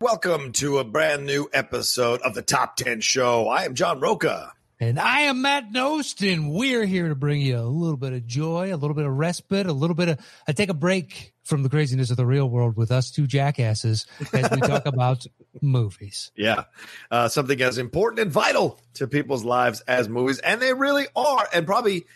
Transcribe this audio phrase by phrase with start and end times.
[0.00, 3.48] Welcome to a brand new episode of the Top 10 Show.
[3.48, 4.52] I am John Roca.
[4.78, 8.24] And I am Matt Nost, and we're here to bring you a little bit of
[8.24, 11.64] joy, a little bit of respite, a little bit of I take a break from
[11.64, 15.26] the craziness of the real world with us two jackasses as we talk about
[15.60, 16.30] movies.
[16.36, 16.64] Yeah.
[17.10, 20.38] Uh, something as important and vital to people's lives as movies.
[20.38, 21.48] And they really are.
[21.52, 22.06] And probably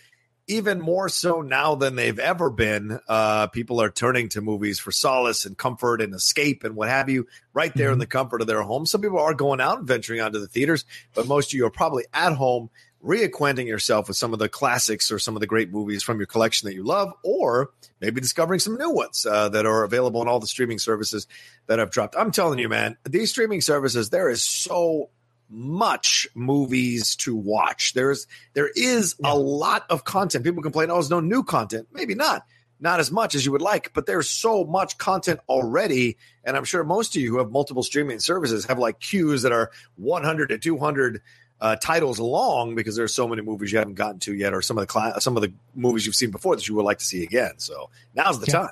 [0.53, 3.01] even more so now than they've ever been.
[3.09, 7.09] Uh, people are turning to movies for solace and comfort and escape and what have
[7.09, 7.95] you, right there mm-hmm.
[7.95, 8.87] in the comfort of their home.
[8.87, 11.71] Some people are going out and venturing onto the theaters, but most of you are
[11.71, 12.71] probably at home
[13.05, 16.27] reacquainting yourself with some of the classics or some of the great movies from your
[16.27, 20.29] collection that you love, or maybe discovering some new ones uh, that are available on
[20.29, 21.27] all the streaming services
[21.67, 22.15] that have dropped.
[22.17, 25.11] I'm telling you, man, these streaming services, there is so
[25.49, 27.93] much movies to watch.
[27.93, 29.33] There's there is yeah.
[29.33, 30.45] a lot of content.
[30.45, 31.89] People complain, oh, there's no new content.
[31.93, 32.45] Maybe not.
[32.81, 36.17] Not as much as you would like, but there's so much content already.
[36.43, 39.53] And I'm sure most of you who have multiple streaming services have like queues that
[39.53, 41.23] are 100 to 200
[41.61, 44.77] uh, titles long because there's so many movies you haven't gotten to yet, or some
[44.79, 47.05] of the cl- some of the movies you've seen before that you would like to
[47.05, 47.53] see again.
[47.59, 48.69] So now's the yeah.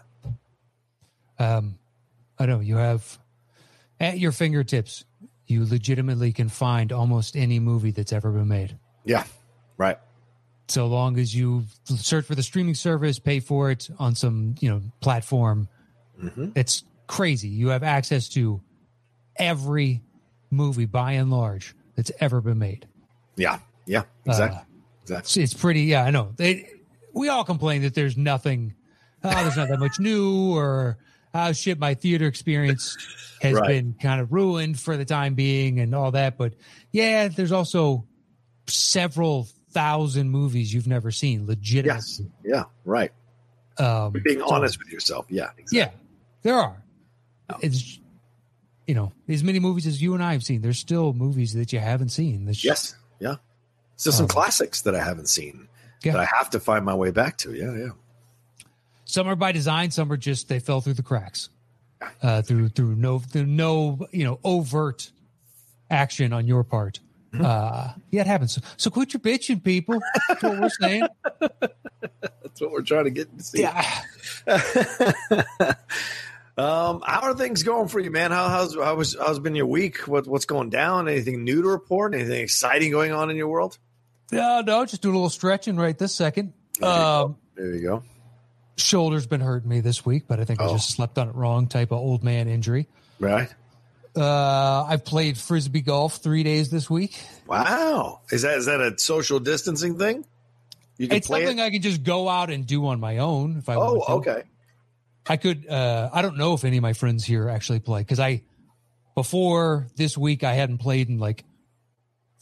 [1.38, 1.56] time.
[1.56, 1.78] Um,
[2.36, 3.18] I know you have
[4.00, 5.04] at your fingertips
[5.50, 8.76] you legitimately can find almost any movie that's ever been made.
[9.04, 9.24] Yeah,
[9.76, 9.98] right.
[10.68, 14.70] So long as you search for the streaming service, pay for it on some you
[14.70, 15.68] know platform,
[16.22, 16.50] mm-hmm.
[16.54, 17.48] it's crazy.
[17.48, 18.60] You have access to
[19.36, 20.02] every
[20.50, 22.86] movie by and large that's ever been made.
[23.36, 24.58] Yeah, yeah, exactly.
[24.58, 24.64] Uh,
[25.02, 25.42] exactly.
[25.42, 25.82] It's pretty.
[25.82, 26.32] Yeah, I know.
[26.36, 26.70] They,
[27.12, 28.74] we all complain that there's nothing.
[29.22, 30.98] Oh, there's not that much new, or
[31.34, 32.96] oh shit, my theater experience
[33.40, 33.68] has right.
[33.68, 36.36] been kind of ruined for the time being and all that.
[36.36, 36.54] But
[36.92, 38.06] yeah, there's also
[38.66, 41.86] several thousand movies you've never seen, legit.
[41.86, 42.20] Yes.
[42.44, 43.12] Yeah, right.
[43.78, 45.26] Um, being so, honest with yourself.
[45.28, 45.50] Yeah.
[45.56, 45.78] Exactly.
[45.78, 45.90] Yeah,
[46.42, 46.82] there are.
[47.48, 47.58] No.
[47.62, 47.98] It's,
[48.86, 51.72] you know, as many movies as you and I have seen, there's still movies that
[51.72, 52.44] you haven't seen.
[52.44, 52.94] There's, yes.
[53.20, 53.36] Yeah.
[53.96, 55.68] So some um, classics that I haven't seen
[56.02, 56.12] yeah.
[56.12, 57.54] that I have to find my way back to.
[57.54, 57.74] Yeah.
[57.74, 57.90] Yeah.
[59.10, 61.50] Some are by design, some are just they fell through the cracks
[62.22, 65.10] uh, through through no through no you know overt
[65.90, 67.00] action on your part.
[67.32, 67.44] Mm-hmm.
[67.44, 68.54] Uh, yeah, it happens.
[68.54, 70.00] So, so quit your bitching, people.
[70.28, 71.06] That's what we're saying.
[71.40, 73.60] That's what we're trying to get to see.
[73.60, 73.84] Yeah.
[76.58, 78.32] um, how are things going for you, man?
[78.32, 80.08] How how's how was how's been your week?
[80.08, 81.08] What what's going down?
[81.08, 82.14] Anything new to report?
[82.14, 83.78] Anything exciting going on in your world?
[84.32, 86.52] No, no, just doing a little stretching right this second.
[86.78, 88.04] There you, um, there you go
[88.82, 90.68] shoulder's been hurting me this week, but I think oh.
[90.68, 92.88] I just slept on it wrong type of old man injury.
[93.18, 93.48] Right.
[94.16, 97.20] Uh, I've played frisbee golf three days this week.
[97.46, 100.24] Wow, is that is that a social distancing thing?
[100.98, 101.62] You can it's something it?
[101.62, 104.30] I can just go out and do on my own if I oh, want to.
[104.30, 104.42] okay.
[105.28, 105.68] I could.
[105.68, 108.42] Uh, I don't know if any of my friends here actually play because I
[109.14, 111.44] before this week I hadn't played in like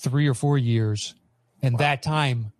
[0.00, 1.14] three or four years,
[1.60, 1.78] and wow.
[1.78, 2.52] that time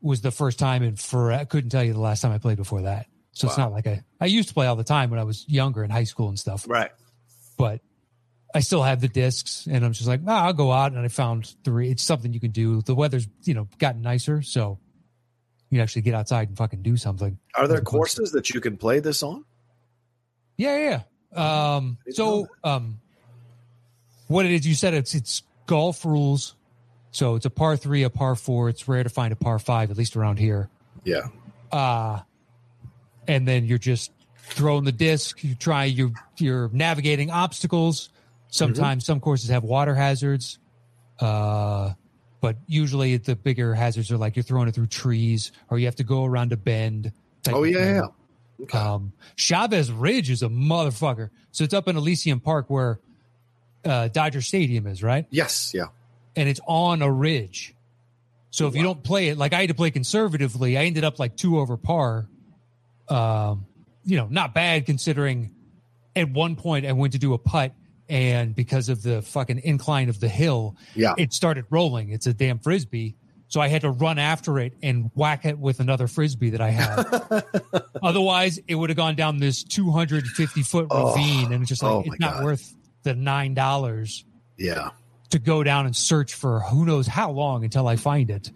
[0.00, 1.32] was the first time in for.
[1.32, 3.06] I couldn't tell you the last time I played before that.
[3.38, 3.50] So wow.
[3.52, 5.84] it's not like I, I used to play all the time when I was younger
[5.84, 6.66] in high school and stuff.
[6.68, 6.90] Right.
[7.56, 7.82] But
[8.52, 10.92] I still have the discs and I'm just like, oh, I'll go out.
[10.92, 11.88] And I found three.
[11.88, 12.82] It's something you can do.
[12.82, 14.42] The weather's, you know, gotten nicer.
[14.42, 14.80] So
[15.70, 17.38] you can actually get outside and fucking do something.
[17.54, 19.44] Are there courses that you can play this on?
[20.56, 21.02] Yeah.
[21.32, 21.76] Yeah.
[21.76, 22.98] Um, so, um,
[24.26, 26.56] what it is, you said it's, it's golf rules.
[27.12, 28.68] So it's a par three, a par four.
[28.68, 30.68] It's rare to find a par five, at least around here.
[31.04, 31.28] Yeah.
[31.70, 32.20] Uh,
[33.28, 35.44] and then you're just throwing the disc.
[35.44, 38.08] You try you you're navigating obstacles.
[38.48, 39.12] Sometimes mm-hmm.
[39.12, 40.58] some courses have water hazards,
[41.20, 41.92] uh,
[42.40, 45.96] but usually the bigger hazards are like you're throwing it through trees or you have
[45.96, 47.12] to go around a bend.
[47.52, 48.06] Oh yeah, yeah.
[48.62, 48.78] Okay.
[48.78, 51.30] Um, Chavez Ridge is a motherfucker.
[51.52, 52.98] So it's up in Elysian Park where
[53.84, 55.26] uh, Dodger Stadium is, right?
[55.30, 55.86] Yes, yeah.
[56.34, 57.74] And it's on a ridge.
[58.50, 58.78] So if wow.
[58.78, 61.58] you don't play it, like I had to play conservatively, I ended up like two
[61.60, 62.26] over par
[63.10, 63.66] um,
[64.04, 65.54] you know, not bad considering
[66.16, 67.72] at one point I went to do a putt
[68.08, 72.10] and because of the fucking incline of the hill, yeah, it started rolling.
[72.10, 73.16] It's a damn frisbee.
[73.50, 76.68] So I had to run after it and whack it with another frisbee that I
[76.70, 77.42] had.
[78.02, 81.10] Otherwise, it would have gone down this 250 foot Oh.
[81.14, 82.44] ravine, and it's just like Oh, it's not God.
[82.44, 82.74] worth
[83.04, 84.24] the nine dollars
[84.58, 84.90] Yeah.
[85.30, 88.50] to go down and search for who knows how long until I find it.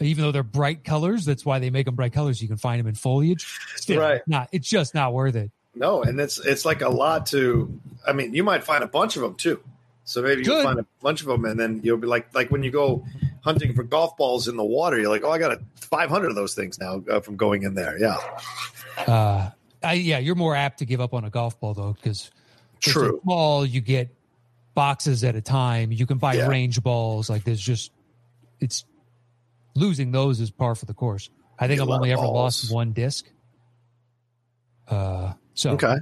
[0.00, 2.42] Even though they're bright colors, that's why they make them bright colors.
[2.42, 3.58] You can find them in foliage.
[3.76, 4.20] Still, Right.
[4.26, 4.48] Not.
[4.52, 5.50] It's just not worth it.
[5.74, 7.78] No, and it's it's like a lot to.
[8.06, 9.60] I mean, you might find a bunch of them too.
[10.04, 12.62] So maybe you'll find a bunch of them, and then you'll be like, like when
[12.62, 13.04] you go
[13.42, 16.36] hunting for golf balls in the water, you're like, oh, I got a 500 of
[16.36, 17.98] those things now uh, from going in there.
[17.98, 18.16] Yeah,
[19.06, 19.50] Uh,
[19.82, 22.30] I, yeah, you're more apt to give up on a golf ball though, because
[22.80, 23.20] true.
[23.24, 24.08] ball you get
[24.74, 25.90] boxes at a time.
[25.92, 26.46] You can buy Yeah.
[26.48, 27.28] range balls.
[27.28, 27.90] Like there's just
[28.60, 28.84] it's
[29.76, 31.30] losing those is par for the course.
[31.58, 33.26] I think I've only ever lost one disc.
[34.88, 35.96] Uh, so Okay.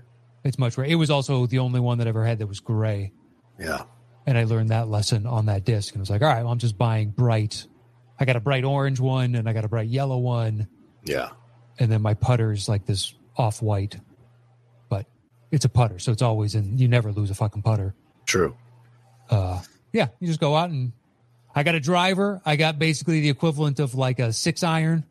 [0.44, 0.86] it's much rare.
[0.86, 3.12] It was also the only one that I ever had that was gray.
[3.58, 3.82] Yeah.
[4.26, 5.92] and I learned that lesson on that disc.
[5.94, 7.66] And I was like, all right, well, I'm just buying bright.
[8.18, 10.66] I got a bright orange one and I got a bright yellow one,
[11.04, 11.28] Yeah.
[11.78, 13.98] and then my putter is like this off white,
[14.88, 15.04] but
[15.50, 16.78] it's a putter, so it's always in.
[16.78, 17.94] You never lose a fucking putter.
[18.24, 18.56] True.
[19.28, 19.60] Uh,
[19.92, 20.92] yeah, you just go out and
[21.54, 22.40] I got a driver.
[22.44, 25.04] I got basically the equivalent of like a six iron,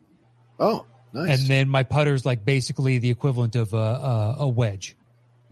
[0.58, 1.40] Oh, nice.
[1.40, 4.96] and then my putter's like basically the equivalent of a, a, a wedge.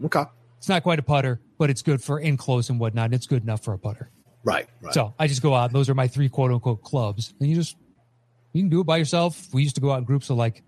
[0.05, 0.23] okay.
[0.57, 3.05] It's not quite a putter, but it's good for in close and whatnot.
[3.05, 4.09] And it's good enough for a putter.
[4.45, 4.65] Right.
[4.81, 4.93] Right.
[4.93, 5.73] So I just go out.
[5.73, 7.75] Those are my three quote unquote clubs, and you just
[8.53, 9.53] you can do it by yourself.
[9.53, 10.63] We used to go out in groups of like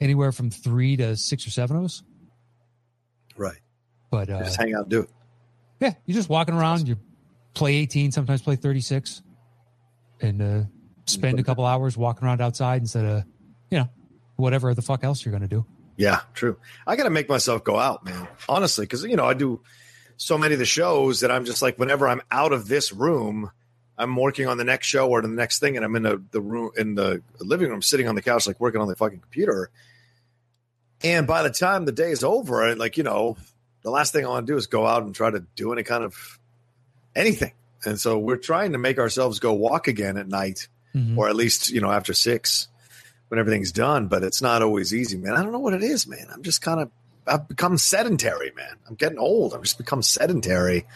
[0.00, 2.02] anywhere from three to six or seven of us.
[3.36, 3.58] right.
[4.10, 5.10] But uh, Just hang out and do it.
[5.80, 6.86] yeah, you're just walking around.
[6.88, 6.96] You
[7.52, 9.22] play 18, sometimes play 36,
[10.20, 10.62] and uh,
[11.06, 13.24] spend a couple hours walking around outside instead of
[13.70, 13.88] you know
[14.36, 15.66] whatever the fuck else you're going to do.
[15.96, 16.56] Yeah, true.
[16.86, 18.26] I got to make myself go out, man.
[18.48, 19.60] Honestly, because you know I do
[20.16, 23.50] so many of the shows that I'm just like, whenever I'm out of this room,
[23.96, 26.40] I'm working on the next show or the next thing, and I'm in the, the
[26.40, 29.70] room in the living room, sitting on the couch, like working on the fucking computer.
[31.02, 33.36] And by the time the day is over, like you know,
[33.82, 35.82] the last thing I want to do is go out and try to do any
[35.82, 36.38] kind of
[37.14, 37.52] anything.
[37.86, 41.18] And so we're trying to make ourselves go walk again at night Mhm.
[41.18, 42.68] or at least you know after six
[43.28, 45.34] when everything's done but it's not always easy man.
[45.34, 46.26] I don't know what it is man.
[46.32, 46.90] I'm just kind of
[47.26, 48.76] i've become sedentary man.
[48.88, 49.54] I'm getting old.
[49.54, 50.86] I've just become sedentary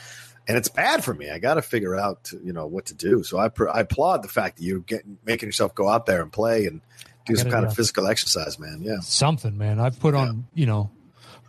[0.46, 1.31] and it's bad for me.
[1.31, 3.25] I gotta figure out you know what to do.
[3.25, 6.31] So i, I applaud the fact that you're getting making yourself go out there and
[6.32, 6.81] play and
[7.26, 8.79] do some kind of physical exercise man.
[8.82, 9.00] Yeah.
[9.00, 9.81] Something, man.
[9.81, 10.90] I've put on you know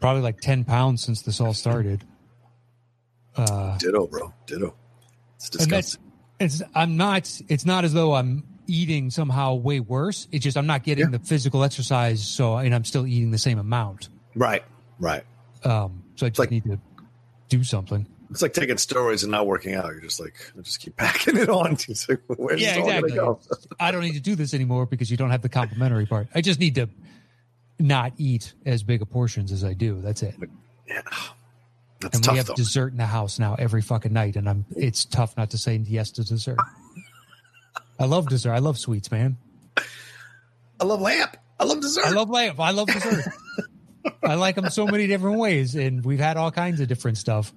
[0.01, 2.03] probably like 10 pounds since this all started.
[3.36, 4.33] Uh, ditto bro.
[4.47, 4.74] Ditto
[5.39, 6.01] it's and that's disgusting.
[6.39, 10.27] it's i'm not it's not as though i'm eating somehow way worse.
[10.31, 11.18] It's just i'm not getting Yeah.
[11.18, 14.09] the physical exercise so and i'm still eating the same amount.
[14.36, 14.63] Right
[15.00, 15.24] right.
[15.63, 16.80] Um so i just like- need to
[17.50, 18.06] do something.
[18.30, 19.88] It's like taking steroids and not working out.
[19.88, 21.71] You're just like I just keep packing it on.
[21.89, 23.13] It's like, where's yeah exactly.
[23.13, 23.39] go?
[23.80, 26.27] i don't need to do this anymore because you don't have the complimentary part.
[26.36, 26.89] I just need to
[27.80, 30.00] not eat as big of portions as i do.
[30.01, 30.36] That's it.
[30.88, 31.01] Yeah
[32.01, 34.66] that's and we have though dessert in the house now every fucking night and i'm
[34.75, 36.57] it's tough not to say yes to dessert
[38.00, 39.38] i love dessert i love sweets man
[40.81, 41.36] I love lamp.
[41.60, 42.06] I love dessert.
[42.06, 42.57] I love lamp.
[42.57, 43.25] I love dessert.
[44.24, 47.51] I like them so many different ways, and we've had all kinds of different stuff.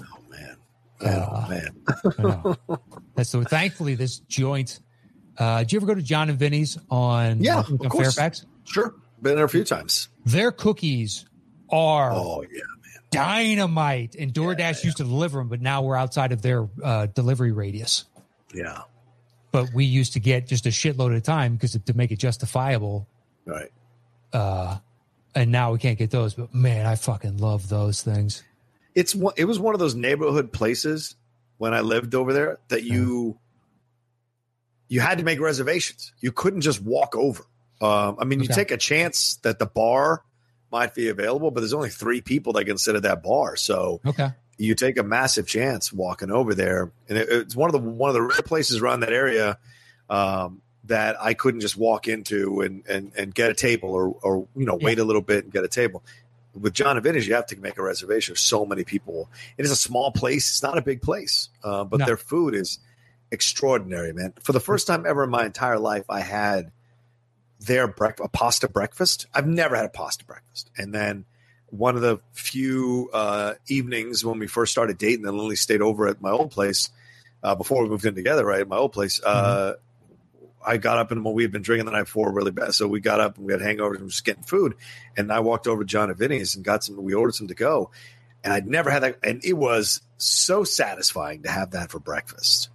[0.00, 0.56] oh man.
[1.00, 2.56] Uh, oh man.
[2.68, 2.76] I.
[3.16, 3.42] That's so.
[3.42, 4.78] Thankfully, this joint.
[5.36, 7.90] Uh, did you ever go to John and Vinny's on Yeah, of on.
[7.90, 8.46] Fairfax?
[8.62, 8.94] Sure.
[9.20, 10.08] Been there a few times.
[10.24, 11.24] Their cookies
[11.70, 12.60] are Oh yeah.
[13.10, 17.52] Dynamite, and DoorDash used to deliver them, but now we're outside of their uh, delivery
[17.52, 18.04] radius.
[18.54, 18.82] Yeah.
[19.50, 22.18] But we used to get just a shitload at a time because to make it
[22.18, 23.08] justifiable.
[23.46, 23.70] Right.
[24.32, 24.78] Uh,
[25.34, 26.34] and now we can't get those.
[26.34, 28.42] But man, I fucking love those things.
[28.94, 31.14] It's one it was one of those neighborhood places
[31.56, 33.38] when I lived over there that you
[34.88, 36.12] you had to make reservations.
[36.20, 37.44] You couldn't just walk over.
[37.80, 40.24] Um, I mean, you take a chance that the bar
[40.70, 43.56] might be available, but there's only three people that can sit at that bar.
[43.56, 44.30] So Okay.
[44.58, 48.10] you take a massive chance walking over there, and it, it's one of the one
[48.10, 49.58] of the rare places around that area
[50.10, 54.46] um, that I couldn't just walk into and and, and get a table or or
[54.56, 56.02] you know wait a little bit and get a table.
[56.58, 58.32] With John and Vinny's, you have to make a reservation.
[58.32, 59.30] There's so many people.
[59.58, 60.48] It is a small place.
[60.48, 62.06] It's not a big place, uh, but No.
[62.06, 62.80] their food is
[63.30, 64.32] extraordinary, man.
[64.42, 66.72] For the first time ever in my entire life, I had
[67.60, 69.26] their breakfast, a pasta breakfast.
[69.34, 71.24] I've never had a pasta breakfast, and then
[71.70, 76.08] one of the few uh, evenings when we first started dating that Lily stayed over
[76.08, 76.90] at my old place
[77.42, 78.60] uh, before we moved in together, right?
[78.62, 79.22] At my old place.
[79.22, 79.74] Uh,
[80.66, 82.74] I got up and well, we had been drinking the night before really bad.
[82.74, 84.74] So we got up and we had hangovers and was just getting food.
[85.16, 87.54] And I walked over to John and Vinny's and got some, we ordered some to
[87.54, 87.90] go.
[88.42, 89.18] And I'd never had that.
[89.22, 92.70] And it was so satisfying to have that for breakfast.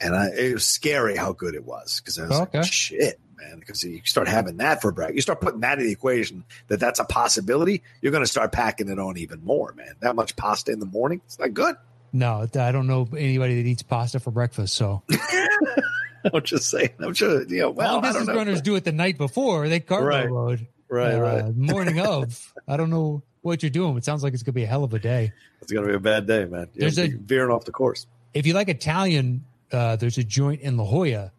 [0.00, 2.58] and I, it was scary how good it was because I was Okay.
[2.58, 3.58] like, shit, man.
[3.58, 6.80] Because you start having that for breakfast, you start putting that in the equation that
[6.80, 7.82] that's a possibility.
[8.00, 9.94] You're going to start packing it on even more, man.
[10.00, 11.76] That much pasta in the morning, it's not good.
[12.12, 14.74] No, I don't know anybody that eats pasta for breakfast.
[14.74, 15.02] So
[16.32, 16.90] I'm just saying.
[17.00, 19.68] I'm sure, you know, well, long distance runners do it the night before.
[19.68, 20.30] They carbo Right.
[20.30, 20.66] load.
[20.88, 21.56] Right, uh, right.
[21.56, 22.52] Morning of.
[22.68, 23.96] I don't know what you're doing.
[23.96, 25.32] It sounds like it's gonna be a hell of a day.
[25.60, 26.68] It's going to be a bad day, man.
[26.74, 28.06] You'll There's a- veering off the course.
[28.32, 31.32] If you like Italian, uh, there's a joint in La Jolla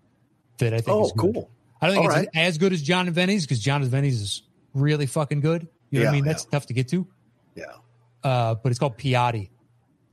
[0.58, 0.90] that I think.
[0.90, 1.50] Oh, cool.
[1.86, 4.22] I don't think All it's as good as John and Vinny's because John and Vinny's
[4.22, 5.68] is really fucking good.
[5.90, 6.26] You know what I mean?
[6.26, 7.08] That's tough to get to.
[7.56, 7.66] Yeah.
[8.24, 9.50] Uh, but it's called Piatti.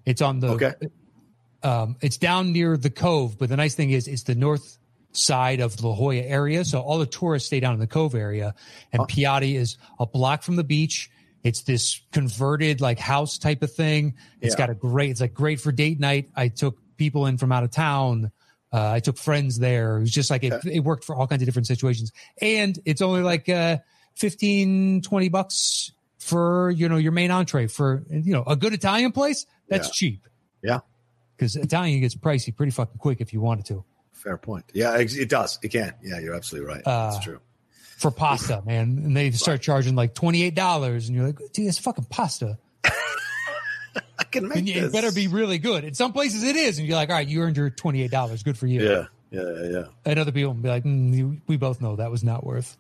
[0.05, 0.49] It's on the.
[0.49, 0.73] Okay.
[1.63, 4.79] Um, it's down near the cove, but the nice thing is it's the north
[5.13, 8.15] side of the La Jolla area, so all the tourists stay down in the cove
[8.15, 8.55] area,
[8.93, 9.07] and Oh.
[9.07, 11.11] Piatti is a block from the beach.
[11.45, 14.15] It's this converted like house type of thing.
[14.41, 14.59] It's Yeah.
[14.59, 15.11] got a great.
[15.11, 16.31] It's like great for date night.
[16.35, 18.31] I took people in from out of town.
[18.73, 19.99] Uh, I took friends there.
[19.99, 22.11] It was just like it, it worked for all kinds of different situations,
[22.41, 23.79] and it's only like uh,
[24.17, 29.13] 15, 20 bucks for you know your main entree for you know a good Italian
[29.13, 29.45] place.
[29.69, 29.93] That's Yeah.
[29.93, 30.29] cheap
[30.63, 30.79] Yeah.
[31.37, 33.85] because Italian gets pricey pretty fucking quick if you wanted to.
[34.13, 34.65] Fair point.
[34.73, 35.59] Yeah, it, it does.
[35.63, 35.95] It can.
[36.03, 36.83] Yeah, you're absolutely right.
[36.87, 37.41] Uh, That's true.
[37.99, 41.67] For pasta, man, and they start charging like twenty eight dollars, and you're like, dude,
[41.69, 42.59] it's fucking pasta.
[44.33, 44.85] Can make And you- this.
[44.91, 45.85] it better be really good.
[45.85, 48.11] In some places, it is, and you're like, all right, you earned your twenty eight
[48.11, 48.43] dollars.
[48.43, 48.83] Good for you.
[48.83, 49.85] Yeah, yeah, yeah, yeah.
[50.05, 52.77] And other people will be like, mm, we both know that was not worth.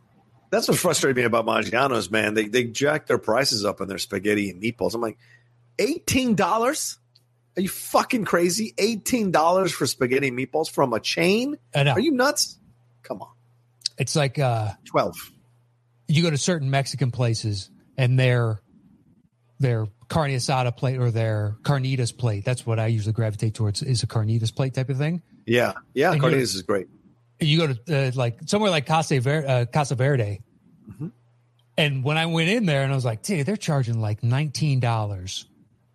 [0.51, 2.35] That's what frustrated me about Maggiano's, man.
[2.35, 4.95] They they jack their prices up on their spaghetti and meatballs.
[4.95, 5.19] I'm like,
[5.79, 6.99] eighteen dollars?
[7.57, 8.75] Are you fucking crazy?
[8.79, 11.59] Eighteen dollars for spaghetti and meatballs from a chain?
[11.75, 11.93] I know.
[11.93, 12.59] Are you nuts?
[13.03, 13.29] Come on,
[13.99, 15.17] It's like uh, twelve.
[16.09, 18.61] you go to certain Mexican places, and their
[19.59, 22.45] their carne asada plate or their carnitas plate.
[22.45, 23.83] That's what I usually gravitate towards.
[23.83, 25.23] Is a carnitas plate type of thing.
[25.47, 26.13] Yeah, yeah.
[26.13, 26.87] And Carnitas is great.
[27.41, 30.41] you go to uh, like somewhere like Casa, Ver- uh, Casa Verde,
[30.91, 31.11] Mhm.
[31.77, 34.79] and when I went in there and I was like, dude, they're charging like nineteen
[34.81, 35.47] dollars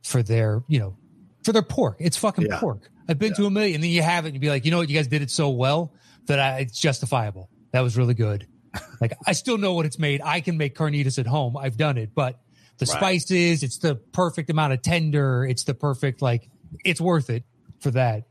[0.04, 0.96] for their, you know,
[1.44, 1.98] for their pork.
[2.00, 2.60] It's fucking Yeah.
[2.60, 2.90] pork.
[3.10, 4.72] I've been to a million, and then you have it, and you'd be like, you
[4.72, 5.94] know what, you guys did it so well
[6.26, 7.50] that I, it's justifiable.
[7.72, 8.48] That was really good.
[9.02, 10.22] like I still know what it's made.
[10.24, 11.56] I can make carnitas at home.
[11.56, 12.40] I've done it, but
[12.78, 12.98] the Right.
[12.98, 15.46] spices, it's the perfect amount of tender.
[15.46, 16.50] It's the perfect like,
[16.84, 17.44] it's worth it
[17.80, 18.24] for that.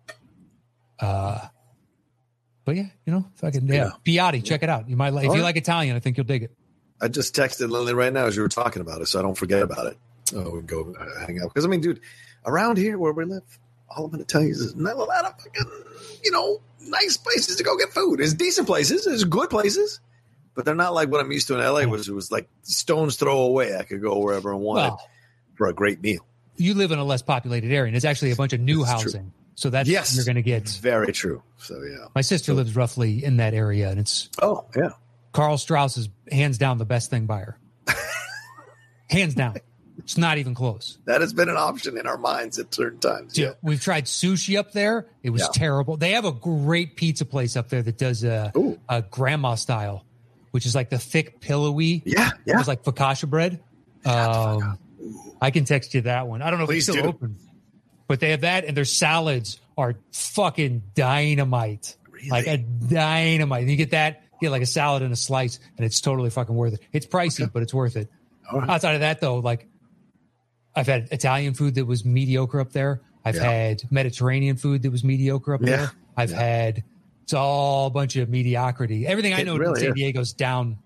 [0.99, 1.41] Uh,
[2.65, 4.89] but yeah, you know, fucking yeah, Piatti, check it out.
[4.89, 5.45] You might like if you right.
[5.45, 6.51] like Italian, I think you'll dig it.
[7.01, 9.37] I just texted Lily right now as you were talking about it, so I don't
[9.37, 9.97] forget about it.
[10.35, 12.01] Oh, go uh, hang out because I mean, dude,
[12.45, 14.99] around here where we live, all I'm going to tell you is there's not a
[14.99, 15.71] lot of fucking,
[16.25, 18.19] you know, nice places to go get food.
[18.19, 20.01] There's decent places, there's good places,
[20.57, 23.43] but they're not like what I'm used to in LA, which was like stones throw
[23.43, 23.77] away.
[23.77, 25.09] I could go wherever I wanted Well,
[25.55, 26.27] for a great meal.
[26.57, 28.89] you live in a less populated area, and it's actually a bunch of new This
[28.89, 29.03] is true.
[29.13, 30.17] housing, so that's Yes.
[30.17, 30.69] you're going to get.
[30.83, 31.43] Very true.
[31.59, 32.07] So yeah.
[32.15, 34.91] My sister lives roughly in that area, and it's Oh yeah.
[35.33, 37.59] Karl Strauss is hands down the best thing by her.
[39.11, 39.57] hands down,
[39.99, 40.99] it's not even close.
[41.05, 43.35] That has been an option in our minds at certain times.
[43.35, 43.53] Dude, Yeah.
[43.63, 45.07] We've tried sushi up there.
[45.23, 45.49] It was Yeah.
[45.53, 45.97] terrible.
[45.97, 48.79] They have a great pizza place up there that does a, Ooh.
[48.89, 50.05] a grandma style,
[50.51, 52.03] which is like the thick, pillowy.
[52.05, 52.29] Yeah.
[52.29, 52.59] It Yeah.
[52.59, 53.61] was like focaccia bread.
[54.05, 54.79] Um,
[55.41, 56.43] I can text you that one.
[56.43, 57.17] I don't know if Please it's still do.
[57.17, 57.37] open,
[58.09, 61.97] but they have that, and their salads are fucking dynamite.
[62.11, 62.29] Really?
[62.31, 63.63] Like a dynamite.
[63.63, 66.55] And you get that, get like a salad and a slice, and it's totally fucking
[66.55, 66.81] worth it.
[66.93, 68.09] It's pricey, but it's worth it.
[68.53, 68.69] Right.
[68.71, 69.67] Outside of that, though, like
[70.75, 73.01] I've had Italian food that was mediocre up there.
[73.25, 73.51] I've Yeah.
[73.51, 75.77] had Mediterranean food that was mediocre up Yeah.
[75.77, 75.93] there.
[76.17, 76.41] I've Yeah.
[76.41, 76.85] had
[77.27, 79.05] it's all a bunch of mediocrity.
[79.05, 79.95] Everything I It know in San is.
[79.95, 80.79] Diego's down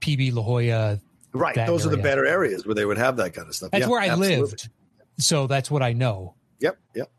[0.00, 0.98] PB La Jolla.
[1.34, 1.54] Right.
[1.54, 3.70] Those are the better areas where they would have that kind of stuff.
[3.70, 4.36] That's Yeah, where I absolutely.
[4.38, 4.68] lived,
[5.18, 6.34] so that's what I know.
[6.60, 6.78] Yep.
[6.94, 7.10] Yep.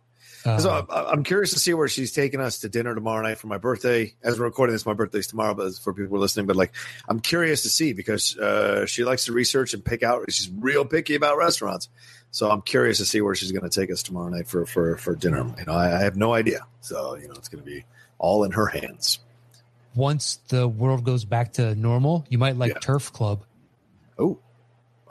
[0.46, 3.38] Uh, So I- I'm curious to see where she's taking us to dinner tomorrow night
[3.38, 4.14] for my birthday.
[4.24, 6.74] As we're recording this, my birthday's tomorrow, but for people who are listening, but like
[7.08, 10.26] I'm curious to see because uh, she likes to research and pick out.
[10.32, 11.88] She's real picky about restaurants,
[12.32, 14.98] so I'm curious to see where she's going to take us tomorrow night for for
[14.98, 15.46] for dinner.
[15.60, 17.86] You know, I, I have no idea, so you know it's going to be
[18.24, 19.20] all in her hands.
[19.96, 22.80] once the world goes back to normal, you might like Yeah.
[22.80, 23.44] Turf Club.
[24.18, 24.40] Oh,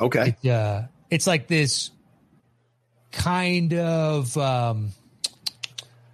[0.00, 1.90] okay, It, uh, it's like this
[3.12, 4.92] kind of um,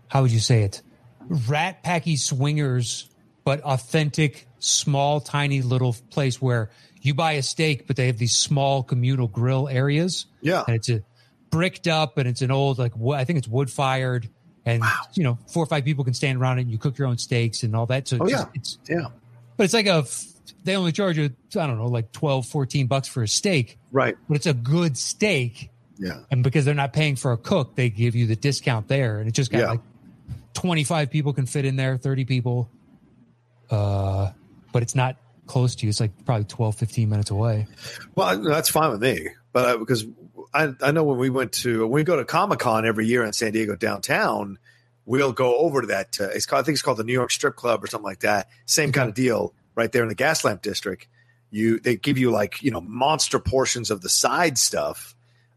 [0.08, 0.82] how would you say it?
[1.28, 3.08] Rat packy swingers,
[3.44, 8.34] but authentic, small, tiny little place where you buy a steak, but they have these
[8.34, 11.02] small communal grill areas, yeah, and it's a
[11.50, 14.28] bricked up, and it's an old like I think it's wood fired,
[14.68, 14.92] and Wow.
[15.14, 17.18] you know four or five people can stand around it, and you cook your own
[17.18, 18.06] steaks and all that.
[18.08, 18.44] So Oh, it's, yeah.
[18.54, 19.06] it's yeah,
[19.56, 20.04] but it's like a
[20.64, 24.16] they only charge you I don't know like 12, 14 bucks for a steak, right,
[24.28, 27.90] but it's a good steak yeah, and because they're not paying for a cook, they
[27.90, 29.70] give you the discount there, and it just got Yeah.
[29.70, 29.80] like
[30.54, 32.68] 25 people can fit in there, 30 people.
[33.70, 34.30] Uh,
[34.72, 35.90] but it's not close to you.
[35.90, 37.66] It's like probably 12, 15 minutes away.
[38.14, 40.04] Well, that's fine with me, but I, because
[40.54, 43.24] I, I know when we went to when we go to Comic Con every year
[43.24, 44.58] in San Diego downtown,
[45.06, 46.18] we'll go over to that.
[46.20, 48.20] Uh, it's called I think it's called the New York Strip Club or something like
[48.20, 48.48] that.
[48.66, 51.06] Same kind of deal right there in the Gaslamp District.
[51.50, 55.14] You they give you like you know monster portions of the side stuff.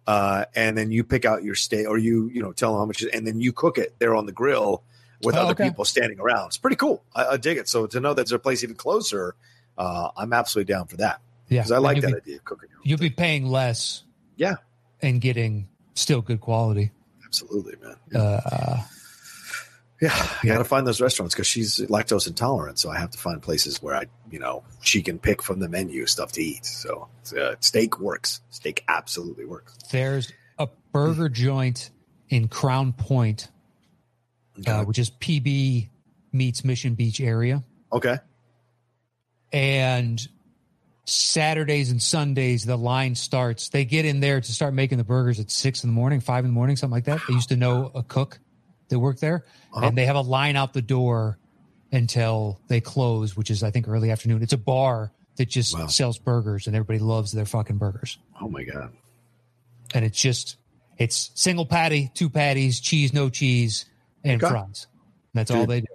[0.07, 2.85] Uh, and then you pick out your steak, or you you know tell them how
[2.85, 4.83] much, and then you cook it there on the grill
[5.21, 5.65] with Oh, other okay.
[5.69, 6.47] people standing around.
[6.47, 7.03] It's pretty cool.
[7.15, 7.69] I, I dig it.
[7.69, 9.35] So to know that there's a place even closer,
[9.77, 11.59] uh, I'm absolutely down for that Yeah.
[11.61, 12.69] because I like that be, idea of cooking.
[12.83, 14.03] You'll be paying less
[14.37, 14.55] yeah,
[15.01, 16.91] and getting still good quality.
[17.25, 17.95] absolutely, man.
[18.21, 18.81] Uh,
[20.01, 20.09] Yeah,
[20.41, 23.39] I got to find those restaurants because she's lactose intolerant, so I have to find
[23.39, 26.65] places where I, you know, she can pick from the menu stuff to eat.
[26.65, 27.07] So
[27.39, 28.41] uh, steak works.
[28.49, 29.77] Steak absolutely works.
[29.91, 31.91] there's a burger joint
[32.29, 33.49] in Crown Point,
[34.65, 35.89] uh, which is PB
[36.31, 37.63] meets Mission Beach area.
[37.93, 38.17] okay,
[39.53, 40.27] and
[41.05, 43.69] Saturdays and Sundays the line starts.
[43.69, 46.45] They get in there to start making the burgers at six in the morning, five
[46.45, 47.21] in the morning, something like that.
[47.27, 48.39] They used to know a cook
[48.89, 49.87] that worked there, Uh-huh.
[49.87, 51.37] and they have a line out the door
[51.91, 54.41] until they close, which is I think early afternoon.
[54.43, 55.87] It's a bar that just Wow.
[55.87, 58.17] sells burgers, and everybody loves their fucking burgers.
[58.39, 58.91] oh my god,
[59.93, 60.57] And it's just
[60.97, 63.85] it's single patty, two patties, cheese, no cheese,
[64.23, 64.87] and fries.
[65.33, 65.87] That's all they do.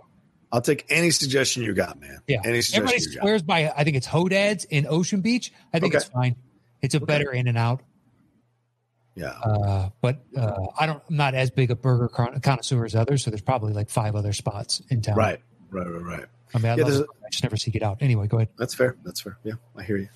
[0.56, 2.18] I'll take any suggestion you got, man.
[2.26, 2.38] Yeah.
[2.44, 5.52] any suggestion Everybody swears by, I think it's Hodad's in Ocean Beach.
[5.74, 5.98] I think Okay.
[6.02, 6.36] it's fine.
[6.80, 7.82] It's a better in and out.
[9.14, 12.94] Yeah, Uh, but uh, I don't, I'm not as big a burger con- connoisseur as
[12.94, 13.22] others.
[13.22, 15.16] So there's probably like five other spots in town.
[15.16, 16.24] right, right, right, right.
[16.54, 17.00] I mean, I, Yeah, there's.
[17.02, 17.98] I just never seek it out.
[18.00, 18.48] Anyway, go ahead.
[18.58, 18.96] That's fair.
[19.04, 19.36] That's fair.
[19.44, 20.08] Yeah, I hear you.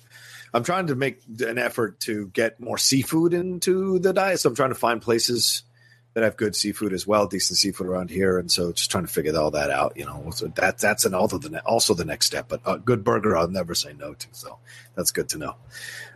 [0.55, 4.39] I'm trying to make an effort to get more seafood into the diet.
[4.39, 5.63] So I'm trying to find places
[6.13, 8.37] that have good seafood as well, decent seafood around here.
[8.37, 9.95] And so just trying to figure all that out.
[9.95, 12.47] You know, so that that's an also the ne- also the next step.
[12.49, 14.27] But a good burger, I'll never say no to.
[14.31, 14.57] So
[14.95, 15.55] that's good to know.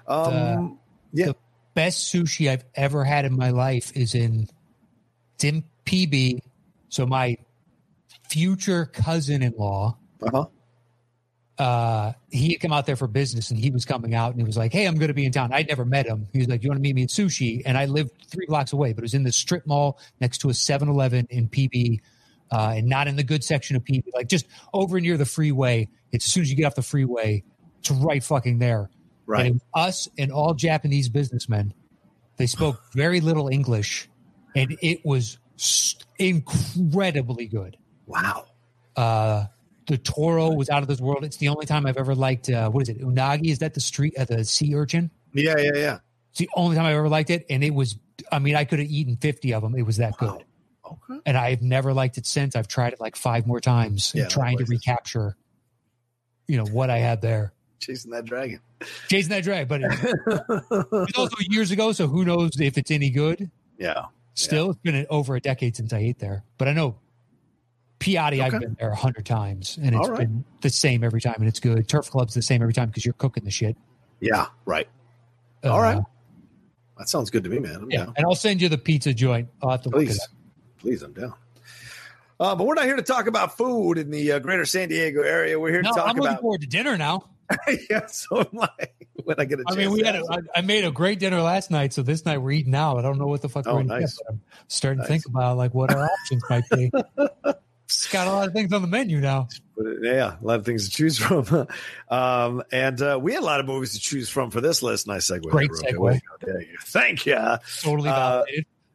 [0.08, 0.80] Um,
[1.14, 1.28] yeah.
[1.28, 1.36] the
[1.74, 4.48] best sushi I've ever had in my life is in
[5.38, 6.40] Dim PB.
[6.90, 7.38] So my
[8.30, 10.46] future cousin-in-law, Uh-huh.
[11.58, 14.46] Uh, he had come out there for business and he was coming out and he
[14.46, 15.54] was like, Hey, I'm going to be in town.
[15.54, 16.28] I'd never met him.
[16.34, 17.62] He was like, You want to meet me at sushi?
[17.66, 20.50] And I lived three blocks away, but it was in the strip mall next to
[20.50, 22.02] a 7 Eleven in PB,
[22.52, 25.88] uh, and not in the good section of PB, like just over near the freeway.
[26.12, 27.44] It's as soon as you get off the freeway,
[27.80, 28.90] it's right fucking there.
[29.26, 29.48] Right.
[29.48, 31.74] And us and all Japanese businessmen.
[32.38, 34.10] They spoke very little English
[34.56, 37.78] and it was s- incredibly good.
[38.06, 38.46] Wow.
[38.96, 39.46] Uh,
[39.88, 41.24] the Toro was out of this world.
[41.24, 42.50] It's the only time I've ever liked.
[42.50, 43.00] Uh, what is it?
[43.02, 43.52] Unagi?
[43.52, 44.16] Is that the street?
[44.18, 45.12] Uh, the sea urchin?
[45.34, 45.98] Yeah, yeah, yeah.
[46.32, 47.98] It's the only time I've ever liked it, and it was.
[48.32, 49.76] I mean, I could have eaten fifty of them.
[49.76, 50.44] It was that good,
[50.86, 51.20] Okay.
[51.26, 52.56] and I've never liked it since.
[52.56, 55.36] I've tried it like five more times, Yeah, trying to recapture,
[56.48, 57.54] you know, what I had there.
[57.80, 58.62] Chasing that dragon.
[59.10, 59.82] Chasing that dragon, but
[61.10, 63.50] it's also years ago, so who knows if it's any good.
[63.78, 64.06] yeah.
[64.38, 66.98] Still, it's been over a decade since I ate there, but I know
[68.00, 68.42] Piatti.
[68.42, 70.20] I've been there a hundred times, and it's right.
[70.20, 71.88] been the same every time, and it's good.
[71.88, 73.76] Turf Club's the same every time because you're cooking the shit.
[74.20, 74.48] Yeah.
[74.66, 74.88] Right.
[75.64, 76.02] Uh, All right.
[76.98, 77.76] That sounds good to me, man.
[77.76, 78.14] I'm Yeah, down.
[78.18, 79.50] and I'll send you the pizza joint.
[79.62, 80.20] I'll have to Please,
[80.78, 81.34] please, I'm down.
[82.40, 85.22] Uh, but we're not here to talk about food in the uh, greater San Diego
[85.22, 85.60] area.
[85.60, 86.10] We're here No, to talk about.
[86.10, 86.42] I'm looking about.
[86.42, 87.30] forward to dinner now.
[87.90, 88.70] yeah, so am I.
[89.24, 91.42] When I get a I mean, we had a, have I, made a great dinner
[91.42, 92.98] last night, so this night we're eating out.
[93.00, 94.18] I don't know what the fuck Oh, we're nice.
[94.20, 95.08] but I'm starting Nice.
[95.08, 96.92] to think about like what our options might be.
[97.86, 99.48] It's got a lot of things on the menu now.
[99.80, 101.68] Uh, yeah, a lot of things to choose from.
[102.10, 105.08] um, and uh, we had a lot of movies to choose from for this list.
[105.08, 105.44] Nice segue.
[105.44, 106.22] Great segue.
[106.42, 106.78] Thank you.
[106.82, 107.58] Thank you.
[107.82, 108.44] Totally Uh,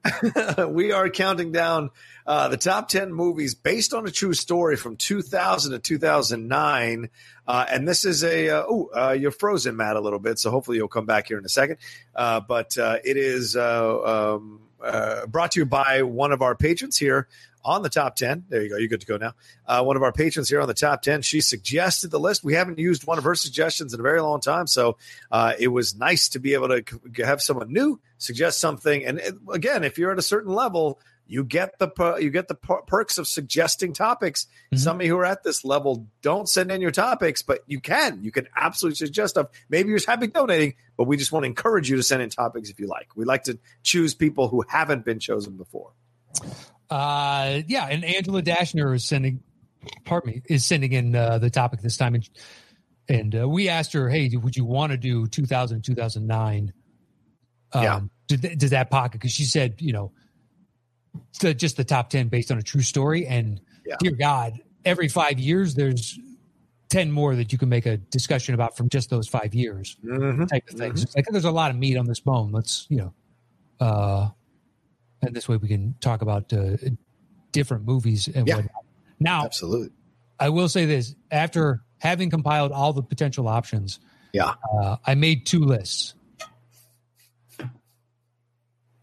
[0.70, 1.90] we are counting down
[2.26, 7.11] uh, the top 10 movies based on a true story from 2000 to 2009.
[7.46, 10.38] Uh, and this is a, uh, oh, uh, you're frozen, Matt, a little bit.
[10.38, 11.76] So hopefully you'll come back here in a second.
[12.14, 16.55] Uh, but uh, it is uh, um, uh, brought to you by one of our
[16.55, 17.29] patrons here
[17.64, 18.44] on the top 10.
[18.49, 18.77] There you go.
[18.77, 19.33] You're good to go now.
[19.66, 21.23] Uh, one of our patrons here on the top 10.
[21.23, 22.42] She suggested the list.
[22.44, 24.66] We haven't used one of her suggestions in a very long time.
[24.66, 24.96] So
[25.31, 26.83] uh, it was nice to be able to
[27.25, 29.05] have someone new suggest something.
[29.05, 29.20] And
[29.53, 32.83] again, if you're at a certain level, you get the per- you get the per-
[32.83, 34.49] perks of suggesting topics.
[34.75, 34.79] Mhm.
[34.81, 37.79] Some of you who are at this level don't send in your topics, but you
[37.79, 38.25] can.
[38.25, 39.46] You can absolutely suggest stuff.
[39.68, 42.31] Maybe you're just happy donating, but we just want to encourage you to send in
[42.31, 43.11] topics if you like.
[43.14, 45.92] We like to choose people who haven't been chosen before.
[46.90, 49.42] Uh, yeah, and Angela Dashner is sending,
[50.05, 52.29] pardon me, is sending in uh, the topic this time, and
[53.09, 56.72] and uh, we asked her, hey, would you want to do 2000 2009?
[57.72, 58.00] Um, Yeah.
[58.29, 59.20] Did, does that pocket?
[59.20, 60.12] Because she said, you know,
[61.40, 63.96] the, just the top 10 based on a true story, and Yeah.
[64.00, 66.18] dear God, every five years there's
[66.88, 70.48] ten more that you can make a discussion about from just those five years Mhm.
[70.48, 71.05] type of things.
[71.05, 72.50] It's like there's a lot of meat on this bone.
[72.50, 73.14] Let's you know,
[73.79, 74.29] uh,
[75.22, 76.76] and this way we can talk about uh,
[77.52, 78.56] different movies and Yeah.
[78.56, 78.85] whatnot.
[79.18, 79.90] Now, Absolutely.
[80.38, 84.00] I will say this: after having compiled all the potential options,
[84.33, 84.54] Yeah.
[84.80, 86.14] uh, I made two lists.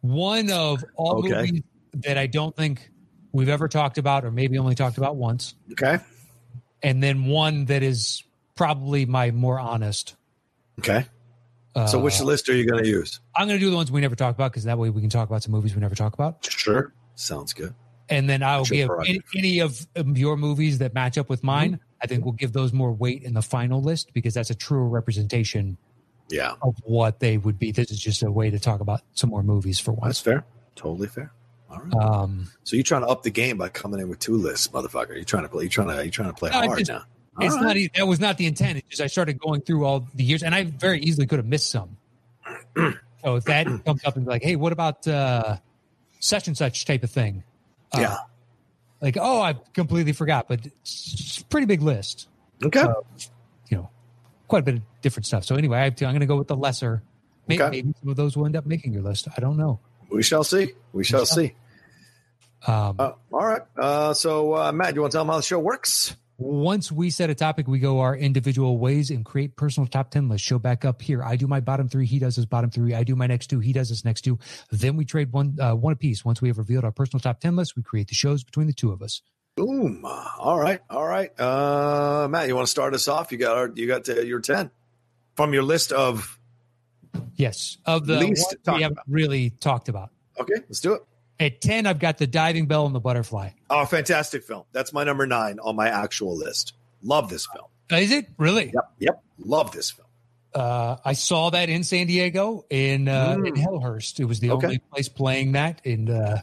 [0.02, 1.30] One of all Okay.
[1.30, 1.62] movies
[1.94, 2.90] that I don't think
[3.32, 6.00] we've ever talked about, or maybe only talked about once, Okay.
[6.82, 8.24] and then one that is
[8.56, 10.16] probably my more honest.
[10.80, 11.06] Okay.
[11.78, 13.20] Uh, So which list are you going to use?
[13.36, 15.10] I'm going to do the ones we never talk about because that way we can
[15.10, 16.92] talk about some movies we never talk about, Sure.
[17.16, 17.74] Sounds good.
[18.10, 21.74] and then I'll give any, any of um, your movies that match up with mine.
[21.74, 21.82] Mm-hmm.
[22.02, 24.88] I think we'll give those more weight in the final list because that's a truer
[24.88, 25.78] representation
[26.30, 26.54] Yeah.
[26.62, 27.72] of what they would be.
[27.72, 30.06] This is just a way to talk about some more movies for once.
[30.18, 30.46] That's fair.
[30.76, 31.32] Totally fair.
[31.70, 31.94] All right.
[31.96, 35.16] Um, so you're trying to up the game by coming in with two lists, motherfucker.
[35.16, 35.64] You're trying to play.
[35.64, 35.96] You're trying to.
[36.04, 37.04] You're trying to play No, hard just- now.
[37.42, 37.66] It's not.
[37.66, 37.78] right.
[37.78, 38.78] e- That was not the intent.
[38.80, 41.46] It's just I started going through all the years, and I very easily could have
[41.46, 41.98] missed some.
[43.24, 45.58] so if that comes up and be like, "Hey, what about uh,
[46.20, 47.44] such and such type of thing?"
[47.96, 48.18] Uh, Yeah.
[49.00, 52.28] Like, oh, I completely forgot, but it's a pretty big list.
[52.66, 52.80] Okay.
[52.80, 52.94] uh,
[53.70, 53.90] You know,
[54.48, 55.44] quite a bit of different stuff.
[55.46, 57.04] So anyway, I I'm going to go with the lesser.
[57.48, 57.70] Maybe, Okay.
[57.72, 59.28] maybe some of those will end up making your list.
[59.38, 59.80] I don't know.
[60.10, 60.74] we shall see.
[60.94, 61.36] We shall shall.
[61.38, 61.54] see.
[62.66, 63.62] Um, Uh, all right.
[63.78, 66.16] Uh, so uh, Matt, you want to tell them how the show works?
[66.40, 70.30] Once we set a topic, we go our individual ways and create personal top 10
[70.30, 70.46] lists.
[70.46, 71.24] Show back up here.
[71.24, 72.06] I do my bottom three.
[72.06, 72.94] He does his bottom three.
[72.94, 73.60] I do my next two.
[73.60, 74.38] He does his next two.
[74.72, 76.24] Then we trade one, uh, one apiece.
[76.24, 78.74] Once we have revealed our personal top 10 list, we create the shows between the
[78.74, 79.24] two of us.
[79.56, 80.06] Boom.
[80.06, 80.80] All right.
[80.92, 81.32] All right.
[81.40, 83.32] Uh, Matt, you want to start us off?
[83.32, 84.70] You got our, you got uh, your ten
[85.36, 86.40] from your list of.
[87.34, 87.80] Yes.
[87.84, 90.12] Of the Least we haven't really talked about.
[90.40, 91.02] Okay, let's do it.
[91.40, 93.50] At 10, I've got the diving bell and the butterfly.
[93.70, 94.64] Oh, fantastic film.
[94.72, 96.74] That's my number nine on my actual list.
[97.04, 97.66] Love this film.
[97.92, 98.72] Uh, Is it really?
[98.74, 98.92] Yep.
[99.00, 99.24] Yep.
[99.40, 100.08] Love this film.
[100.56, 103.50] Uh, I saw that in San Diego in uh, Mm.
[103.50, 104.20] in Hillcrest.
[104.20, 104.66] It was the Okay.
[104.66, 105.80] only place playing that.
[105.86, 106.38] And uh,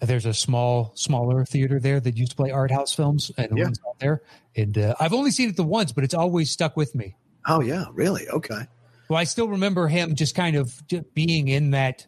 [0.00, 3.64] there's a small, smaller theater there that used to play art house films, and Yeah.
[3.64, 4.22] one's out there.
[4.54, 7.16] And uh, I've only seen it the once, but it's always stuck with me.
[7.46, 8.28] Oh yeah, really?
[8.28, 8.66] Okay.
[9.08, 12.06] Well, I still remember him just kind of just being in that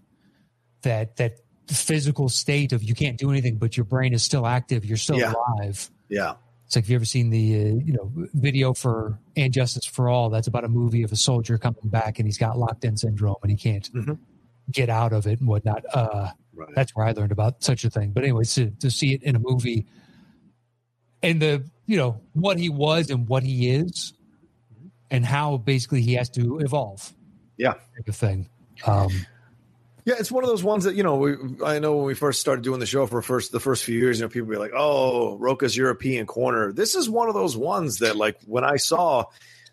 [0.82, 1.38] that that
[1.68, 4.84] physical state of you can't do anything, but your brain is still active.
[4.84, 5.32] You're still Yeah.
[5.58, 5.88] alive.
[6.08, 6.34] Yeah.
[6.66, 10.08] It's like, have you ever seen the uh, you know video for and Justice for
[10.08, 10.30] All?
[10.30, 13.36] That's about a movie of a soldier coming back and he's got locked in syndrome
[13.42, 14.18] and he can't Mhm.
[14.70, 15.84] get out of it and whatnot.
[15.92, 16.68] Uh, Right.
[16.74, 18.10] that's where I learned about such a thing.
[18.12, 19.86] But anyways, to, to see it in a movie
[21.22, 24.12] and the you know what he was and what he is
[25.10, 27.12] and how basically he has to evolve.
[27.56, 27.72] Yeah.
[27.74, 28.48] type of thing.
[28.86, 29.08] Um,
[30.04, 31.16] Yeah, it's one of those ones that you know.
[31.16, 33.98] We, I know when we first started doing the show for first the first few
[33.98, 37.56] years, you know, people be like, "Oh, Roca's European Corner." This is one of those
[37.56, 39.24] ones that, like, when I saw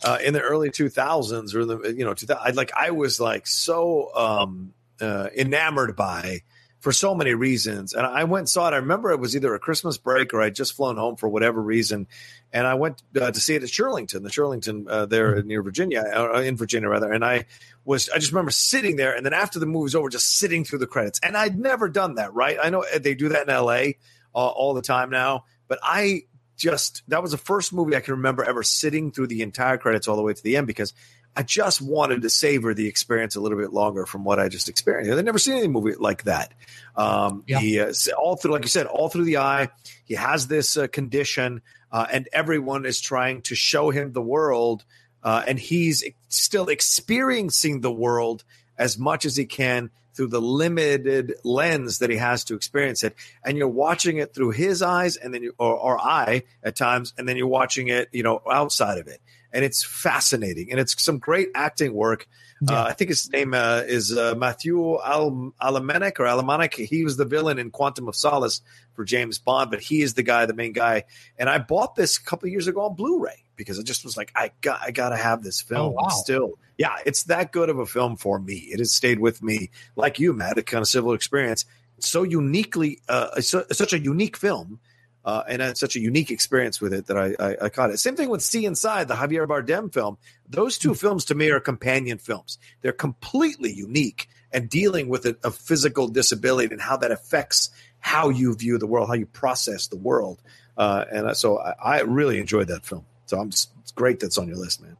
[0.04, 3.20] uh, in the early two thousands or the you know, 2000, I like I was
[3.20, 6.42] like so um, uh, enamored by
[6.80, 8.74] for so many reasons, and I went and saw it.
[8.74, 11.62] I remember it was either a Christmas break or I'd just flown home for whatever
[11.62, 12.08] reason,
[12.54, 16.02] and I went uh, to see it at Shirlington, the Shirlington uh, there near Virginia,
[16.02, 17.46] uh, in Virginia rather, and I
[17.86, 20.64] was I just remember sitting there and then after the movie was over just sitting
[20.64, 21.20] through the credits.
[21.24, 22.58] And I'd never done that right?
[22.62, 23.94] I know they do that in LA
[24.36, 25.46] uh, all the time now.
[25.68, 26.24] But I
[26.58, 30.08] just that was the first movie I can remember ever sitting through the entire credits
[30.08, 30.94] all the way to the end because
[31.38, 34.70] I just wanted to savor the experience a little bit longer from what I just
[34.70, 35.12] experienced.
[35.12, 36.52] I've never seen any movie like that.
[36.96, 37.60] Um, Yeah.
[37.60, 39.70] He uh, all through, like you said, all through the eye.
[40.04, 44.84] He has this uh, condition, uh, and everyone is trying to show him the world,
[45.22, 48.44] uh, and he's still experiencing the world
[48.76, 53.16] as much as he can through the limited lens that he has to experience it.
[53.46, 57.14] And you're watching it through his eyes, and then you, or, or eye at times,
[57.16, 59.22] and then you're watching it, you know, outside of it.
[59.58, 62.28] And it's fascinating, and it's some great acting work.
[62.62, 62.80] Yeah.
[62.80, 66.76] Uh, I think his name uh, is uh, Matthew Al- Alamanic or Alamanic.
[66.76, 68.62] He was the villain in Quantum of Solace
[68.94, 71.06] for James Bond, but he is the guy, the main guy.
[71.40, 74.16] And I bought this a couple of years ago on Blu-ray because I just was
[74.16, 75.82] like, I got, I got to have this film.
[75.82, 76.10] Oh, wow.
[76.10, 78.58] Still, yeah, it's that good of a film for me.
[78.58, 80.60] It has stayed with me, like you, Matt.
[80.60, 81.66] A kind of civil experience.
[81.98, 84.80] So uniquely, uh, so, such a unique film.
[85.28, 87.90] Uh, and I had such a unique experience with it that I, I, I caught
[87.90, 87.98] it.
[88.00, 90.18] Same thing with Sea Inside, the Javier Bardem film.
[90.48, 92.58] Those two films to me are companion films.
[92.82, 98.30] They're completely unique and dealing with a, a physical disability and how that affects how
[98.30, 100.42] you view the world, how you process the world.
[100.78, 103.04] Uh, and so I, I really enjoyed that film.
[103.26, 104.96] So I'm just, it's great that's on your list, man.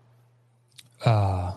[1.06, 1.54] uh,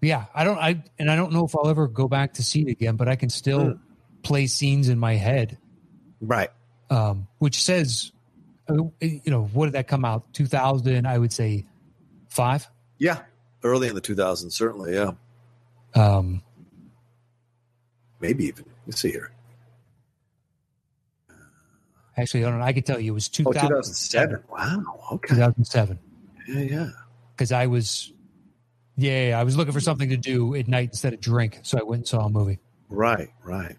[0.00, 2.62] yeah, I don't, I, and I don't know if I'll ever go back to see
[2.62, 3.78] it again, but I can still Mm.
[4.22, 5.58] play scenes in my head.
[6.20, 6.50] Right.
[6.90, 8.12] Um, which says,
[8.68, 10.32] uh, you know, what did that come out?
[10.34, 11.64] 2000, I would say
[12.28, 12.68] five.
[12.98, 13.20] Yeah,
[13.64, 14.94] early in the 2000s, certainly.
[14.94, 15.12] Yeah,
[15.94, 16.42] Um,
[18.20, 18.64] maybe even.
[18.86, 19.30] Let's see here.
[22.16, 22.64] actually, I don't know.
[22.64, 24.40] I could tell you it was Oh, 2007.
[24.42, 24.44] 2007.
[24.50, 25.00] Wow.
[25.12, 25.34] Okay.
[25.36, 25.98] 2007.
[26.48, 26.88] Yeah, yeah.
[27.34, 28.12] Because I was,
[28.96, 31.60] yeah, yeah, I was looking for something to do at night instead of drink.
[31.62, 32.58] So I went and saw a movie.
[32.90, 33.76] Right, right.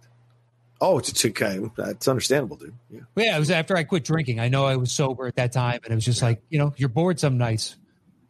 [0.83, 1.59] Oh, it's, it's okay.
[1.77, 2.73] That's understandable, dude.
[2.89, 3.01] Yeah.
[3.15, 4.39] Yeah, it was after I quit drinking.
[4.39, 6.73] I know I was sober at that time, and it was just like, you know,
[6.75, 7.75] you're bored some nights.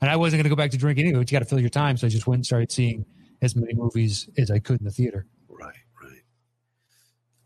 [0.01, 1.61] And I wasn't going to go back to drinking anyway, but you got to fill
[1.61, 1.95] your time.
[1.95, 3.05] So I just went and started seeing
[3.41, 5.25] as many movies as I could in the theater.
[5.47, 6.11] Right, right.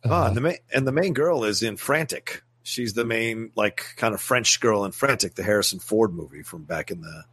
[0.03, 2.41] Uh, Ah, and the main and the main girl is in Frantic.
[2.63, 6.63] She's the main like kind of French girl in Frantic, the Harrison Ford movie from
[6.63, 7.23] back in the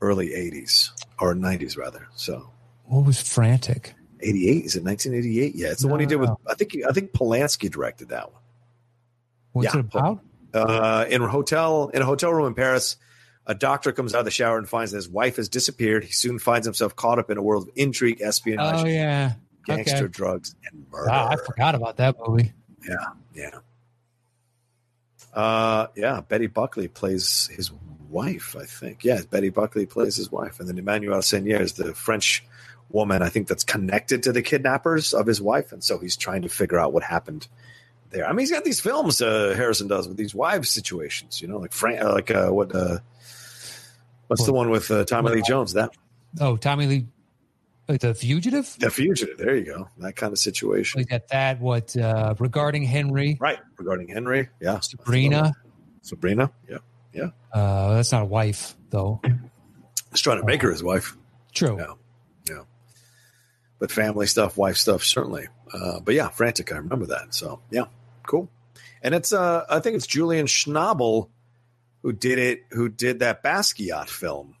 [0.00, 2.08] early '80s or '90s rather.
[2.16, 2.50] So
[2.84, 3.94] what was Frantic?
[4.22, 5.54] '88 is it 1988?
[5.54, 6.28] Yeah, it's the one he No, did with.
[6.30, 6.40] no.
[6.48, 8.40] I think I think Polanski directed that one.
[9.52, 9.80] What's Yeah.
[9.80, 10.20] it about?
[10.52, 12.96] uh, in a hotel in a hotel room in Paris.
[13.46, 16.04] A doctor comes out of the shower and finds that his wife has disappeared.
[16.04, 19.32] He soon finds himself caught up in a world of intrigue, espionage, Oh, yeah.
[19.64, 20.06] gangster okay.
[20.08, 21.08] drugs, and murder.
[21.08, 22.52] Wow, I forgot about that movie.
[22.86, 22.94] Yeah,
[23.34, 23.58] yeah.
[25.32, 26.20] Uh, yeah.
[26.20, 27.70] Betty Buckley plays his
[28.08, 29.04] wife, I think.
[29.04, 32.44] Yeah, Betty Buckley plays his wife, and then Emmanuelle Seigner is the French
[32.90, 33.22] woman.
[33.22, 36.48] I think that's connected to the kidnappers of his wife, and so he's trying to
[36.48, 37.46] figure out what happened
[38.10, 38.26] there.
[38.26, 41.40] I mean, he's got these films uh, Harrison does with these wives situations.
[41.40, 42.74] You know, like Fran- uh, like uh, what?
[42.74, 42.98] Uh,
[44.26, 45.72] what's the one with uh, Tommy Lee Jones?
[45.74, 45.90] That
[46.40, 47.06] Oh, Tommy Lee,
[47.88, 48.76] uh, The Fugitive?
[48.78, 49.36] the fugitive.
[49.36, 49.88] There you go.
[49.98, 50.98] That kind of situation.
[50.98, 51.60] We got that.
[51.60, 53.58] What, uh, regarding Henry, Right.
[53.78, 54.48] Regarding Henry.
[54.60, 54.78] Yeah.
[54.78, 55.52] Sabrina?
[56.02, 56.50] Sabrina.
[56.68, 56.78] Yeah.
[57.52, 59.20] Uh, that's not a wife, though.
[60.12, 61.16] He's trying to make her his wife.
[61.52, 61.76] True.
[61.78, 61.86] Yeah.
[61.86, 61.94] Yeah.
[63.80, 65.48] But family stuff, wife stuff, certainly.
[65.72, 67.34] Uh, but yeah, Frantic, I remember that.
[67.34, 67.86] So yeah,
[68.24, 68.48] cool.
[69.02, 71.28] And it's uh I think it's Julian Schnabel
[72.02, 74.54] who did it, who did that Basquiat film.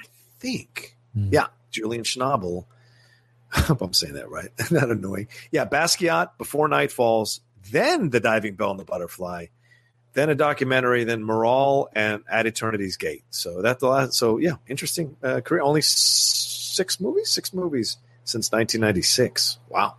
[0.00, 0.04] I
[0.40, 0.96] think.
[1.14, 1.28] Hmm.
[1.32, 2.64] Yeah, Julian Schnabel.
[3.54, 4.48] I hope I'm saying that right.
[4.70, 5.28] Not annoying.
[5.50, 9.46] Yeah, Basquiat, Before Night Falls, then The Diving Bell and the Butterfly,
[10.14, 13.24] then a documentary, then Miral, and At Eternity's Gate.
[13.30, 14.14] So that's the last.
[14.14, 15.62] So yeah, interesting uh, career.
[15.62, 19.58] Only s- six movies, six movies since 1996.
[19.68, 19.96] Wow.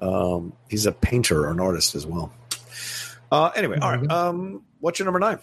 [0.00, 2.32] Um, he's a painter or an artist as well.
[3.30, 4.10] Uh, anyway, all right.
[4.10, 5.38] Um, what's your number nine?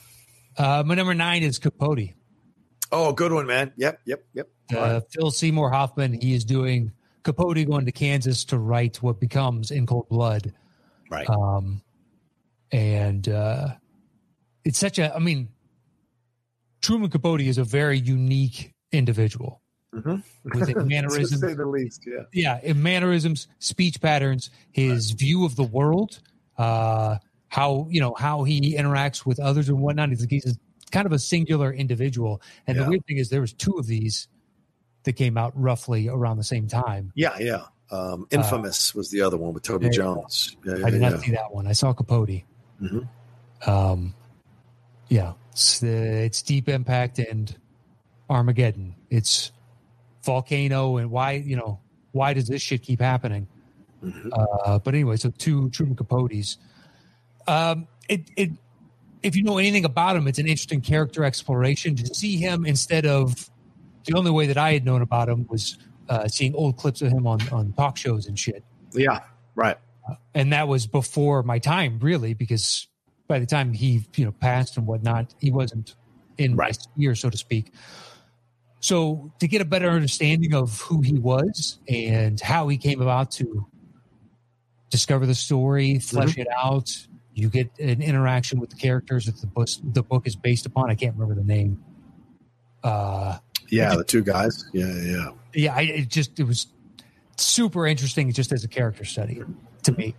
[0.58, 2.14] Uh, my number nine is Capote.
[2.92, 3.74] Oh, good one, man.
[3.78, 4.50] Yep, yep, yep.
[4.74, 5.04] Uh, right.
[5.12, 6.92] Phil Seymour Hoffman, he is doing
[7.24, 10.54] Capote going to Kansas to write what becomes In Cold Blood.
[11.10, 11.30] Right.
[11.30, 11.82] Um,
[12.72, 13.76] and uh,
[14.64, 15.50] it's such a, I mean,
[16.82, 19.62] Truman Capote is a very unique individual
[19.98, 20.24] Mhm.
[20.44, 21.40] with a mannerism.
[21.42, 22.04] to say the least.
[22.06, 22.24] Yeah.
[22.34, 26.20] yeah, in mannerisms, speech patterns, his view of the world,
[26.58, 27.18] uh,
[27.50, 30.10] how you know how he interacts with others and whatnot.
[30.10, 30.58] He's, he's
[30.92, 32.42] kind of a singular individual.
[32.66, 32.84] And Yeah.
[32.84, 34.28] the weird thing is, there was two of these
[35.04, 37.12] that came out roughly around the same time.
[37.16, 37.64] Yeah, yeah.
[37.92, 40.58] Um, Infamous was the other one with Toby Uh, you Jones.
[40.66, 41.18] Yeah, yeah, I did not yeah.
[41.20, 41.68] see that one.
[41.68, 42.42] I saw Capote.
[42.82, 43.08] Mhm.
[43.66, 44.14] Um,
[45.08, 47.56] yeah, it's, uh, it's Deep Impact and
[48.30, 48.96] Armageddon.
[49.10, 49.52] It's
[50.28, 51.80] volcano and why you know
[52.12, 53.48] why does this shit keep happening?
[54.04, 54.30] Mhm.
[54.32, 56.58] Uh, but anyway, so two Truman Capotes.
[57.48, 58.52] Um, it it
[59.24, 63.06] if you know anything about him, it's an interesting character exploration to see him instead
[63.06, 63.50] of
[64.06, 65.78] the only way that I had known about him was
[66.10, 68.64] uh, seeing old clips of him on on talk shows and shit
[68.94, 69.20] Yeah,
[69.56, 69.78] right.
[70.34, 72.88] and that was before my time really because
[73.28, 75.96] by the time he you know passed and whatnot he wasn't
[76.38, 76.76] in my Right.
[76.82, 77.74] sphere so to speak
[78.80, 83.32] so to get a better understanding of who he was and how he came about
[83.32, 83.66] to
[84.90, 89.48] discover the story flesh it out you get an interaction with the characters that the
[89.48, 91.84] book, the book is based upon i can't remember the name
[92.84, 93.38] uh
[93.70, 94.66] Yeah, the two guys.
[94.74, 95.30] Yeah, yeah.
[95.54, 96.68] yeah I, it just it was
[97.38, 99.42] super interesting just as a character study
[99.84, 100.16] to me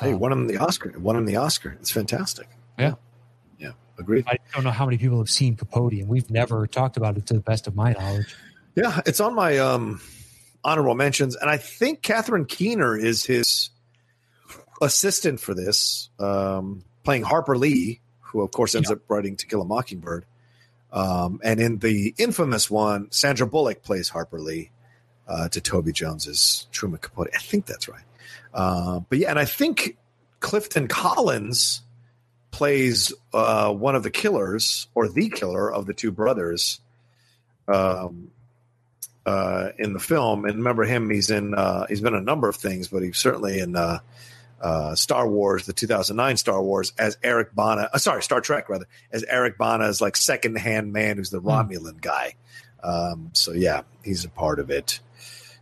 [0.00, 0.92] Hey, Um, won him the Oscar.
[0.98, 1.76] Won him the Oscar.
[1.80, 2.48] It's fantastic.
[2.78, 2.94] Yeah.
[3.98, 4.24] Agreed.
[4.26, 7.26] I don't know how many people have seen Capote, and we've never talked about it
[7.26, 8.34] to the best of my knowledge.
[8.74, 10.00] Yeah, it's on my um
[10.64, 13.70] honorable mentions, and I think Catherine Keener is his
[14.80, 18.96] assistant for this, um, playing Harper Lee, who of course ends Yeah.
[18.96, 20.24] up writing To Kill a Mockingbird.
[20.92, 24.70] Um, and in the infamous one, Sandra Bullock plays Harper Lee
[25.28, 27.30] uh, to Toby Jones's Truman Capote.
[27.34, 28.02] I think that's right.
[28.52, 29.96] Uh, but yeah, and I think
[30.40, 31.82] Clifton Collins
[32.54, 36.80] plays uh, one of the killers or the killer of the two brothers.
[37.66, 38.30] Um,
[39.26, 40.44] uh, in the film.
[40.44, 43.58] And remember him; he's in uh, he's been a number of things, but he's certainly
[43.58, 44.00] in uh,
[44.60, 47.88] uh, Star Wars, the 2009 Star Wars, as Eric Bana.
[47.92, 52.00] Uh, sorry, Star Trek rather, as Eric Bana's like second hand man, who's the Romulan
[52.00, 52.34] guy.
[52.82, 55.00] Um, so yeah, he's a part of it.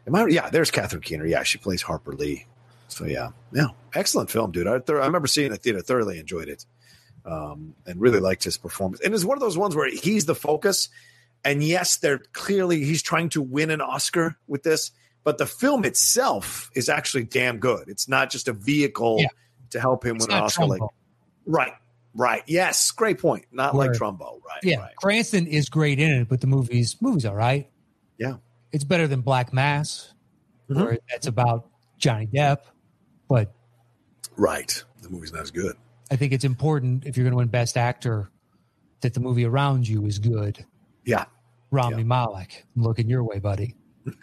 [0.07, 0.26] Am I?
[0.26, 1.26] Yeah, there's Catherine Keener.
[1.26, 2.46] Yeah, she plays Harper Lee.
[2.88, 4.66] So yeah, yeah, excellent film, dude.
[4.66, 6.66] I, th- I remember seeing it at theater, thoroughly enjoyed it,
[7.25, 9.01] um, and really liked his performance.
[9.05, 10.89] And it's one of those ones where he's the focus,
[11.45, 14.91] and yes, they're clearly he's trying to win an Oscar with this,
[15.25, 17.89] but the film itself is actually damn good.
[17.89, 19.29] It's not just a vehicle Yeah.
[19.71, 20.67] to help him It's win an Oscar.
[20.67, 20.81] Like
[21.47, 21.73] right,
[22.15, 23.47] right, yes, great point.
[23.53, 24.61] Not like Trumbo, right?
[24.63, 24.97] yeah, right.
[24.97, 27.69] Cranston is great in it, but the movie's movie's all right.
[28.19, 28.37] Yeah.
[28.73, 30.13] it's better than Black Mass,
[30.71, 30.77] Mhm.
[30.85, 32.59] where that's about Johnny Depp.
[33.29, 33.53] But
[34.37, 34.83] right.
[35.03, 35.77] The movie's not as good.
[36.12, 38.31] I think it's important if you're going to win Best Actor
[39.01, 40.62] that the movie around you is good.
[41.07, 41.25] Yeah,
[41.70, 42.03] Rami Yeah.
[42.05, 43.75] Malek, I'm looking your way, buddy.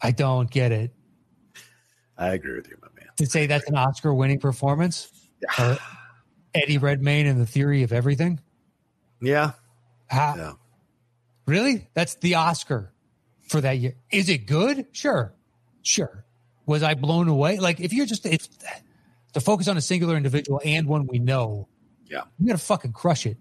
[0.00, 0.92] I don't get it.
[2.16, 3.08] I agree with you, my man.
[3.16, 5.10] To say that's an Oscar-winning performance,
[5.42, 5.78] Yeah, or
[6.54, 8.40] Eddie Redmayne and the Theory of Everything.
[9.20, 9.52] yeah,
[10.06, 10.52] How, yeah.
[11.46, 11.88] Really?
[11.94, 12.92] That's the Oscar
[13.48, 13.94] for that year.
[14.12, 14.86] Is it good?
[14.92, 15.34] Sure.
[15.82, 16.24] Sure.
[16.66, 17.58] Was I blown away?
[17.58, 18.46] Like if you're just if
[19.34, 21.68] to focus on a singular individual and one we know,
[22.08, 22.22] Yeah.
[22.38, 23.36] you gotta fucking crush it.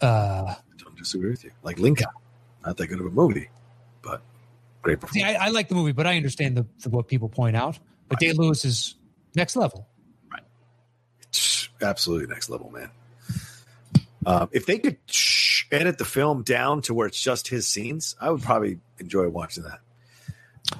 [0.00, 1.50] Uh I don't disagree with you.
[1.62, 2.06] Like Lincoln,
[2.64, 3.48] not that good of a movie,
[4.02, 4.22] but
[4.82, 5.38] great see, performance.
[5.40, 7.78] I, I like the movie, but I understand the, the what people point out.
[8.08, 8.94] But Day Lewis is
[9.34, 9.88] next level.
[10.30, 10.42] Right.
[11.82, 12.90] Absolutely next level, man.
[14.24, 14.96] Um, if they could
[15.72, 19.62] edit the film down to where it's just his scenes, I would probably enjoy watching
[19.64, 19.80] that.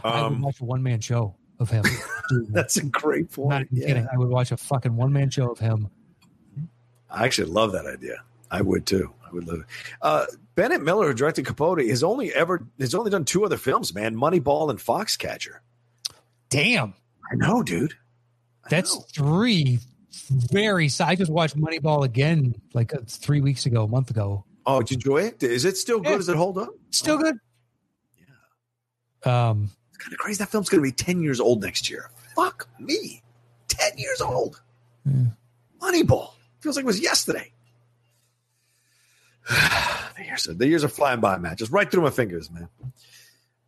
[0.05, 1.85] I would Um, watch a one man show of him.
[2.51, 3.69] that's a great not point.
[3.73, 3.87] even Yeah.
[3.89, 4.09] kidding.
[4.13, 5.89] I would watch a fucking one man show of him.
[7.11, 8.23] I actually love that idea.
[8.51, 9.13] I would too.
[9.27, 9.67] I would love it.
[10.03, 13.95] Uh, Bennett Miller, who directed Capote, has only ever has only done two other films,
[13.95, 14.15] man.
[14.17, 15.59] Moneyball and Foxcatcher.
[16.49, 16.95] Damn.
[17.31, 17.93] I know, dude.
[18.65, 19.05] I That's know.
[19.15, 19.81] three
[20.31, 20.89] very.
[21.01, 24.45] I just watched Moneyball again like uh, three weeks ago, a month ago.
[24.65, 25.43] Oh, did you enjoy it?
[25.43, 26.11] Is it still good?
[26.11, 26.17] Yeah.
[26.17, 26.71] Does it hold up?
[26.91, 27.37] Still good.
[29.25, 29.49] Yeah.
[29.51, 30.39] Um, It's kind of crazy.
[30.39, 32.11] That film's going to be 10 years old next year.
[32.37, 33.23] Fuck me.
[33.69, 34.61] 10 years old.
[35.05, 35.25] Yeah.
[35.81, 36.31] Moneyball.
[36.61, 37.51] Feels like it was yesterday.
[39.49, 41.57] the, years are, the years are flying by, man.
[41.57, 42.69] Just right through my fingers, man.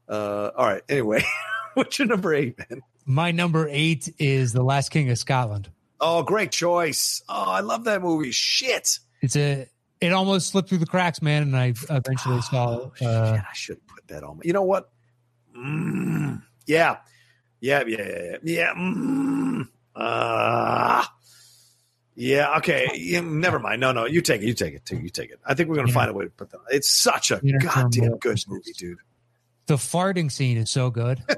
[0.08, 0.82] Uh, all right.
[0.88, 1.24] Anyway,
[1.74, 2.82] what's your number eight, man?
[3.06, 5.70] my number eight is The Last King of Scotland.
[6.00, 7.22] Oh, great choice.
[7.28, 8.30] Oh, I love that movie.
[8.30, 8.98] Shit.
[9.20, 9.66] It's a.
[10.00, 12.68] It almost slipped through the cracks, man, and I eventually saw.
[12.68, 13.40] Oh, Uh, shit.
[13.44, 14.36] I should put that on.
[14.36, 14.90] my- You know what?
[15.56, 16.98] Mm, yeah.
[17.60, 18.36] Yeah, yeah, yeah, yeah.
[18.42, 18.74] yeah.
[18.74, 21.04] Mm, uh,
[22.14, 22.88] yeah, okay.
[22.94, 23.80] Yeah, never mind.
[23.80, 24.46] No, no, you take it.
[24.46, 24.98] You take it too.
[24.98, 25.40] You take it.
[25.44, 25.94] I think we're to Yeah.
[25.94, 26.60] find a way to put that.
[26.70, 28.98] It's such a goddamn good movie, dude.
[29.66, 31.22] the farting scene is so good.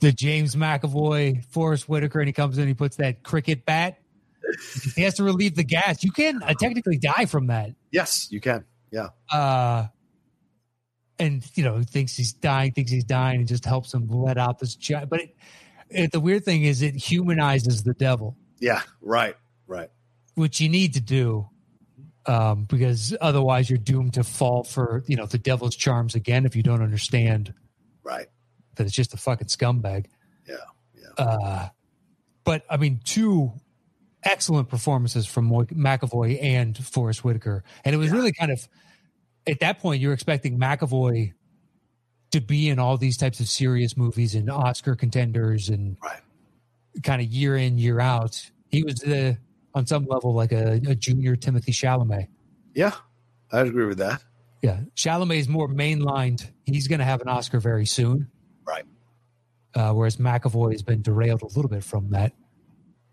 [0.00, 3.98] the James McAvoy, Forest Whitaker, and he comes in, he puts that cricket bat.
[4.94, 6.04] He has to relieve the gas.
[6.04, 7.70] You can uh, technically die from that.
[7.90, 8.64] Yes, you can.
[8.90, 9.08] Yeah.
[9.32, 9.86] uh
[11.22, 14.58] and you know thinks he's dying thinks he's dying and just helps him let out
[14.58, 15.36] this giant but it,
[15.90, 18.80] it, the weird thing is it humanizes the devil Yeah.
[19.00, 19.36] Right.
[19.66, 19.90] Right.
[20.34, 21.48] which you need to do
[22.26, 26.54] um because otherwise you're doomed to fall for you know the devil's charms again if
[26.56, 27.52] you don't understand
[28.04, 28.26] Right.
[28.76, 30.06] that it's just a fucking scumbag
[30.46, 30.56] Yeah.
[30.94, 31.24] Yeah.
[31.24, 31.68] uh
[32.44, 33.52] but i mean two
[34.24, 38.16] excellent performances from mcavoy and forest whitaker and it was Yeah.
[38.18, 38.68] really kind of
[39.46, 41.32] at that point you're expecting mcavoy
[42.30, 46.20] to be in all these types of serious movies and oscar contenders and Right.
[47.02, 49.38] kind of year in year out he was the
[49.74, 52.28] on some level like a, a junior timothy chalamet
[52.74, 52.92] Yeah.
[53.50, 54.22] I'd agree with that.
[54.62, 58.28] yeah chalamet is more mainlined he's going to have an oscar very soon
[58.64, 58.84] Right.
[59.74, 62.32] uh, whereas McAvoy has been derailed a little bit from that.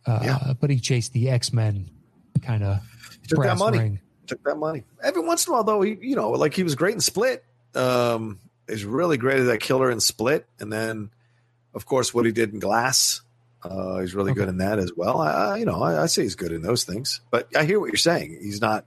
[0.06, 0.54] Uh, Yeah.
[0.60, 1.90] But he chased the X Men
[2.42, 2.80] kind of
[3.28, 3.80] took that brass money.
[3.80, 4.00] ring.
[4.30, 4.84] Took that money.
[5.04, 7.44] Every once in a while, though, he, you know, like he was great in Split.
[7.76, 10.46] Um, he's really great as that killer in Split.
[10.60, 11.10] And then,
[11.74, 13.22] of course, what he did in Glass.
[13.62, 14.40] Uh, he's really Okay.
[14.40, 15.20] good in that as well.
[15.20, 17.20] I, I you know, I, I say he's good in those things.
[17.30, 18.38] But I hear what you're saying.
[18.42, 18.86] He's not,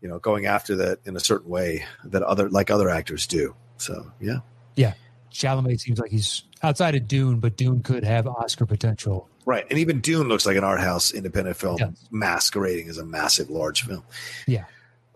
[0.00, 3.54] you know, going after that in a certain way that other like other actors do.
[3.76, 4.38] So yeah,
[4.74, 4.94] yeah,
[5.32, 9.28] Chalamet seems like he's outside of Dune, but Dune could have Oscar potential.
[9.48, 9.64] Right.
[9.70, 13.82] And even Dune looks like an art house independent film masquerading as a massive, large
[13.82, 14.02] film.
[14.46, 14.66] Yeah.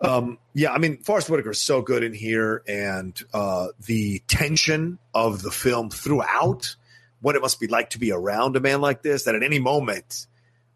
[0.01, 4.97] Um, yeah, I mean, Forest Whitaker is so good in here, and uh, the tension
[5.13, 6.75] of the film throughout,
[7.21, 9.59] what it must be like to be around a man like this, that at any
[9.59, 10.25] moment,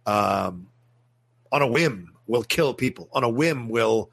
[0.05, 0.67] um,
[1.51, 3.09] on a whim, will kill people.
[3.11, 4.11] On a whim, will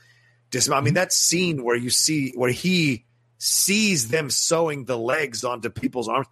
[0.51, 0.80] dismount.
[0.80, 3.05] I mean, that scene where you see where he
[3.36, 6.28] sees them sewing the legs onto people's arms.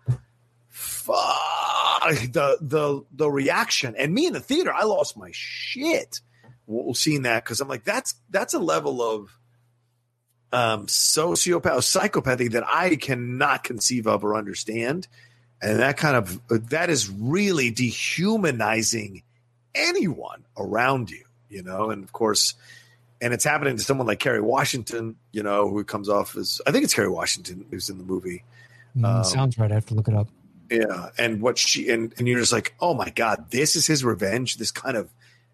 [0.71, 1.52] fuck
[2.11, 6.21] the the the reaction and me in the theater i lost my shit
[6.95, 9.39] seeing that because i'm like that's that's a level of
[10.53, 15.07] um sociopath psychopathy that i cannot conceive of or understand
[15.61, 16.41] and that kind of
[16.71, 19.23] that is really dehumanizing
[19.75, 22.55] anyone around you you know and of course
[23.23, 26.73] and it's happening to someone like Kerry Washington, you know, who comes off as I
[26.73, 28.43] think it's Kerry Washington who's in the movie.
[28.97, 29.71] Mm, Um, sounds right.
[29.71, 30.27] I have to look it up.
[30.73, 34.05] Yeah, and what she and and you're just like, oh my god, this is his
[34.05, 34.57] revenge.
[34.57, 35.11] This kind of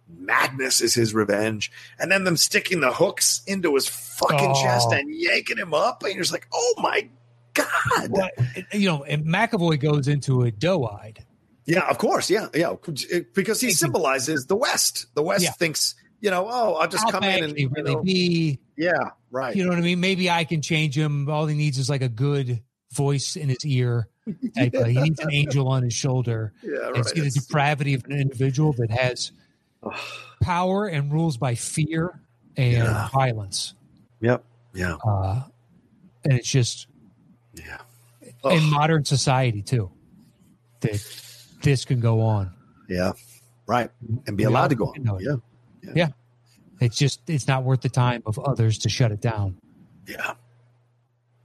[0.09, 4.63] madness is his revenge, and then them sticking the hooks into his fucking Oh.
[4.63, 7.09] chest and yanking him up, and you're just like, oh my
[7.55, 8.09] god.
[8.11, 8.29] Well,
[8.73, 11.25] you know, and McAvoy goes into it doe-eyed.
[11.67, 12.75] Yeah, of course, yeah, yeah,
[13.35, 15.07] because he symbolizes the West.
[15.15, 15.51] The West Yeah.
[15.53, 18.03] thinks, you know, oh, I'll just How come in and can he you really know,
[18.03, 18.59] be?
[18.79, 18.93] yeah,
[19.31, 19.55] right.
[19.55, 20.01] You know what I mean?
[20.01, 21.29] Maybe I can change him.
[21.29, 22.63] All he needs is like a good
[22.93, 24.09] voice in his ear.
[24.57, 26.53] Type of, he needs an angel on his shoulder.
[26.63, 27.05] yeah, right.
[27.07, 29.33] see the depravity of an individual that has
[30.43, 32.21] power and rules by fear
[32.57, 33.09] and Yeah.
[33.13, 33.75] violence.
[34.21, 34.45] Yep.
[34.75, 34.97] Yeah.
[35.07, 35.43] Uh,
[36.25, 36.87] and it's just
[37.55, 37.79] Yeah.
[38.45, 39.91] in modern society too
[40.81, 41.01] that
[41.63, 42.53] this can go on.
[42.89, 43.13] Yeah.
[43.67, 43.91] Right.
[44.27, 44.75] And be We allowed all to
[45.05, 45.21] go on.
[45.21, 45.41] it.
[45.95, 46.09] Yeah.
[46.81, 49.59] It's just it's not worth the time of others to shut it down.
[50.07, 50.35] Yeah.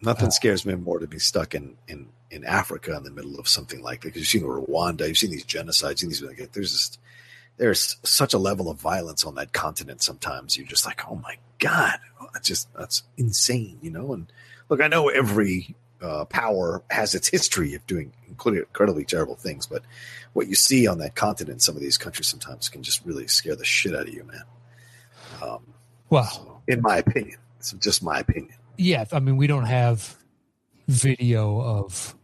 [0.01, 3.39] Nothing Uh, scares me more to be stuck in, in, in Africa in the middle
[3.39, 4.09] of something like that.
[4.13, 6.99] Because you've seen Rwanda, you've seen these genocides, you've seen these like there's just
[7.57, 10.57] there's such a level of violence on that continent sometimes.
[10.57, 11.99] You're just like, oh my God.
[12.33, 14.13] That's just that's insane, you know?
[14.13, 14.31] And
[14.69, 19.67] look, I know every uh, power has its history of doing including incredibly terrible things,
[19.67, 19.83] but
[20.33, 23.55] what you see on that continent, some of these countries sometimes can just really scare
[23.55, 24.41] the shit out of you, man.
[25.43, 25.73] Um,
[26.09, 28.55] Well, so, in my opinion, it's just my opinion.
[28.77, 30.17] yeah, I mean we don't have
[30.87, 32.15] video of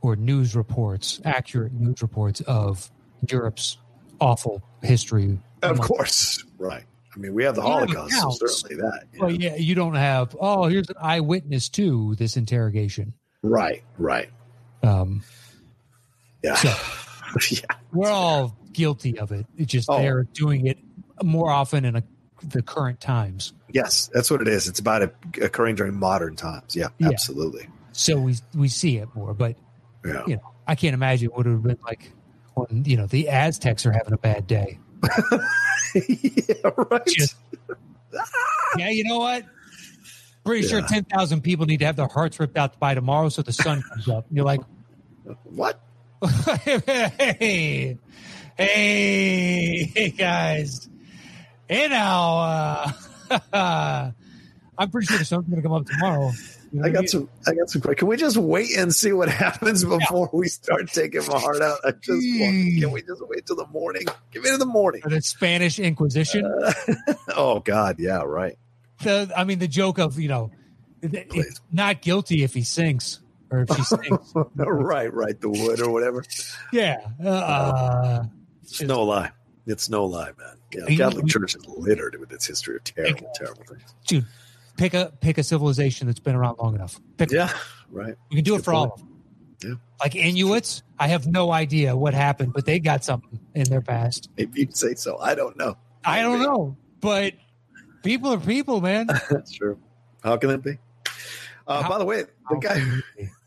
[0.00, 2.90] or news reports, accurate news reports of
[3.30, 3.78] Europe's
[4.20, 5.38] awful history.
[5.62, 6.84] Of course, right.
[7.14, 9.04] I mean, we have the have Holocaust, so certainly that.
[9.18, 10.36] Well, yeah, you don't have.
[10.38, 13.14] Oh, here's an eyewitness to this interrogation.
[13.42, 14.30] Right, right.
[14.82, 15.22] Um,
[16.42, 16.54] Yeah.
[16.54, 16.74] So-
[17.50, 17.60] yeah.
[17.92, 19.46] we're all guilty of it.
[19.56, 19.98] It's just Oh.
[19.98, 20.78] they're doing it
[21.22, 22.04] more often in a,
[22.44, 23.52] the current times.
[23.72, 24.68] Yes, that's what it is.
[24.68, 26.76] It's about it occurring during modern times.
[26.76, 27.08] Yeah, Yeah.
[27.08, 27.68] absolutely.
[27.92, 29.34] So we we see it more.
[29.34, 29.56] But
[30.04, 30.22] Yeah.
[30.26, 32.12] you know, I can't imagine what it would have been like
[32.54, 34.78] when you know the Aztecs are having a bad day.
[35.94, 37.06] yeah, right.
[37.06, 37.36] Just-
[38.76, 39.44] Yeah, you know what?
[40.44, 43.42] Pretty sure ten thousand people need to have their hearts ripped out by tomorrow, so
[43.42, 44.26] the sun comes up.
[44.30, 44.60] You're like,
[45.44, 45.80] what?
[46.24, 47.98] hey,
[48.56, 50.88] hey, hey, guys.
[51.68, 52.92] Hey, now,
[53.52, 54.10] uh,
[54.78, 56.32] I'm pretty sure the sun's going to come up tomorrow.
[56.84, 57.28] I got some.
[57.46, 57.80] I got some.
[57.82, 61.78] Can we just wait and see what happens before we start taking my heart out?
[61.84, 64.06] I just want, can we just wait till the morning?
[64.32, 65.02] Give me to the morning.
[65.04, 66.44] the Spanish Inquisition.
[67.36, 68.58] oh God, yeah, right.
[69.02, 70.50] The, I mean, the joke of you know,
[71.02, 71.46] it- Please.
[71.46, 74.32] it's not guilty if he sinks or if she sinks.
[74.56, 75.40] right, right.
[75.40, 76.24] The wood or whatever.
[76.72, 78.24] yeah, uh,
[78.62, 79.30] It's no lie.
[79.66, 80.56] It's no lie, man.
[80.72, 83.94] Yeah, Catholic Church is littered with its history of terrible, terrible things.
[84.06, 84.26] dude,
[84.78, 86.98] pick a pick a civilization that's been around long enough.
[87.18, 87.52] Pick Yeah,
[87.90, 88.14] right.
[88.30, 89.08] We can do it Good for all of them.
[89.62, 89.74] Yeah.
[90.00, 94.30] Like Inuits, I have no idea what happened, but they got something in their past.
[94.36, 95.76] If you'd say so, I don't know.
[96.04, 97.34] I don't know, but
[98.02, 99.08] people are people, man.
[99.30, 99.78] That's true.
[100.22, 100.78] How can that be?
[101.66, 102.80] Uh, How- by the way, the guy,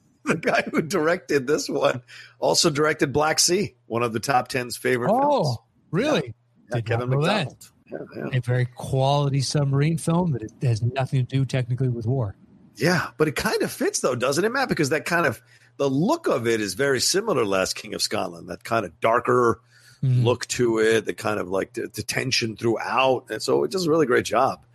[0.25, 2.03] the guy who directed this one
[2.39, 5.57] also directed Black Sea, one of the top 10's favorite films.
[5.57, 6.36] Oh, really?
[6.69, 7.53] Yeah, did Kevin know that.
[7.91, 8.37] Yeah, yeah.
[8.37, 12.35] A very quality submarine film that it has nothing to do technically with war.
[12.75, 14.69] Yeah, but it kind of fits though, doesn't it, Matt?
[14.69, 15.41] Because that kind of
[15.77, 18.49] the look of it is very similar to Last King of Scotland.
[18.49, 19.59] That kind of darker
[20.03, 20.23] Mhm.
[20.23, 23.85] look to it, the kind of like the, the tension throughout, and so it does
[23.85, 24.65] a really great job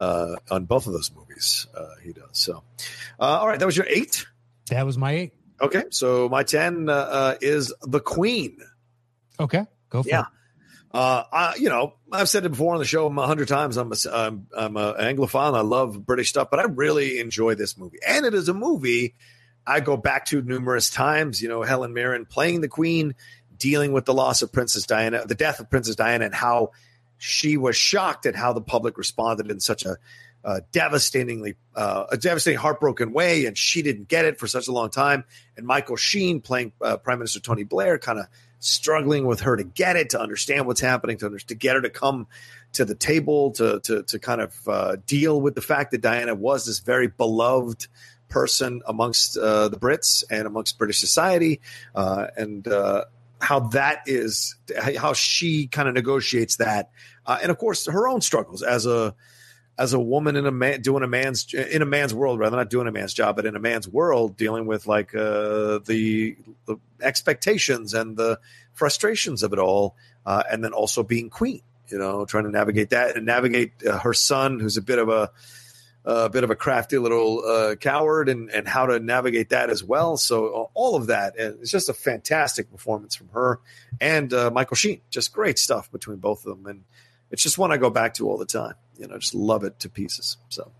[0.00, 1.66] uh, on both of those movies.
[1.76, 2.30] Uh, he does.
[2.32, 2.62] So,
[3.18, 4.24] uh, all right, that was your eight.
[4.70, 5.32] That was my eight.
[5.60, 8.56] Okay, so my ten uh, uh, is The Queen.
[9.38, 10.20] Okay, go for Yeah.
[10.22, 10.26] it.
[10.92, 13.76] Uh, I, you know, I've said it before on the show a hundred times.
[13.76, 15.54] I'm a, I'm, I'm a Anglophile.
[15.56, 19.14] I love British stuff, but I really enjoy this movie, and it is a movie
[19.66, 21.40] I go back to numerous times.
[21.40, 23.14] You know, Helen Mirren playing the Queen,
[23.56, 26.72] dealing with the loss of Princess Diana, the death of Princess Diana, and how
[27.18, 29.96] she was shocked at how the public responded in such a,
[30.42, 34.72] uh devastatingly, uh, a devastating, heartbroken way, and she didn't get it for such a
[34.72, 35.22] long time.
[35.56, 38.26] And Michael Sheen playing uh, Prime Minister Tony Blair, kind of
[38.60, 41.90] struggling with her to get it, to understand what's happening, to, to get her to
[41.90, 42.26] come
[42.72, 46.34] to the table, to to to kind of uh, deal with the fact that Diana
[46.34, 47.88] was this very beloved
[48.28, 51.60] person amongst uh, the Brits and amongst British society,
[51.94, 53.06] uh, and uh,
[53.40, 54.54] how that is
[54.96, 56.90] how she kind of negotiates that,
[57.26, 59.14] uh, and of course her own struggles as a
[59.80, 62.68] as a woman in a man doing a man's in a man's world rather not
[62.68, 66.76] doing a man's job but in a man's world dealing with like uh, the, the
[67.00, 68.38] expectations and the
[68.74, 72.90] frustrations of it all uh, and then also being queen you know trying to navigate
[72.90, 75.30] that and navigate uh, her son who's a bit of a
[76.04, 79.84] a bit of a crafty little uh, coward and and how to navigate that as
[79.84, 80.16] well.
[80.16, 83.60] So uh, all of that it's just a fantastic performance from her
[84.00, 85.00] and uh, michael sheen.
[85.10, 86.84] Just great stuff between both of them and
[87.30, 89.80] it's just one i go back to all the time you know, just love it
[89.80, 90.36] to pieces.
[90.50, 90.70] So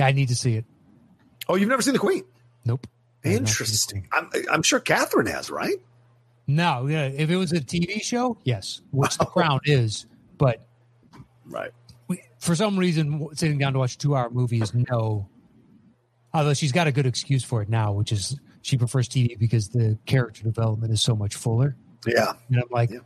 [0.00, 0.64] I need to see it.
[1.48, 2.24] Oh, you've never seen the Queen?
[2.64, 2.86] Nope.
[3.24, 4.08] Interesting.
[4.12, 5.76] I'm, I'm sure Catherine has, right?
[6.46, 7.06] No, yeah.
[7.06, 10.06] If it was a TV show, yes, which The Crown is,
[10.38, 10.64] but
[11.46, 11.72] right.
[12.08, 15.28] We, for some reason, sitting down to watch a two-hour movie is no.
[16.34, 19.68] Although she's got a good excuse for it now, which is she prefers TV because
[19.68, 21.76] the character development is so much fuller.
[22.06, 23.00] Yeah, and I'm like, yeah.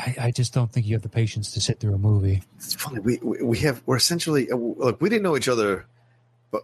[0.00, 2.42] I, I, just don't think you have the patience to sit through a movie.
[2.56, 3.00] It's funny.
[3.00, 5.00] We we, have we're essentially uh, look.
[5.00, 5.86] We didn't know each other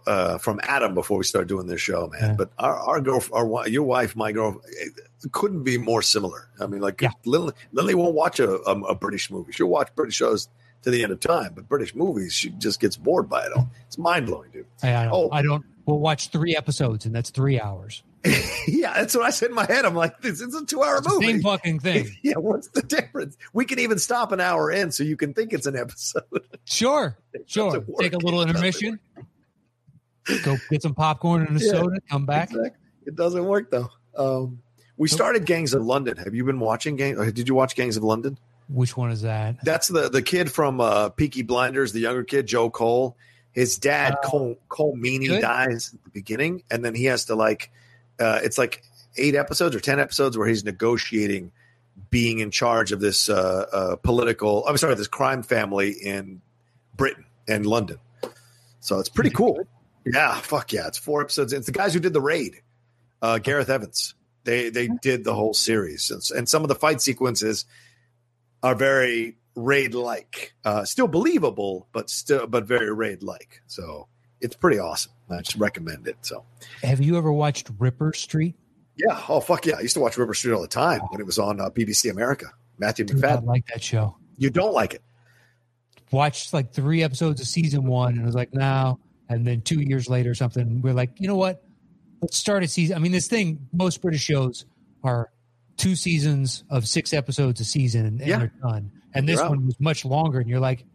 [0.05, 2.31] uh, from Adam before we started doing this show, man.
[2.31, 2.35] Yeah.
[2.35, 4.61] But our our girl, our your wife, my girl,
[5.31, 6.49] couldn't be more similar.
[6.59, 7.11] I mean, like yeah.
[7.25, 9.51] Lily, Lily won't watch a, a, a British movie.
[9.51, 10.49] She'll watch British shows
[10.83, 13.69] to the end of time, but British movies, she just gets bored by it all.
[13.87, 14.65] It's mind blowing, dude.
[14.83, 15.65] I, oh, I don't.
[15.85, 18.03] We'll watch three episodes, and that's three hours.
[18.67, 19.85] yeah, that's what I said in my head.
[19.85, 21.27] I'm like, this is a two hour movie.
[21.27, 22.09] Same fucking thing.
[22.23, 23.37] yeah, what's the difference?
[23.53, 26.23] We can even stop an hour in so you can think it's an episode.
[26.69, 27.81] Sure, sure.
[27.97, 28.99] Take a little intermission.
[30.43, 32.01] Go get some popcorn and a yeah, soda.
[32.09, 32.49] Come back.
[32.49, 32.71] Exactly.
[33.05, 33.89] It doesn't work though.
[34.17, 34.61] Um,
[34.97, 36.17] we started Gangs of London.
[36.17, 37.31] Have you been watching Gangs?
[37.31, 38.37] Did you watch Gangs of London?
[38.67, 39.63] Which one is that?
[39.63, 43.15] That's the the kid from uh, Peaky Blinders, the younger kid, Joe Cole.
[43.53, 47.35] His dad, uh, Cole, Colm Meaney, dies at the beginning, and then he has to
[47.35, 47.71] like
[48.19, 48.83] uh, it's like
[49.17, 51.51] eight episodes or ten episodes where he's negotiating
[52.09, 54.65] being in charge of this uh, uh, political.
[54.67, 56.41] I'm sorry, this crime family in
[56.95, 57.97] Britain and London.
[58.79, 59.67] So it's pretty cool.
[60.05, 60.87] Yeah, fuck yeah!
[60.87, 61.51] It's four episodes.
[61.53, 62.61] It's the guys who did the raid.
[63.21, 64.15] Uh, Gareth Evans.
[64.43, 67.65] They they did the whole series, and, some of the fight sequences
[68.63, 70.53] are very raid like.
[70.63, 73.61] Uh, still believable, but still but very raid like.
[73.65, 74.07] So
[74.39, 75.11] it's pretty awesome.
[75.29, 76.17] I just recommend it.
[76.21, 76.45] So,
[76.83, 78.55] have you ever watched Ripper Street?
[78.95, 79.21] Yeah.
[79.29, 79.75] Oh fuck yeah!
[79.77, 82.09] I used to watch Ripper Street all the time when it was on uh, BBC
[82.09, 82.47] America.
[82.77, 83.43] Matthew Dude, Macfadyen.
[83.43, 84.15] I like that show.
[84.37, 85.01] You don't like it?
[86.11, 88.99] Watched like three episodes of season one, and I was like, no.
[89.29, 91.63] And then two years later, something we're like, you know what?
[92.21, 92.95] Let's start a season.
[92.95, 93.67] I mean, this thing.
[93.73, 94.65] Most British shows
[95.03, 95.29] are
[95.75, 98.37] two seasons of six episodes a season, and, and yeah.
[98.39, 98.91] they're done.
[99.13, 100.85] And this one was much longer, and you're like,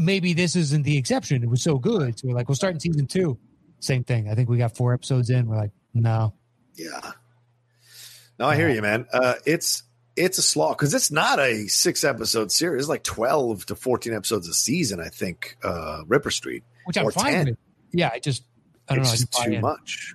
[0.00, 1.42] maybe this isn't the exception.
[1.42, 2.18] It was so good.
[2.18, 3.38] So we're like, we'll start in season two.
[3.80, 4.28] Same thing.
[4.28, 5.46] I think we got four episodes in.
[5.46, 6.34] We're like, no.
[6.74, 7.12] Yeah.
[8.38, 9.06] No, I hear you, man.
[9.12, 9.82] Uh, it's
[10.16, 12.82] it's a slog because it's not a six episode series.
[12.82, 14.98] It's like twelve to fourteen episodes a season.
[14.98, 17.46] I think uh, Ripper Street, which I'm fine 10.
[17.46, 17.56] with.
[17.92, 18.44] Yeah, I just
[18.88, 19.44] I don't it's know.
[19.44, 19.60] too in.
[19.60, 20.14] much.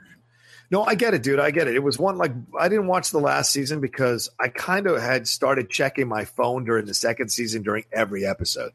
[0.71, 1.39] No, I get it, dude.
[1.39, 1.75] I get it.
[1.75, 5.27] It was one like I didn't watch the last season because I kind of had
[5.27, 8.71] started checking my phone during the second season during every episode.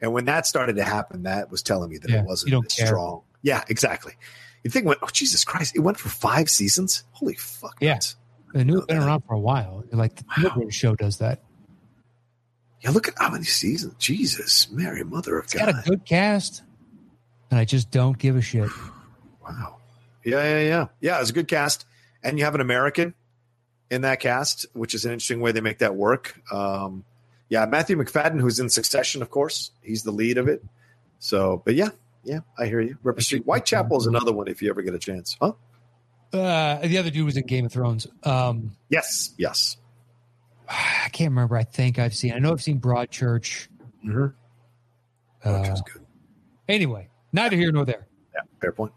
[0.00, 3.22] And when that started to happen, that was telling me that yeah, it wasn't strong.
[3.42, 4.14] Yeah, exactly.
[4.64, 5.74] You think, oh Jesus Christ!
[5.74, 7.04] It went for five seasons.
[7.12, 7.76] Holy fuck!
[7.80, 8.16] Yes,
[8.54, 9.84] Yeah, the new been around for a while.
[9.90, 10.68] Like the wow.
[10.68, 11.42] show does that.
[12.82, 13.94] Yeah, look at how many seasons.
[13.98, 15.72] Jesus, Mary, Mother of it's God.
[15.72, 16.62] Got a good cast,
[17.50, 18.68] and I just don't give a shit.
[19.42, 19.76] wow.
[20.24, 21.20] Yeah, yeah, yeah, yeah.
[21.20, 21.86] It's a good cast,
[22.22, 23.14] and you have an American
[23.90, 26.38] in that cast, which is an interesting way they make that work.
[26.52, 27.04] Um,
[27.50, 30.64] yeah, Matthew Macfadyen, who's in Succession, of course, he's the lead of it.
[31.18, 31.90] So, but yeah,
[32.24, 32.96] yeah, I hear you.
[33.02, 35.52] Ripper Street, Whitechapel is another one if you ever get a chance, huh?
[36.32, 38.06] Uh, the other dude was in Game of Thrones.
[38.22, 39.76] Um, yes, yes.
[40.68, 41.56] I can't remember.
[41.56, 42.32] I think I've seen.
[42.32, 43.66] I know I've seen Broadchurch.
[44.06, 44.26] Mm-hmm.
[45.42, 46.06] Uh, good.
[46.68, 48.06] Anyway, neither here nor there.
[48.32, 48.92] Yeah, fair point.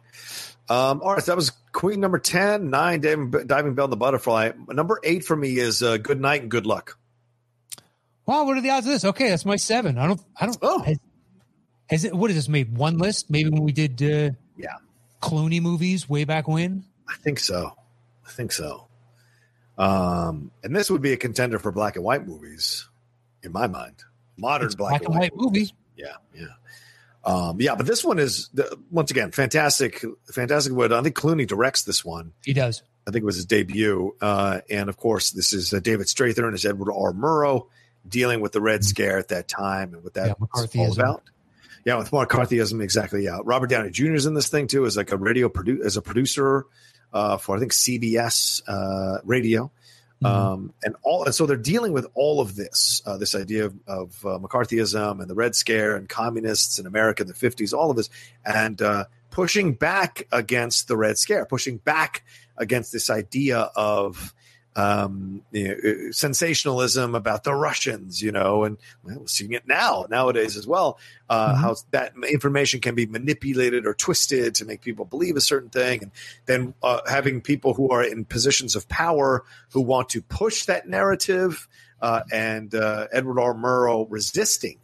[0.69, 3.97] Um, all right, so that was Queen number 10, nine, Diving, diving Bell and the
[3.97, 4.51] Butterfly.
[4.69, 6.97] Number eight for me is uh, Good Night and Good Luck.
[8.25, 9.05] Wow, what are the odds of this?
[9.05, 9.97] Okay, that's my seven.
[9.97, 10.21] I don't.
[10.39, 10.57] I don't.
[10.61, 10.97] Oh, has,
[11.89, 12.13] has it?
[12.13, 12.47] What is this?
[12.47, 13.29] Made one list?
[13.29, 14.01] Maybe when we did.
[14.01, 14.77] Uh, yeah.
[15.21, 16.85] Clooney movies way back when.
[17.07, 17.75] I think so.
[18.27, 18.87] I think so.
[19.77, 22.87] Um, and this would be a contender for black and white movies,
[23.41, 24.03] in my mind.
[24.37, 25.73] Modern black, black, and, and white, white movie.
[25.95, 26.47] Yeah, yeah.
[27.25, 28.49] Um, yeah, but this one is
[28.91, 30.73] once again fantastic, fantastic.
[30.73, 32.33] What I think Clooney directs this one.
[32.43, 32.83] He does.
[33.07, 36.53] I think it was his debut, uh, and of course, this is uh, David Strathairn
[36.53, 37.13] as Edward R.
[37.13, 37.67] Murrow
[38.07, 41.23] dealing with the Red Scare at that time and what that yeah, all about.
[41.85, 43.25] Yeah, with McCarthyism, exactly.
[43.25, 44.13] Yeah, Robert Downey Jr.
[44.13, 46.65] is in this thing too, as like a radio produ- as a producer
[47.11, 49.69] uh, for I think CBS uh, radio,
[50.23, 50.27] Mhm.
[50.27, 51.25] um, and all.
[51.25, 55.19] And so they're dealing with all of this, uh, this idea of, of uh, McCarthyism
[55.19, 58.09] and the Red Scare and communists in America in the fifties, all of this,
[58.45, 62.23] and uh, pushing back against the Red Scare, pushing back
[62.57, 64.33] against this idea of
[64.75, 70.57] um, you know, sensationalism about the Russians, you know, and we're seeing it now nowadays
[70.57, 70.97] as well.
[71.29, 71.57] Uh, Mhm.
[71.57, 76.03] How that information can be manipulated or twisted to make people believe a certain thing,
[76.03, 76.11] and
[76.45, 79.43] then uh, having people who are in positions of power
[79.73, 81.67] who want to push that narrative,
[82.01, 83.53] uh, and uh, Edward R.
[83.53, 84.79] Murrow resisting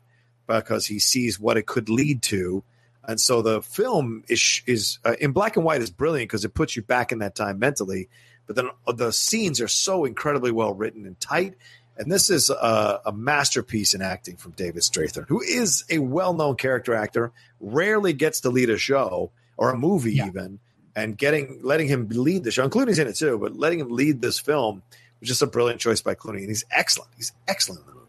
[0.48, 2.64] because he sees what it could lead to.
[3.04, 6.54] And so the film is is uh, in black and white is brilliant because it
[6.54, 8.08] puts you back in that time mentally.
[8.50, 11.54] But then uh, the scenes are so incredibly well written and tight.
[11.98, 16.34] And this is a, a masterpiece in acting from David Strathairn, who is a well
[16.34, 20.26] known character actor, rarely gets to lead a show or a movie Yeah.
[20.26, 20.60] even,
[20.96, 22.64] and getting letting him lead the show.
[22.64, 24.82] And Clooney's in it too, but letting him lead this film
[25.20, 27.12] was just a brilliant choice by Clooney, and he's excellent.
[27.16, 28.08] He's excellent in the movie.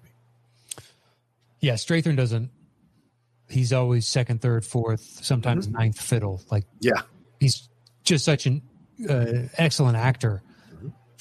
[1.60, 2.50] Yeah, Strathairn doesn't.
[3.50, 5.76] He's always second, third, fourth, sometimes mm-hmm.
[5.76, 6.40] ninth fiddle.
[6.50, 7.02] Like Yeah,
[7.40, 7.68] he's
[8.04, 8.62] just such an
[9.08, 10.42] uh, excellent actor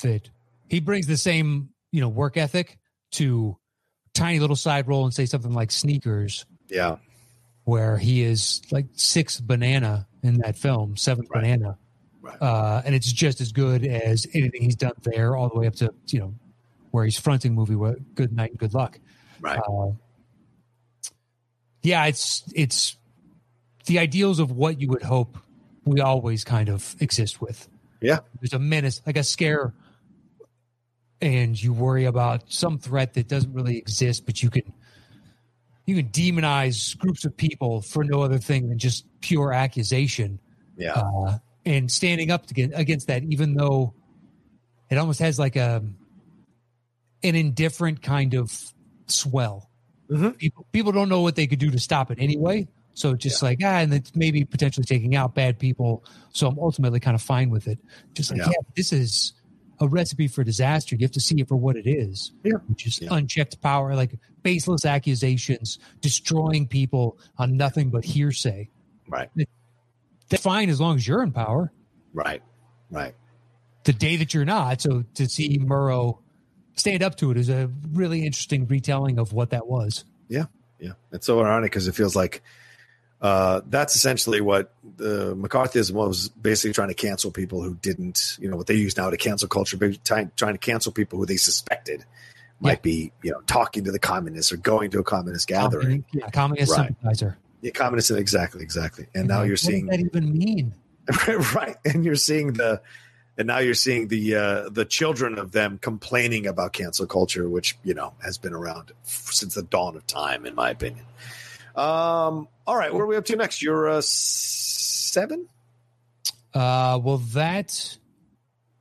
[0.02, 0.30] that
[0.70, 2.78] he brings the same you know work ethic
[3.12, 3.58] to
[4.14, 6.98] tiny little side role and say something like sneakers yeah,
[7.64, 11.42] where he is like sixth banana in that film seventh Right.
[11.42, 11.78] banana
[12.22, 12.42] Right.
[12.42, 15.76] uh, and it's just as good as anything he's done there all the way up
[15.76, 16.34] to you know
[16.92, 19.00] where he's fronting movie with good night and good luck
[19.42, 19.58] right.
[19.60, 19.92] uh,
[21.82, 22.98] yeah, it's it's
[23.86, 25.38] the ideals of what you would hope
[25.86, 27.68] we always kind of exist with.
[28.02, 28.20] Yeah.
[28.40, 29.74] There's a menace, like a scare,
[31.22, 34.64] and you worry about some threat that doesn't really exist, but you can
[35.86, 40.40] you can demonize groups of people for no other thing than just pure accusation.
[40.78, 43.94] yeah, Uh, and standing up to get, against that, even though
[44.92, 45.84] it almost has like a
[47.24, 48.74] an indifferent kind of
[49.08, 49.70] swell.
[50.10, 50.38] Mhm.
[50.38, 52.68] People people don't know what they could do to stop it anyway.
[52.94, 56.04] So just like ah, and it's maybe potentially taking out bad people.
[56.32, 57.80] So I'm ultimately kind of fine with it.
[58.14, 58.48] Just like Yeah.
[58.48, 59.34] yeah, this is
[59.80, 60.96] a recipe for disaster.
[60.96, 62.34] You have to see it for what it is.
[62.44, 62.54] Yeah.
[62.68, 63.10] which is Yeah.
[63.14, 68.70] unchecked power, like baseless accusations, destroying people on nothing but hearsay.
[69.08, 69.30] right,
[70.30, 71.72] That's fine as long as you're in power.
[72.14, 72.42] right,
[72.92, 73.16] right.
[73.86, 74.82] the day that you're not.
[74.82, 76.20] So to see Murrow
[76.76, 80.04] stand up to it is a really interesting retelling of what that was.
[80.28, 80.46] Yeah.
[80.80, 82.42] Yeah, it's so ironic because it feels like
[83.22, 88.50] uh, that's essentially what the McCarthyism was basically trying to cancel people who didn't, you
[88.50, 91.26] know, what they use now to cancel culture, but trying, trying to cancel people who
[91.26, 92.06] they suspected
[92.62, 96.04] might be, you know, talking to the communists or going to a communist gathering.
[96.14, 96.88] Yeah, communist Right.
[96.88, 97.38] sympathizer.
[97.62, 99.08] Yeah, communist, exactly, exactly.
[99.14, 100.74] And now you're what seeing does that even mean?
[101.56, 102.80] right and you're seeing the
[103.38, 107.76] and now you're seeing the uh the children of them complaining about cancel culture which
[107.84, 111.04] you know has been around f- since the dawn of time in my opinion
[111.80, 115.48] um all right where are we up to next you're uh seven
[116.54, 117.98] Uh, well, that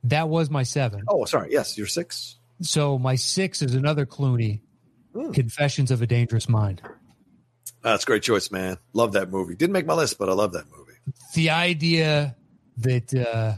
[0.03, 1.03] that was my seven.
[1.07, 4.61] oh sorry yes you're six So my six is another Clooney,
[5.15, 5.31] Hmm.
[5.31, 6.81] Confessions of a Dangerous Mind.
[7.81, 10.51] that's a great choice man love that movie didn't make my list but i love
[10.53, 10.93] that movie
[11.35, 12.35] The idea
[12.77, 13.53] that uh,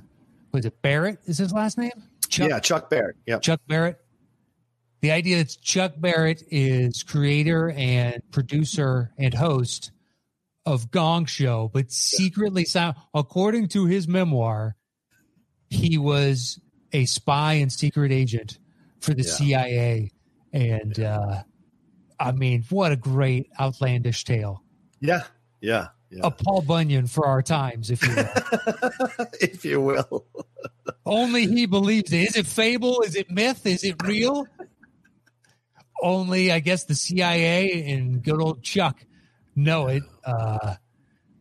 [0.53, 1.91] was it Barrett is his last name?
[2.29, 3.97] Chuck yeah chuck barrett Yeah, Chuck Barrett.
[5.01, 9.91] The idea that Chuck Barrett is creator and producer and host
[10.65, 12.67] of Gong Show, but secretly,
[13.13, 14.75] according to his memoir,
[15.69, 16.59] he was
[16.93, 18.59] a spy and secret agent
[18.99, 19.31] for the Yeah.
[19.31, 20.11] CIA.
[20.53, 21.43] And uh,
[22.19, 24.63] I mean, what a great outlandish tale.
[24.99, 25.23] yeah
[25.61, 29.25] yeah yeah A Paul Bunyan for our times, if you will.
[29.41, 30.25] if you will
[31.05, 32.29] Only he believes it.
[32.29, 33.01] Is it fable?
[33.01, 33.65] Is it myth?
[33.65, 34.45] Is it real?
[36.01, 38.99] Only, I guess, the CIA and good old Chuck
[39.55, 40.03] know it.
[40.25, 40.75] Uh,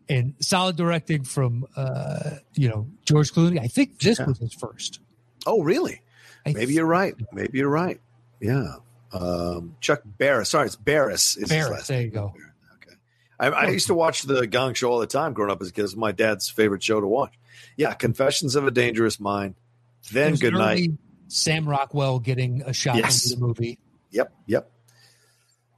[0.09, 3.61] and solid directing from, uh, you know, George Clooney.
[3.61, 4.27] I think this Yeah.
[4.27, 5.01] was his first.
[5.47, 6.03] oh really
[6.45, 7.15] I Maybe you're right.
[7.33, 8.01] Maybe you're right.
[8.41, 8.75] Yeah.
[9.13, 10.51] Um, Chuck Barris.
[10.51, 11.37] Sorry, it's Barris.
[11.37, 12.35] Is Barris, there you go.
[12.77, 12.97] Okay.
[13.39, 15.73] I, I used to watch the Gong Show all the time growing up as a
[15.73, 15.81] kid.
[15.81, 17.35] It was my dad's favorite show to watch.
[17.77, 17.93] Yeah.
[17.95, 19.55] Confessions of a Dangerous Mind.
[20.13, 20.91] Then Good Night.
[21.29, 23.25] Sam Rockwell getting a shot Yes.
[23.31, 23.79] into the movie.
[24.11, 24.33] Yep.
[24.47, 24.71] Yep.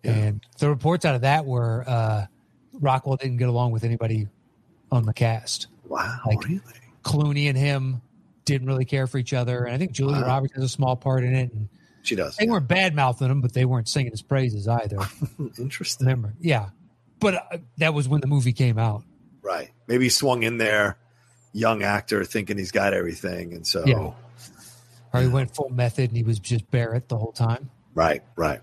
[0.05, 0.11] Yeah.
[0.11, 2.27] And the reports out of that were uh,
[2.73, 4.29] Rockwell didn't get along with anybody
[4.91, 5.69] on the cast.
[5.87, 6.21] Wow.
[6.27, 6.61] Like- really?
[7.05, 8.01] Clooney and him
[8.45, 9.65] didn't really care for each other.
[9.65, 10.27] And I think Julia Wow.
[10.27, 11.53] Roberts has a small part in it.
[11.53, 11.69] And
[12.03, 12.37] She does.
[12.37, 14.99] they weren't bad mouthing him, but they weren't singing his praises either.
[15.59, 16.07] Interesting.
[16.07, 16.35] Remember?
[16.41, 16.71] Yeah.
[17.21, 19.03] but uh, that was when the movie came out.
[19.43, 19.71] Right.
[19.89, 20.97] Maybe he swung in there,
[21.53, 24.13] young actor, thinking he's got everything, and so Yeah.
[25.15, 27.69] Or he went full method and he was just Barrett the whole time.
[27.95, 28.61] Right, right.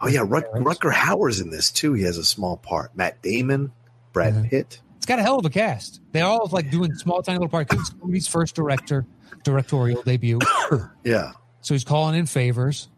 [0.00, 1.94] Oh yeah, Rut- Rutger Hauer's in this too.
[1.94, 2.94] He has a small part.
[2.96, 3.72] Matt Damon,
[4.12, 4.50] Brad Mhm.
[4.50, 4.80] Pitt.
[4.96, 6.00] It's got a hell of a cast.
[6.12, 7.74] They're all like doing small, tiny little parts.
[7.74, 9.06] It's Clooney's first director
[9.42, 10.38] directorial debut,
[11.04, 12.88] Yeah, so he's calling in favors.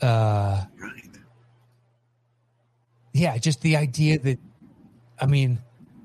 [0.00, 1.04] Uh, right.
[3.12, 4.38] yeah, just the idea that,
[5.20, 5.58] I mean,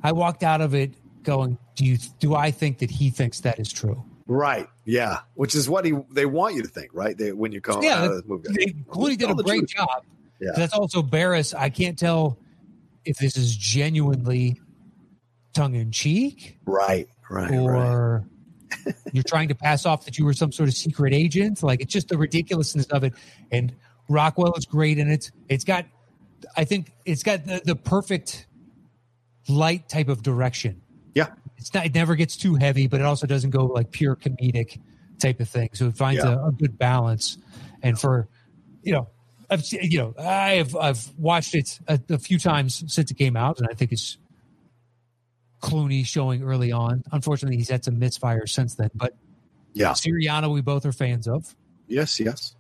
[0.03, 0.91] I walked out of it
[1.23, 4.03] going, do you do I think that he thinks that is true?
[4.27, 4.67] Right.
[4.85, 5.19] Yeah.
[5.35, 7.17] Which is what he they want you to think, right?
[7.17, 8.47] They, when you come Yeah, out of the movie.
[8.51, 9.69] They, Clooney did a great truth.
[9.75, 10.03] job.
[10.39, 10.51] Yeah.
[10.55, 11.53] That's also Barris.
[11.53, 12.37] I can't tell
[13.05, 14.59] if this is genuinely
[15.53, 17.07] tongue in cheek Right.
[17.29, 17.49] Right.
[17.51, 17.59] right.
[17.59, 18.25] or
[19.13, 21.61] you're trying to pass off that you were some sort of secret agent.
[21.63, 23.13] Like it's just the ridiculousness of it.
[23.51, 23.73] And
[24.09, 25.85] Rockwell is great and it's It's got,
[26.57, 28.47] I think it's got the, the perfect
[29.47, 30.81] light type of direction.
[31.13, 31.27] Yeah.
[31.57, 34.79] It's not, it never gets too heavy, but it also doesn't go like pure comedic
[35.19, 35.69] type of thing.
[35.73, 36.33] So it finds Yeah.
[36.35, 37.37] a, a good balance.
[37.81, 38.27] And for,
[38.83, 39.07] you know,
[39.49, 43.59] I've you know, I've, I've watched it a, a few times since it came out
[43.59, 44.17] and I think it's,
[45.61, 47.03] Clooney showing early on.
[47.11, 48.91] Unfortunately, he's had some misfires since then.
[48.93, 49.15] But
[49.73, 49.91] Yeah.
[49.93, 51.55] Syriana, we both are fans of.
[51.87, 52.19] Yes.
[52.19, 52.55] Yes.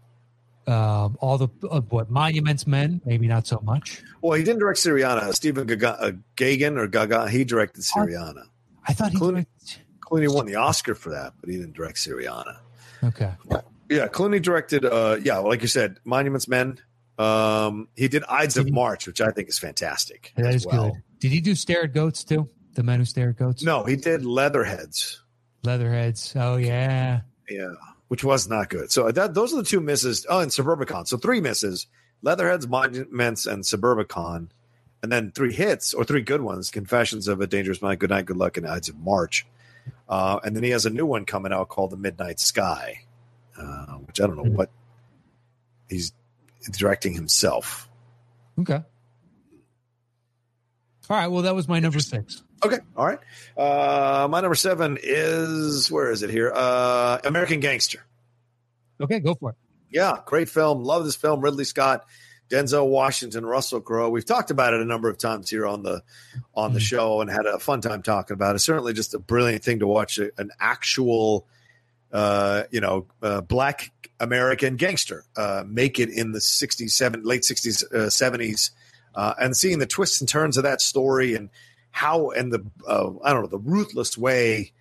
[0.65, 4.01] Um, all the uh, what Monuments Men, maybe not so much.
[4.21, 5.31] Well, he didn't direct Syriana.
[5.35, 8.45] Stephen Gaga, uh, Gaghan or Gaga, he directed Syriana.
[8.87, 9.17] I thought he.
[9.17, 9.45] Clooney.
[10.01, 12.59] Clooney won the Oscar for that, but he didn't direct Syriana.
[13.03, 13.31] Okay.
[13.89, 14.85] Yeah, Clooney directed.
[14.85, 16.79] Uh, yeah, like you said, Monuments Men.
[17.17, 20.33] Um, he did Ides of March, which I think is fantastic.
[20.35, 20.91] That as is well.
[20.91, 21.01] good.
[21.19, 22.49] Did he do Stare at Goats too?
[22.75, 23.63] The men who stare at goats.
[23.63, 25.21] No, he did Leatherheads.
[25.63, 26.33] Leatherheads.
[26.35, 27.21] Oh yeah.
[27.49, 27.69] Yeah,
[28.09, 28.91] which was not good.
[28.91, 30.25] So that those are the two misses.
[30.29, 31.07] Oh, and Suburbicon.
[31.07, 31.87] So three misses:
[32.21, 34.49] Leatherheads, Monuments, and Suburbicon,
[35.03, 38.25] and then three hits or three good ones: Confessions of a Dangerous Mind, Good Night,
[38.25, 39.45] Good Luck, and Ides of March.
[40.09, 43.01] Uh, and then he has a new one coming out called The Midnight Sky,
[43.57, 44.53] uh, which I don't know Mhm.
[44.55, 44.71] what
[45.89, 46.11] he's
[46.71, 47.87] directing himself.
[48.59, 48.81] Okay.
[51.09, 51.27] All right.
[51.27, 52.41] Well, that was my number six.
[52.63, 53.19] Okay, all right.
[53.55, 56.51] Uh, my number seven is where is it here?
[56.55, 57.99] Uh, American Gangster.
[58.99, 59.55] Okay, go for it.
[59.91, 60.83] Yeah, great film.
[60.83, 61.41] Love this film.
[61.41, 62.05] Ridley Scott,
[62.49, 64.09] Denzel Washington, Russell Crowe.
[64.09, 66.03] We've talked about it a number of times here on the
[66.53, 66.83] on the Mhm.
[66.83, 68.59] show and had a fun time talking about it.
[68.59, 71.47] Certainly, just a brilliant thing to watch a- an actual,
[72.13, 77.43] uh, you know, uh, black American gangster uh, make it in the '60s, seven, late
[77.43, 78.71] '60s, uh, '70s,
[79.15, 81.49] uh, and seeing the twists and turns of that story and
[81.91, 84.71] how and the uh, I don't know the ruthless way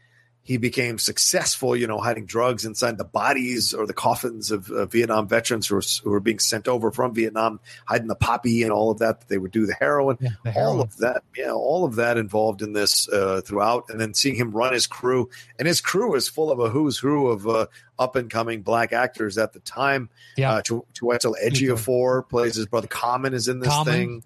[0.47, 4.85] he became successful, you know, hiding drugs inside the bodies or the coffins of uh,
[4.85, 8.71] Vietnam veterans who were, who were being sent over from Vietnam, hiding the poppy and
[8.71, 11.23] all of that, that they would do the heroin, Yeah, the all of that.
[11.35, 13.85] Yeah, all of that involved in this uh, throughout.
[13.89, 16.99] And then seeing him run his crew, and his crew is full of a who's
[16.99, 17.67] who of uh,
[17.99, 20.11] up and coming black actors at the time.
[20.37, 20.53] Yeah.
[20.57, 22.87] Uh, Ch- Chiwetel Ejiofor plays his brother.
[22.87, 23.93] Common is in this Common.
[23.95, 24.25] thing.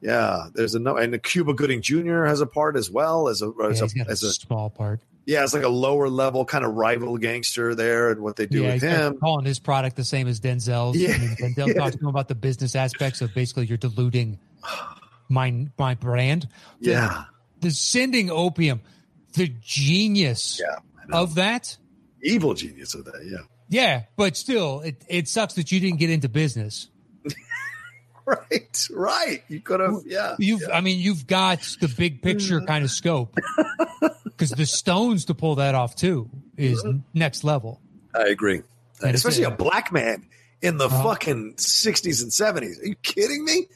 [0.00, 2.24] Yeah, there's a no, and the Cuba Gooding Jr.
[2.24, 5.00] has a part as well as a as Yeah, a as a small part.
[5.30, 8.62] Yeah, it's like a lower level kind of rival gangster there, and what they do
[8.62, 9.18] yeah, with him.
[9.18, 10.96] calling his product the same as Denzel's.
[10.96, 11.74] Yeah, I mean, Denzel yeah.
[11.74, 14.40] talks to him about the business aspects of basically you're diluting
[15.28, 16.48] my my brand.
[16.80, 17.24] The- Yeah,
[17.60, 18.80] the sending opium,
[19.34, 20.76] the genius Yeah,
[21.16, 21.76] of that.
[22.22, 23.22] evil genius of that.
[23.24, 26.88] Yeah, Yeah, but still, it, it sucks that you didn't get into business.
[28.50, 29.42] Right, right.
[29.48, 29.94] You could have.
[30.06, 30.76] Yeah, You've, yeah.
[30.76, 33.36] I mean, you've got the big picture kind of scope
[34.24, 37.80] because the Stones to pull that off too is next level.
[38.14, 38.62] I agree.
[39.02, 40.26] And Especially a black man
[40.62, 41.02] in the Uh-huh.
[41.02, 42.78] fucking sixties and seventies.
[42.80, 43.66] Are you kidding me?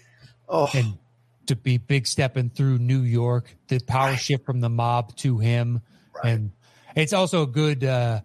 [0.48, 0.98] Oh, and
[1.46, 4.18] to be big stepping through New York, the power Right.
[4.20, 5.80] shift from the mob to him,
[6.14, 6.32] Right.
[6.32, 6.52] and
[6.94, 7.84] it's also a good.
[7.84, 8.20] Uh,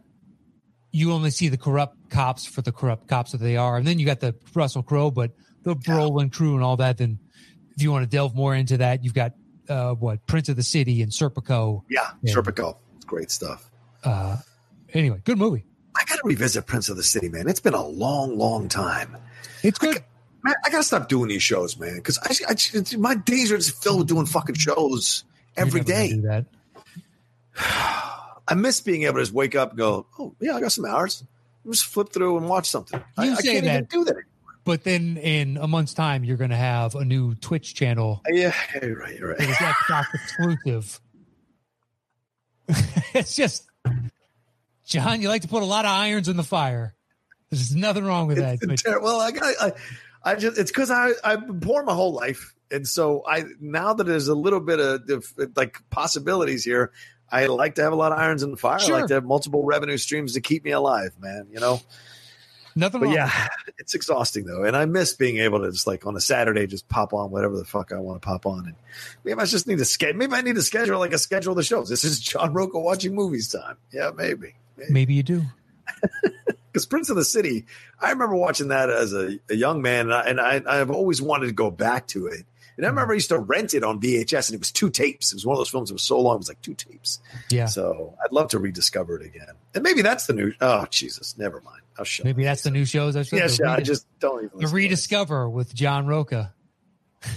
[0.92, 4.00] you only see the corrupt cops for the corrupt cops that they are, and then
[4.00, 5.32] you got the Russell Crowe, but
[5.64, 6.97] the Brolin crew and all that.
[6.97, 7.20] Then,
[7.76, 9.34] if you want to delve more into that, you've got
[9.70, 11.84] uh, what Prince of the City and Serpico.
[11.89, 12.34] yeah, Yeah.
[12.34, 12.78] Serpico.
[12.97, 13.70] It's great stuff.
[14.03, 14.38] Uh,
[14.93, 15.66] anyway, good movie.
[15.95, 17.47] I got to revisit Prince of the City, man.
[17.49, 19.18] It's been a long, long time.
[19.64, 20.03] It's good.
[20.43, 21.97] Man, I gotta stop doing these shows, man.
[21.97, 25.26] Because I, I, my days are just filled with doing fucking shows
[25.57, 26.28] every You're never gonna day.
[26.28, 26.45] That.
[28.47, 30.86] I miss being able to just wake up and go, oh yeah, I got some
[30.86, 31.24] hours.
[31.70, 33.01] Just flip through and watch something.
[33.18, 34.16] I, You I say can't even do that.
[34.70, 38.36] But then in a month's time, you're going to have a new Twitch channel uh,
[38.36, 39.39] Yeah, right, right.
[39.39, 41.01] is Xbox exclusive.
[43.15, 43.67] it's just,
[44.86, 46.93] John, you like to put a lot of irons in the fire.
[47.49, 48.59] There's nothing wrong with that.
[48.61, 49.72] It's But ter- well, I got I,
[50.24, 53.95] I just it's because I I've been poor my whole life, and so I now
[53.95, 56.91] that there's a little bit of, of like possibilities here,
[57.32, 58.78] I like to have a lot of irons in the fire.
[58.80, 61.47] I like to have multiple revenue streams to keep me alive, man.
[61.51, 61.82] You know.
[62.80, 66.16] Nothing But yeah, it's exhausting though, and I miss being able to just like on
[66.16, 68.76] a Saturday just pop on whatever the fuck I want to pop on, and
[69.26, 70.18] maybe I just need to schedule.
[70.18, 71.90] Maybe I need to schedule like a schedule of the shows.
[71.90, 73.76] This is John Roca watching movies time.
[73.92, 74.56] Yeah, maybe.
[74.90, 75.44] Maybe you do.
[76.72, 77.66] Because Prince of the City,
[78.00, 81.20] I remember watching that as a, a young man, and, I, and I, I've always
[81.20, 82.46] wanted to go back to it.
[82.78, 82.98] And I mm-hmm.
[82.98, 85.32] remember I used to rent it on VHS, and it was two tapes.
[85.32, 87.20] It was one of those films that was so long, it was like two tapes.
[87.50, 87.66] Yeah.
[87.66, 89.48] So I'd love to rediscover it again.
[89.74, 90.54] And maybe that's the new.
[90.62, 91.79] Oh Jesus, never mind.
[92.04, 92.26] Shut.
[92.26, 93.16] Maybe that's the new shows.
[93.16, 94.50] I Yeah, the, sure, I just don't even.
[94.50, 96.54] the listen to rediscover with John Roca.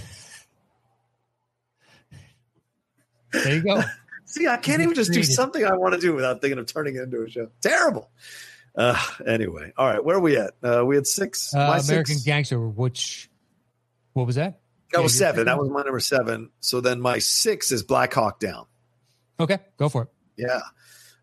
[3.32, 3.82] there you go.
[4.24, 6.96] See, I can't even just do something I want to do without thinking of turning
[6.96, 7.48] it into a show.
[7.60, 8.10] Terrible.
[8.74, 10.54] Uh, anyway, all right, where are we at?
[10.62, 11.54] Uh, we had six.
[11.54, 12.22] Uh, American six.
[12.22, 12.58] Gangster.
[12.58, 13.30] Which
[14.14, 14.60] what was that?
[14.92, 15.46] That was Yeah, you're seven.
[15.46, 16.50] That was my number seven.
[16.60, 18.66] So then my six is Black Hawk Down.
[19.38, 20.08] Okay, go for it.
[20.36, 20.60] Yeah.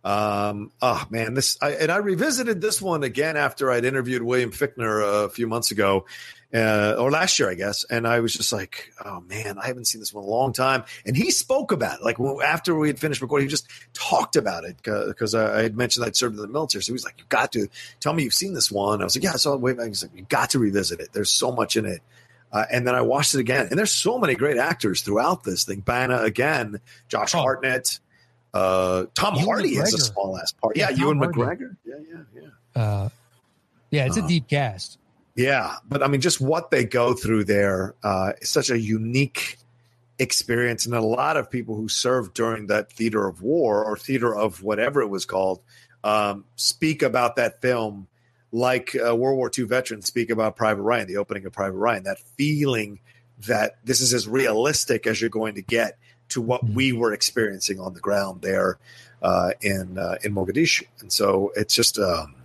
[0.03, 4.51] Um, oh man, this I, and I revisited this one again after I'd interviewed William
[4.51, 6.05] Fichtner a few months ago,
[6.53, 7.83] uh, or last year, I guess.
[7.83, 10.53] And I was just like, oh man, I haven't seen this one in a long
[10.53, 10.85] time.
[11.05, 14.63] And he spoke about it, like after we had finished recording, he just talked about
[14.63, 16.81] it because I, I had mentioned I'd served in the military.
[16.81, 17.67] So he was like, you got to
[17.99, 19.01] tell me you've seen this one.
[19.01, 19.87] I was like, yeah, I saw it way back.
[19.87, 21.09] He's like, you got to revisit it.
[21.11, 22.01] There's so much in it.
[22.51, 25.65] Uh, and then I watched it again, and there's so many great actors throughout this
[25.65, 25.81] thing.
[25.81, 27.41] Bana again, Josh Oh.
[27.41, 27.99] Hartnett,
[28.53, 30.75] uh, Tom Ewan Hardy has a small ass part.
[30.77, 31.39] Yeah, Yeah, Tom Ewan Hardy.
[31.39, 31.75] McGregor.
[31.85, 32.41] Yeah, yeah,
[32.75, 32.81] yeah.
[32.81, 33.09] Uh,
[33.91, 34.97] yeah, it's a Uh, deep cast.
[35.35, 39.57] Yeah, but I mean, just what they go through there uh, is such a unique
[40.17, 44.35] experience, and a lot of people who served during that theater of war or theater
[44.35, 45.61] of whatever it was called
[46.03, 48.07] um, speak about that film
[48.51, 52.03] like uh, World War II veterans speak about Private Ryan, the opening of Private Ryan.
[52.03, 52.99] That feeling
[53.47, 55.97] that this is as realistic as you're going to get
[56.29, 56.73] to what Mhm.
[56.73, 58.77] we were experiencing on the ground there
[59.21, 61.97] uh, in uh, in Mogadishu, and so it's just.
[61.99, 62.35] Um,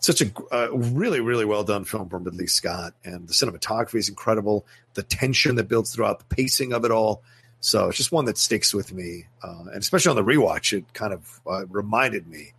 [0.00, 4.08] such a uh, really really well done film from Ridley Scott and the cinematography is
[4.08, 7.22] incredible the tension that builds throughout the pacing of it all
[7.60, 10.92] so it's just one that sticks with me uh, and especially on the rewatch it
[10.92, 12.52] kind of uh, reminded me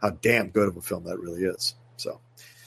[0.00, 2.18] how damn good of a film that really is so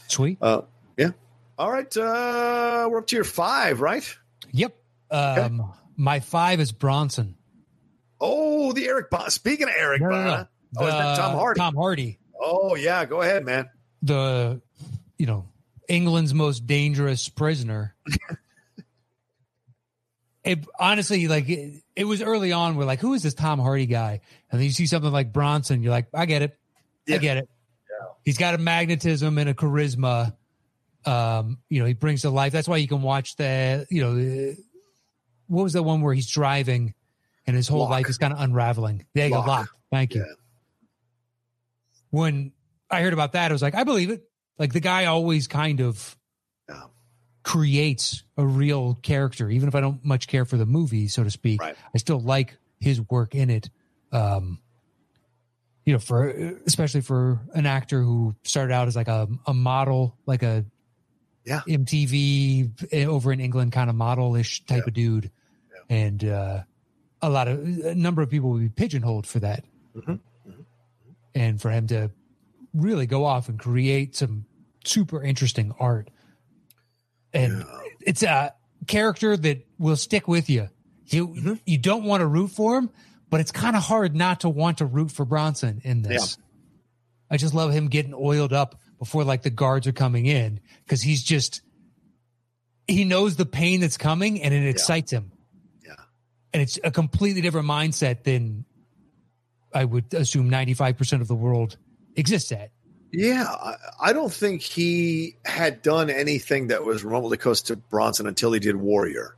[0.08, 0.38] Sweet.
[0.44, 0.62] uh,
[0.96, 1.10] yeah
[1.58, 4.16] all right uh, we're up to your five right
[4.52, 4.76] Yep.
[5.10, 7.34] Um, My five is Bronson.
[8.22, 10.30] Oh the Eric Bana speaking of Eric No, no, no.
[10.32, 10.48] Bana
[10.78, 12.20] oh The- Tom Hardy Tom Hardy.
[12.40, 13.70] oh yeah go ahead man
[14.02, 14.62] the
[15.18, 15.48] you know
[15.90, 17.96] England's most dangerous prisoner.
[20.44, 22.76] it honestly like it, it was early on.
[22.76, 24.22] We're like, who is this Tom Hardy guy?
[24.52, 26.58] And then you see something like Bronson, you're like, I get it,
[27.10, 27.50] I get it.
[27.90, 28.08] Yeah.
[28.24, 30.36] He's got a magnetism and a charisma.
[31.06, 32.54] Um, you know, he brings to life.
[32.54, 34.54] That's why you can watch the you know uh,
[35.48, 36.94] what was the one where he's driving
[37.50, 39.06] and his whole life is kind of unraveling.
[39.16, 39.66] There you Locke.
[39.66, 39.72] go.
[39.92, 40.34] Thank you Yeah.
[42.12, 42.52] when
[42.90, 44.24] I heard about that, I was like, I believe it.
[44.58, 46.18] Like the guy always kind of
[46.68, 46.84] Yeah.
[47.44, 51.32] creates a real character, even if I don't much care for the movie, so to
[51.32, 51.62] speak.
[51.62, 51.76] Right.
[51.94, 53.70] I still like his work in it.
[54.12, 54.60] Um,
[55.86, 56.30] you know, for
[56.68, 60.66] especially for an actor who started out as like a, a model, like a
[61.46, 61.62] Yeah.
[61.68, 65.32] MTV eh, over in England kind of model-ish type of dude,
[65.90, 66.64] and uh,
[67.22, 69.66] a lot of a number of people would be pigeonholed for that
[69.96, 70.20] Mhm.
[71.36, 72.12] and for him to
[72.74, 74.46] really go off and create some
[74.86, 76.10] super interesting art.
[77.34, 77.80] And Yeah.
[78.02, 78.54] it's a
[78.88, 80.70] character that will stick with you.
[81.08, 81.54] You Mm-hmm.
[81.66, 82.90] you don't want to root for him,
[83.30, 86.38] but it's kind of hard not to want to root for Bronson in this.
[87.30, 91.02] I just love him getting oiled up before like the guards are coming in because
[91.02, 91.62] he's just
[92.88, 95.32] he knows the pain that's coming and it excites him.
[96.54, 98.66] And it's a completely different mindset than
[99.74, 101.78] I would assume 95% of the world
[102.16, 102.72] exists at.
[103.12, 103.46] Yeah,
[104.00, 108.60] I, don't think he had done anything that was remotely close to Bronson until he
[108.60, 109.36] did Warrior.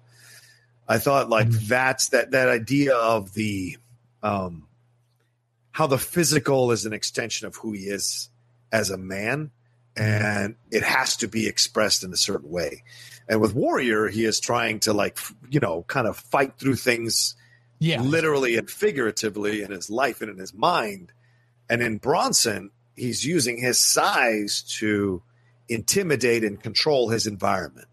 [0.90, 1.68] I thought like Mhm.
[1.68, 3.78] that's that that idea of the
[4.22, 4.68] um
[5.72, 8.30] how the physical is an extension of who he is
[8.74, 9.52] as a man
[9.96, 12.84] and it has to be expressed in a certain way.
[13.30, 15.18] And with Warrior, he is trying to like
[15.50, 17.36] you know kind of fight through things
[17.80, 18.02] Yeah.
[18.02, 21.12] literally and figuratively in his life and in his mind.
[21.70, 25.24] And in Bronson, he's using his size to
[25.70, 27.88] intimidate and control his environment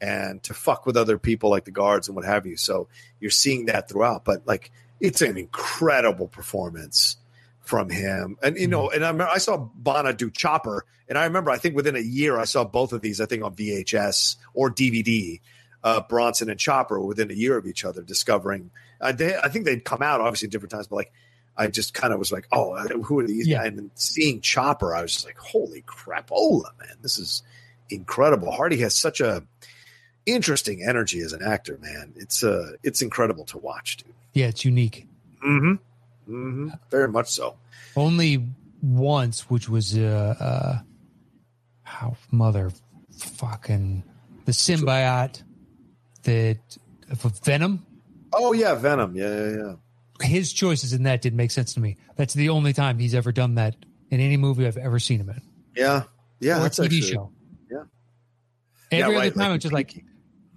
[0.00, 2.56] and to fuck with other people like the guards and what have you.
[2.56, 2.88] So
[3.20, 4.24] you're seeing that throughout.
[4.24, 4.70] But like
[5.00, 7.16] it's an incredible performance
[7.64, 8.36] from him.
[8.42, 11.58] And you know, and I remember I saw Bana do Chopper, and I remember I
[11.58, 13.20] think within a year I saw both of these.
[13.20, 15.40] I think on VHS or DVD,
[15.82, 18.70] uh, Bronson and Chopper within a year of each other, discovering.
[19.00, 21.12] Uh, they, I think they'd come out obviously different times, but like
[21.56, 23.58] I just kind of was like, oh, who are these Yeah.
[23.64, 23.78] guys?
[23.78, 27.42] And seeing Chopper, I was just like, holy crap, crapola, man, this is
[27.90, 28.50] incredible.
[28.50, 29.42] Hardy has such a
[30.26, 32.12] interesting energy as an actor, man.
[32.16, 34.14] It's uh, it's incredible to watch, dude.
[34.32, 35.06] Yeah, it's unique.
[35.46, 35.74] Mm-hmm.
[36.28, 36.70] Mm-hmm.
[36.90, 37.56] Very much so.
[37.96, 38.44] Only
[38.82, 40.78] once, which was uh, uh
[41.82, 42.70] how mother
[43.18, 44.02] fucking
[44.44, 45.42] the symbiote
[46.24, 46.58] that
[47.16, 47.84] for Venom.
[48.32, 49.14] Oh yeah, Venom.
[49.16, 49.74] Yeah, yeah, yeah.
[50.26, 51.96] His choices in that didn't make sense to me.
[52.16, 53.76] That's the only time he's ever done that
[54.10, 55.42] in any movie I've ever seen him in.
[55.76, 56.04] Yeah,
[56.40, 56.56] yeah.
[56.56, 57.30] or a that's TV actually- show.
[57.70, 57.82] yeah.
[58.90, 60.04] Every Yeah, other right, time like it's just like.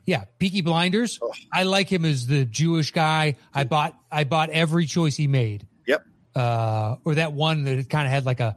[0.08, 1.20] Yeah, Peaky Blinders.
[1.22, 1.32] Oh.
[1.54, 3.36] I like him as the Jewish guy.
[3.54, 5.68] I bought I bought every choice he made.
[5.86, 6.06] Yep.
[6.34, 8.56] Uh, or that one that kind of had like a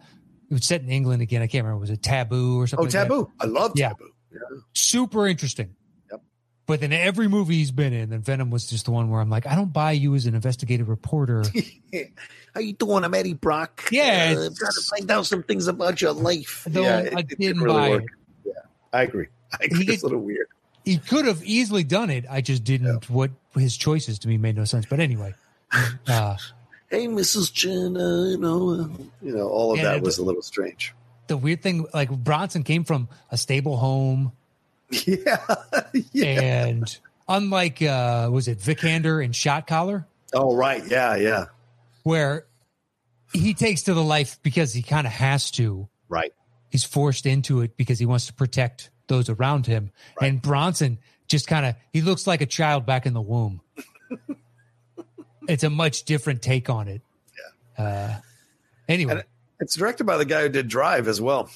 [0.48, 1.42] it was set in England again.
[1.42, 1.80] I can't remember.
[1.80, 2.82] Was it Taboo or something?
[2.82, 3.02] Oh, like that?
[3.04, 3.30] Taboo.
[3.40, 3.88] I love Yeah.
[3.90, 4.10] Taboo.
[4.32, 4.38] Yeah.
[4.74, 5.74] Super interesting.
[6.12, 6.22] Yep.
[6.66, 9.28] But then every movie he's been in, then Venom was just the one where I'm
[9.30, 11.42] like, I don't buy you as an investigative reporter.
[12.54, 13.04] How you doing?
[13.04, 13.88] I'm Eddie Brock.
[13.90, 16.66] Yeah, Uh, I'm trying to find out some things about your life.
[16.70, 18.04] Yeah, I didn't buy it.
[18.44, 18.52] Yeah,
[18.92, 19.26] I agree.
[19.52, 19.84] I agree.
[19.86, 20.46] He it's a little weird.
[20.84, 22.24] He could have easily done it.
[22.28, 23.08] I just didn't.
[23.10, 24.86] What his choices to me made no sense.
[24.86, 25.34] But anyway,
[26.08, 26.36] uh,
[26.90, 27.52] Hey, Mrs.
[27.52, 28.88] Chen, uh, you know, uh,
[29.22, 30.92] you know, all of that it- was a little strange.
[31.28, 34.32] the weird thing, like Bronson came from a stable home.
[35.06, 35.36] Yeah,
[36.12, 36.64] yeah.
[36.66, 40.82] and unlike uh was it Vikander and Shot Caller, Oh, right.
[40.88, 41.44] Yeah, yeah.
[42.02, 42.46] where
[43.32, 45.88] he takes to the life because he kind of has to.
[46.08, 46.32] Right.
[46.70, 49.90] He's forced into it because he wants to protect those around him.
[50.22, 50.96] And Bronson
[51.28, 53.60] just kind of he looks like a child back in the womb.
[55.48, 57.02] it's a much different take on it.
[57.78, 57.84] Yeah.
[57.84, 58.20] Uh
[58.88, 59.24] anyway, And
[59.60, 61.50] It's directed by the guy who did Drive as well.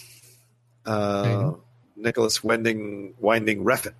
[0.86, 1.52] Uh,
[1.96, 3.94] Nicolas Winding Winding Refn.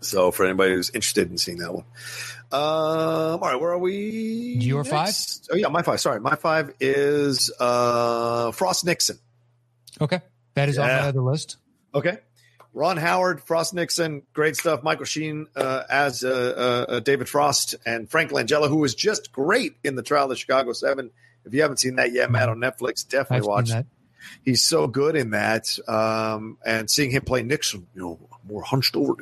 [0.00, 1.84] So for anybody who's interested in seeing that one,
[2.52, 3.94] um, all right, where are we?
[4.60, 5.48] Your next?
[5.52, 6.00] Oh yeah, my five.
[6.00, 9.18] Sorry, my five is uh, Frost Nixon.
[10.00, 10.20] okay.
[10.54, 11.00] That is on Yeah.
[11.02, 11.56] my other list.
[11.94, 12.18] Okay.
[12.76, 14.82] Ron Howard, Frost Nixon, great stuff.
[14.82, 19.32] Michael Sheen uh, as uh, uh, uh, David Frost and Frank Langella, who was just
[19.32, 21.10] great in the Trial of the Chicago Seven.
[21.46, 23.70] If you haven't seen that yet, Matt, on Netflix, I've definitely seen watch.
[23.70, 23.86] that.
[24.44, 28.18] He's so good in that, um, and seeing him play Nixon, you know,
[28.48, 29.16] more hunched over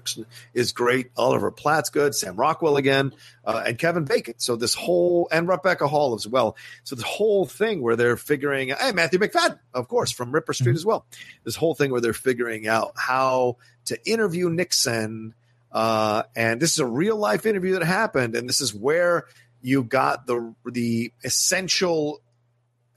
[0.53, 1.11] is great.
[1.17, 2.15] Oliver Platt's good.
[2.15, 3.13] Sam Rockwell again,
[3.45, 4.35] uh, and Kevin Bacon.
[4.39, 6.57] So this whole and Rebecca Hall as well.
[6.83, 10.73] So the whole thing where they're figuring, hey, Matthew Macfadyen, of course, from Ripper Street
[10.73, 10.77] Mhm.
[10.77, 11.07] as well.
[11.45, 13.57] This whole thing where they're figuring out how
[13.87, 15.35] to interview Nixon,
[15.73, 19.25] uh, and this is a real life interview that happened, and this is where
[19.63, 22.21] you got the the essential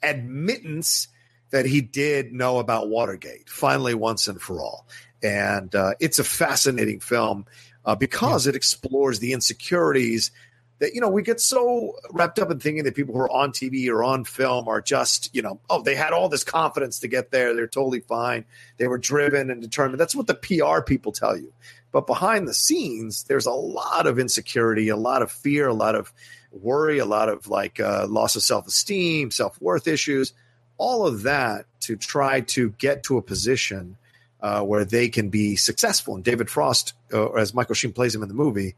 [0.04, 1.08] admittance
[1.50, 4.86] that he did know about Watergate, finally, once and for all.
[5.24, 7.46] And uh, it's a fascinating film
[7.86, 10.32] uh, because it explores the insecurities
[10.80, 13.52] that, you know, we get so wrapped up in thinking that people who are on
[13.52, 17.08] TV or on film are just, you know, oh, they had all this confidence to
[17.08, 17.56] get there.
[17.56, 18.46] They're totally fine.
[18.78, 20.00] They were driven and determined.
[20.00, 21.52] That's what the PR people tell you.
[21.92, 25.96] But behind the scenes, there's a lot of insecurity, a lot of fear, a lot
[25.96, 26.14] of
[26.52, 30.34] worry, a lot of like uh, loss of self esteem, self worth issues,
[30.78, 33.98] all of that to try to get to a position
[34.42, 36.16] uh, where they can be successful.
[36.16, 38.76] And David Frost, uh, as Michael Sheen plays him in the movie,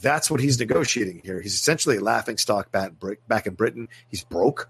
[0.00, 1.40] that's what he's negotiating here.
[1.40, 2.92] He's essentially a laughing stock back,
[3.28, 3.88] back in Britain.
[4.08, 4.68] He's broke.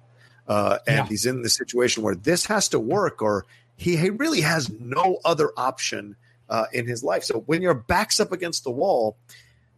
[0.49, 1.07] Uh, and Yeah.
[1.07, 5.19] he's in the situation where this has to work, or he, he really has no
[5.25, 6.17] other option
[6.49, 7.23] uh, in his life.
[7.23, 9.17] So when your back's up against the wall,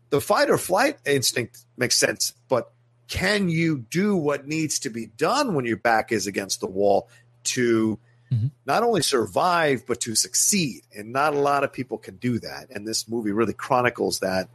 [0.09, 2.73] the fight or flight instinct makes sense, but
[3.09, 7.09] can you do what needs to be done when your back is against the wall
[7.45, 7.99] to
[8.33, 8.51] Mhm.
[8.67, 10.83] not only survive but to succeed?
[10.97, 12.71] And not a lot of people can do that.
[12.71, 14.49] And this movie really chronicles that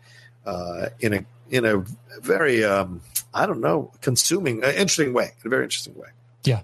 [0.46, 1.84] uh, in a in a
[2.22, 3.02] very um,
[3.34, 5.32] I don't know consuming, uh, interesting way.
[5.42, 6.10] In a very interesting way.
[6.44, 6.62] Yeah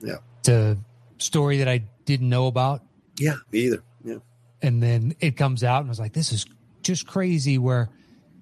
[0.00, 0.76] yeah it's a
[1.18, 2.82] story that I didn't know about.
[3.18, 3.82] Yeah, me either.
[4.04, 4.18] Yeah,
[4.62, 6.46] and then it comes out and I was like, this is
[6.82, 7.88] just crazy where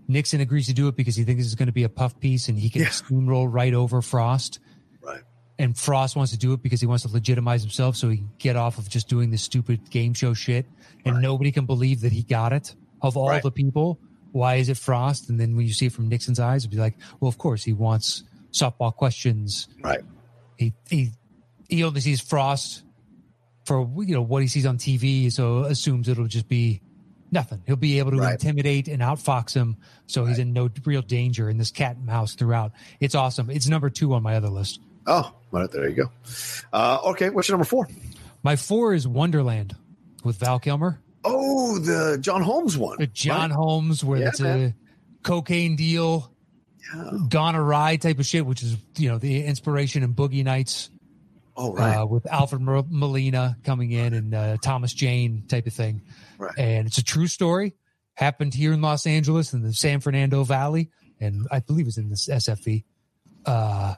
[0.08, 2.48] Nixon agrees to do it because he thinks it's going to be a puff piece
[2.48, 2.88] and he can Yeah.
[2.88, 4.58] steamroll right over Frost.
[5.58, 8.32] And Frost wants to do it because he wants to legitimize himself so he can
[8.38, 10.66] get off of just doing this stupid game show shit.
[11.04, 11.22] And Right.
[11.22, 12.74] nobody can believe that he got it.
[13.00, 13.42] Of all Right.
[13.42, 13.98] the people,
[14.32, 15.30] why is it Frost?
[15.30, 17.64] And then when you see it from Nixon's eyes, it'd be like, well, of course
[17.64, 18.22] he wants
[18.54, 19.68] softball questions.
[19.82, 20.00] Right.
[20.56, 21.12] He he
[21.68, 22.84] he only sees Frost
[23.64, 26.82] for you know what he sees on TV, so assumes it'll just be
[27.32, 27.62] nothing.
[27.66, 28.32] He'll be able to Right.
[28.32, 29.76] intimidate and outfox him,
[30.06, 32.72] so he's in no real danger in this cat and mouse throughout.
[33.00, 33.50] It's awesome.
[33.50, 34.80] It's number two on my other list.
[35.06, 36.10] Oh, right there you go.
[36.72, 37.88] Uh, okay, what's your number four?
[38.42, 39.74] My four is Wonderland
[40.24, 41.00] with Val Kilmer.
[41.24, 42.96] Oh, the John Holmes one.
[42.98, 43.56] The John right?
[43.56, 44.60] Holmes, where Yeah, it's man.
[44.60, 44.74] a
[45.22, 46.32] cocaine deal
[46.94, 47.10] Yeah.
[47.28, 50.90] gone awry type of shit, which is you know the inspiration in Boogie Nights
[51.56, 51.96] Oh, right.
[51.96, 56.02] uh, with Alfred Molina coming in and uh, Thomas Jane type of thing.
[56.38, 56.52] right.
[56.58, 57.74] And it's a true story.
[58.14, 60.90] Happened here in Los Angeles in the San Fernando Valley,
[61.20, 62.84] and I believe it's in this SFV.
[63.44, 63.94] Uh,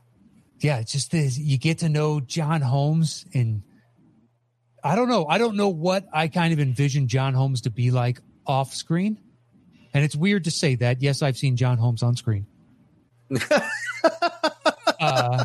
[0.60, 1.38] yeah, it's just this.
[1.38, 3.62] You get to know John Holmes, and
[4.82, 5.26] I don't know.
[5.26, 9.18] I don't know what I kind of envision John Holmes to be like off screen.
[9.94, 11.02] And it's weird to say that.
[11.02, 12.46] Yes, I've seen John Holmes on screen.
[15.00, 15.44] uh,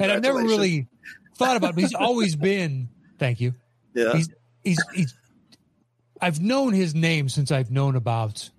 [0.00, 0.88] and I've never really
[1.36, 1.78] thought about him.
[1.78, 2.88] He's always been,
[3.18, 3.54] thank you.
[3.94, 4.12] Yeah.
[4.12, 4.28] He's,
[4.62, 5.14] he's, he's,
[6.20, 8.50] I've known his name since I've known about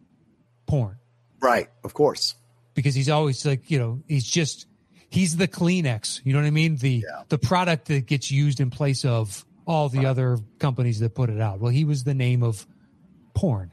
[0.65, 0.97] porn
[1.41, 1.69] right.
[1.83, 2.35] Of course.
[2.73, 4.67] because he's always like, you know, he's just,
[5.09, 6.21] he's the Kleenex.
[6.23, 6.77] You know what I mean?
[6.77, 7.23] The, Yeah.
[7.29, 11.39] the product that gets used in place of all the other companies that put it
[11.39, 11.59] out.
[11.59, 12.65] Well, he was the name of
[13.35, 13.71] porn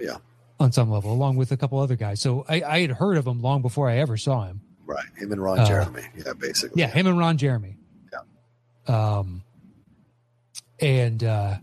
[0.00, 0.16] Yeah.
[0.60, 2.20] on some level, along with a couple other guys.
[2.20, 4.60] So I, I had heard of him long before I ever saw him.
[4.84, 5.04] Right.
[5.16, 6.02] Him and Ron Uh, Jeremy.
[6.16, 6.80] Yeah, basically.
[6.80, 7.76] Yeah, him and Ron Jeremy.
[8.12, 9.18] Yeah.
[9.18, 9.42] Um,
[10.80, 11.56] and uh,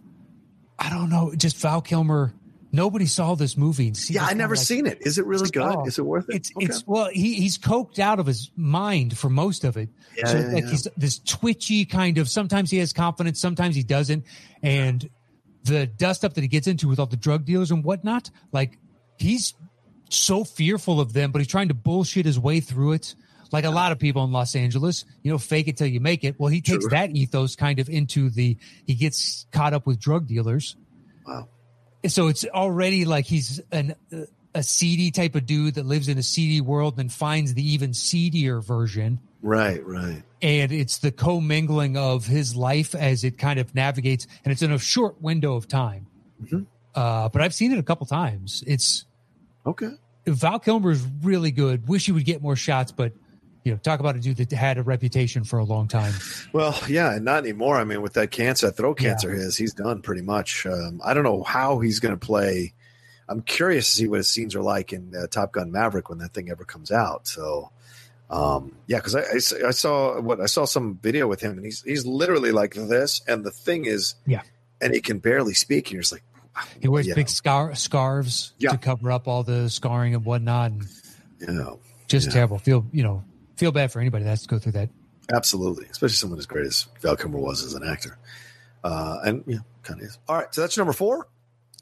[0.77, 2.33] I don't know, just Val Kilmer.
[2.75, 3.87] Nobody saw this movie.
[3.87, 4.99] And Yeah, I never like- seen it.
[5.01, 5.63] Is it really good?
[5.63, 6.35] Oh, Is it worth it?
[6.35, 6.65] It's Okay.
[6.65, 9.89] it's well, he he's coked out of his mind for most of it.
[10.17, 10.69] Yeah, so yeah, like yeah.
[10.69, 12.29] he's this twitchy kind of.
[12.29, 14.25] Sometimes he has confidence, sometimes he doesn't,
[14.61, 15.09] and
[15.63, 18.77] the dust up that he gets into with all the drug dealers and whatnot, like
[19.17, 19.53] he's
[20.09, 23.15] so fearful of them, but he's trying to bullshit his way through it.
[23.51, 26.23] Like a lot of people in Los Angeles, you know, fake it till you make
[26.23, 26.35] it.
[26.39, 26.89] Well, he takes True.
[26.89, 28.57] that ethos kind of into the.
[28.85, 30.75] He gets caught up with drug dealers.
[31.25, 31.47] Wow.
[32.07, 33.95] So it's already like he's an
[34.53, 37.93] a seedy type of dude that lives in a seedy world and finds the even
[37.93, 39.19] seedier version.
[39.41, 40.23] Right, right.
[40.41, 44.71] And it's the commingling of his life as it kind of navigates, and it's in
[44.71, 46.07] a short window of time.
[46.41, 46.65] Mhm.
[46.95, 48.63] Uh, but I've seen it a couple times.
[48.65, 49.05] It's
[49.65, 49.89] Okay.
[50.25, 51.87] Val Kilmer is really good.
[51.87, 53.13] Wish he would get more shots, but
[53.65, 56.13] you know, talk about a dude that had a reputation for a long time.
[56.53, 57.77] Well, yeah, and not anymore.
[57.77, 59.09] I mean, with that cancer, that throat Yeah.
[59.09, 60.65] cancer, his he's done pretty much.
[60.67, 62.73] Um, I don't know how he's going to play.
[63.27, 66.19] I'm curious to see what his scenes are like in uh, Top Gun Maverick when
[66.19, 67.27] that thing ever comes out.
[67.27, 67.71] So,
[68.29, 71.81] um, yeah, because I, I saw what I saw some video with him, and he's
[71.81, 74.41] he's literally like this, and the thing is, Yeah.
[74.79, 75.87] and he can barely speak.
[75.87, 76.23] And you're just like,
[76.79, 77.15] He wears Yeah.
[77.15, 78.69] big scar- scarves Yeah.
[78.71, 80.85] to cover up all the scarring and whatnot, and
[81.39, 82.33] you know, just Yeah.
[82.33, 82.59] terrible.
[82.59, 83.23] Feel you know
[83.55, 84.89] feel bad for anybody that has to go through that.
[85.33, 88.17] absolutely, especially someone as great as Val Kilmer was as an actor,
[88.83, 90.19] uh, and yeah, kind of is.
[90.27, 91.27] All right, so that's number four.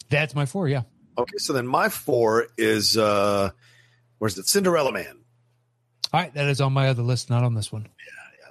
[0.09, 0.67] That's my four.
[0.67, 0.83] Yeah.
[1.17, 3.51] Okay, so then my four is uh
[4.19, 4.47] where's it?
[4.47, 5.19] Cinderella Man.
[6.11, 7.87] All right, that is on my other list, not on this one.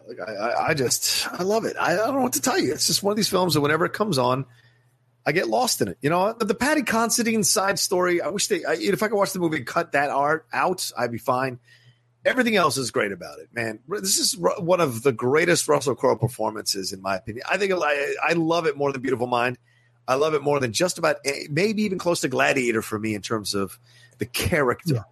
[0.09, 1.77] Like I, I, I just I love it.
[1.79, 2.73] I, I don't know what to tell you.
[2.73, 4.47] It's just one of these films that whenever it comes on,
[5.25, 5.99] I get lost in it.
[6.03, 8.21] You know, the Paddy Considine side story.
[8.21, 8.65] I wish they.
[8.65, 11.61] I, if I could watch the movie and cut that art out, I'd be fine.
[12.25, 13.81] Everything else is great about it, man.
[13.89, 17.45] This is one of the greatest Russell Crowe performances, in my opinion.
[17.51, 19.59] I think I, I love it more than Beautiful Mind.
[20.07, 21.17] I love it more than just about
[21.51, 23.79] maybe even close to Gladiator for me in terms of
[24.19, 24.95] the character.
[24.95, 25.03] Yeah.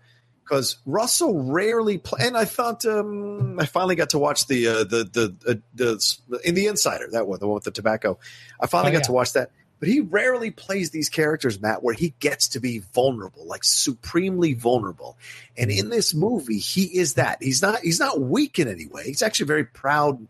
[0.44, 4.78] Because Russell rarely play, and I thought um, I finally got to watch the uh,
[4.84, 8.18] the the uh, the in the Insider that one, the one with the tobacco.
[8.60, 9.06] I finally Oh, got yeah.
[9.06, 12.78] to watch that, but he rarely plays these characters, Matt, where he gets to be
[12.78, 15.16] vulnerable, like supremely vulnerable.
[15.56, 17.42] And in this movie, he is that.
[17.42, 19.04] He's not he's not weak in any way.
[19.04, 20.28] He's actually a very proud,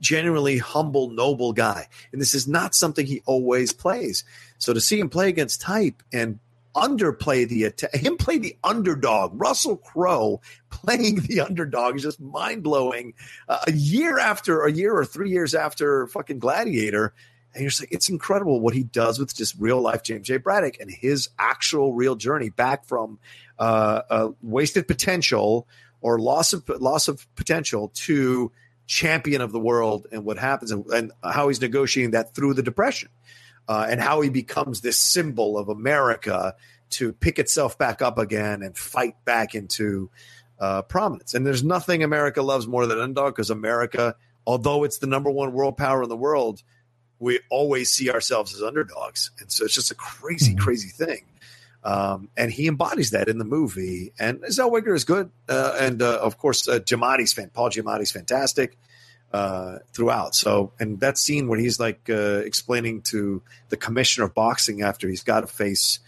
[0.00, 1.88] genuinely humble, noble guy.
[2.12, 4.24] And this is not something he always plays.
[4.58, 6.38] So to see him play against type and
[6.74, 10.40] underplay the atta- him play the underdog, Russell Crowe
[10.70, 13.14] playing the underdog is just mind blowing.
[13.48, 17.14] Uh, a year after, a year or three years after fucking Gladiator,
[17.54, 20.38] and you're just like, it's incredible what he does with just real life James J.
[20.38, 23.18] Braddock and his actual real journey back from
[23.58, 25.66] uh, uh, wasted potential
[26.00, 28.50] or loss of loss of potential to
[28.86, 32.62] champion of the world and what happens and, and how he's negotiating that through the
[32.62, 33.08] depression
[33.68, 36.54] uh, and how he becomes this symbol of America
[36.90, 40.10] to pick itself back up again and fight back into
[40.58, 41.34] uh, prominence.
[41.34, 44.14] And there's nothing America loves more than underdog because America,
[44.46, 46.62] although it's the number one world power in the world,
[47.22, 49.30] we always see ourselves as underdogs.
[49.38, 50.58] And so it's just a crazy, Mhm.
[50.58, 51.22] crazy thing.
[51.84, 54.12] Um, and he embodies that in the movie.
[54.18, 55.30] And Zellweger is good.
[55.48, 58.76] Uh, and uh, of course, uh, Giamatti's fan, Paul Giamatti's fantastic
[59.32, 60.34] uh, throughout.
[60.34, 65.08] So, and that scene where he's like uh, explaining to the commissioner of boxing after
[65.08, 66.00] he's got to face,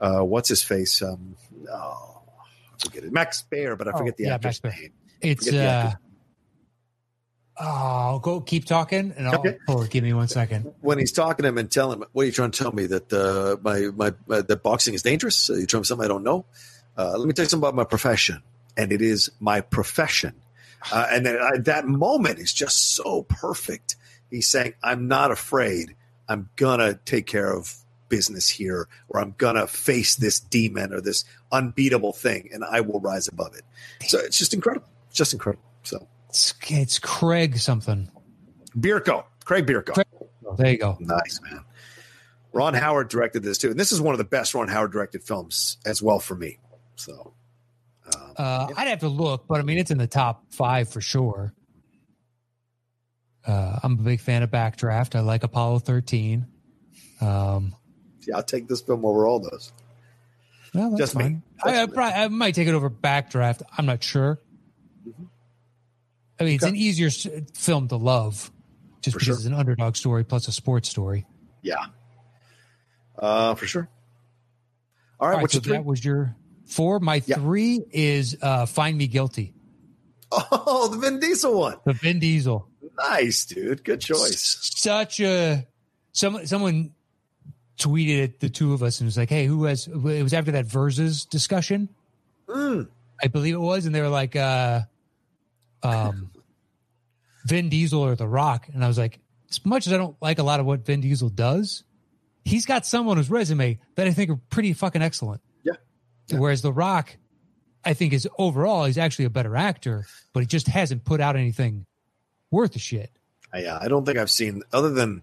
[0.00, 1.02] uh, what's his face?
[1.02, 1.36] Um,
[1.70, 2.22] oh,
[2.72, 3.12] I forget it.
[3.12, 4.92] Max Baer, but I Oh, forget the yeah, actor's name.
[5.20, 5.92] It's uh,
[7.60, 9.58] Oh, go keep talking, and I'll Okay.
[9.88, 10.72] Give me one second.
[10.80, 12.86] when he's talking to him and telling him, "What are you trying to tell me
[12.86, 15.50] that uh, my my uh, that boxing is dangerous?
[15.50, 16.46] Are you me something I don't know?
[16.96, 18.42] Uh, let me tell you something about my profession,
[18.76, 20.34] and it is my profession."
[20.92, 23.96] Uh, and then uh, that moment is just so perfect.
[24.30, 25.94] He's saying, "I'm not afraid.
[26.28, 27.76] I'm gonna take care of
[28.08, 32.98] business here, or I'm gonna face this demon or this unbeatable thing, and I will
[33.00, 33.62] rise above it."
[34.08, 34.88] So it's just incredible.
[35.12, 35.64] Just incredible.
[35.84, 38.10] So It's, it's Craig something.
[38.76, 39.94] Bierko, Craig Bierko.
[39.94, 40.06] Craig-
[40.56, 40.96] there you go.
[40.98, 41.60] Nice, man.
[42.52, 45.22] Ron Howard directed this too, and this is one of the best Ron Howard directed
[45.22, 46.58] films as well for me.
[46.96, 47.34] So,
[48.12, 51.00] um, Uh, I'd have to look, but I mean, it's in the top five for
[51.00, 51.54] sure.
[53.46, 55.14] Uh, I'm a big fan of Backdraft.
[55.14, 56.46] I like Apollo 13.
[57.20, 57.76] Um,
[58.26, 59.72] yeah, I'll take this film over all those.
[60.74, 61.22] well, that's Just me.
[61.22, 61.42] fine.
[61.64, 63.62] I, I, probably, I might take it over Backdraft.
[63.78, 64.40] I'm not sure.
[66.40, 67.10] I mean, it's an easier
[67.54, 68.50] film to love
[69.00, 69.34] just For because sure.
[69.36, 71.26] it's an underdog story plus a sports story.
[71.62, 71.76] Yeah,
[73.18, 73.88] uh, for sure.
[75.20, 76.34] All All right, right, so that was your
[76.66, 76.98] four.
[77.00, 77.36] My Yeah.
[77.36, 79.54] three is uh, Find Me Guilty,
[80.32, 81.76] Oh, the Vin Diesel one.
[81.84, 82.68] the Vin Diesel.
[82.98, 83.84] Nice, dude.
[83.84, 84.70] Good choice.
[84.76, 85.66] such a
[86.12, 86.92] someone someone
[87.78, 90.52] tweeted at the two of us and was like, "Hey, who has?" It was after
[90.52, 91.88] that versus discussion,
[92.48, 92.88] Mm,
[93.22, 94.82] I believe it was, and they were like, uh,
[95.84, 96.30] "Um,
[97.46, 99.20] Vin Diesel or The Rock," and I was like,
[99.50, 101.84] as much as I don't like a lot of what Vin Diesel does,
[102.44, 105.40] he's got some on his resume that I think are pretty fucking excellent.
[105.62, 105.74] Yeah.
[106.28, 106.38] Yeah.
[106.38, 107.16] Whereas The Rock,
[107.84, 111.36] I think is overall he's actually a better actor, but he just hasn't put out
[111.36, 111.86] anything
[112.50, 113.10] worth a shit.
[113.54, 115.22] Uh, yeah, I don't think I've seen other than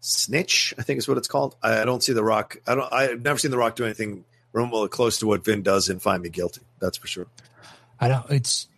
[0.00, 0.74] Snitch.
[0.78, 1.56] I think is what it's called.
[1.62, 2.56] I, I don't see The Rock.
[2.66, 2.92] I don't.
[2.92, 6.22] I've never seen The Rock do anything remotely close to what Vin does in Find
[6.22, 6.60] Me Guilty.
[6.80, 7.26] That's for sure.
[7.98, 8.30] I don't.
[8.30, 8.68] It's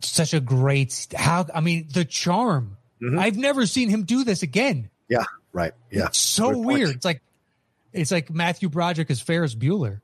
[0.00, 1.06] such a great.
[1.16, 2.76] How I mean, the charm.
[3.02, 3.18] Mhm.
[3.18, 4.90] I've never seen him do this again.
[5.08, 5.72] Yeah, right.
[5.90, 6.90] Yeah, It's so weird.
[6.90, 7.22] It's like
[7.92, 10.00] it's like Matthew Broderick as Ferris Bueller.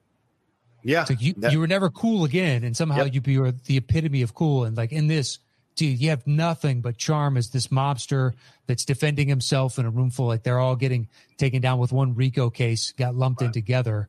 [0.83, 1.03] yeah.
[1.03, 3.27] It's like you That- you were never cool again, and somehow Yep.
[3.27, 4.65] you are the epitome of cool.
[4.65, 5.39] And like in this,
[5.77, 8.33] dude, you have nothing but charm as this mobster
[8.67, 10.27] that's defending himself in a room full.
[10.29, 14.09] Like they're all getting taken down with one RICO case, got lumped in together,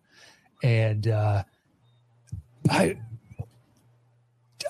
[0.63, 1.43] and uh,
[2.69, 2.97] I.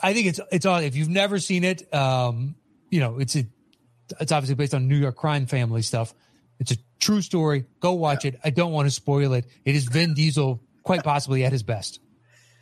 [0.06, 2.56] I think it's it's all if you've never seen it, um,
[2.92, 3.46] you know, it's a
[4.20, 6.14] it's obviously based on New York crime family stuff.
[6.60, 7.66] It's a true story.
[7.80, 8.40] Go watch it.
[8.44, 9.46] I don't want to spoil it.
[9.66, 12.00] It is Vin Diesel, quite possibly at his best.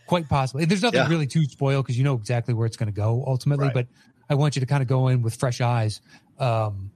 [0.07, 0.63] Quite possibly.
[0.65, 1.09] There's nothing Yeah.
[1.09, 3.65] really to spoil because you know exactly where it's going to go ultimately.
[3.65, 3.73] Right.
[3.73, 3.87] But
[4.29, 5.99] I want you to kind of go in with fresh eyes
[6.39, 6.91] um,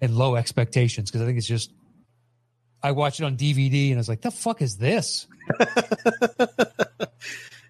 [0.00, 1.70] and low expectations because I think it's just.
[2.82, 5.26] I watched it on DVD and I was like, "The fuck is this?"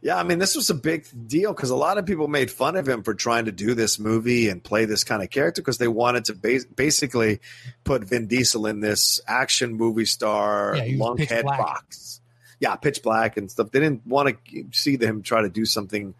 [0.02, 2.74] Yeah, I mean, this was a big deal because a lot of people made fun
[2.74, 5.78] of him for trying to do this movie and play this kind of character because
[5.78, 7.40] they wanted to bas- basically
[7.84, 12.20] put Vin Diesel in this action movie star Yeah, he lunkhead box.
[12.58, 13.70] Yeah, pitch black and stuff.
[13.70, 16.14] They didn't want to see him try to do something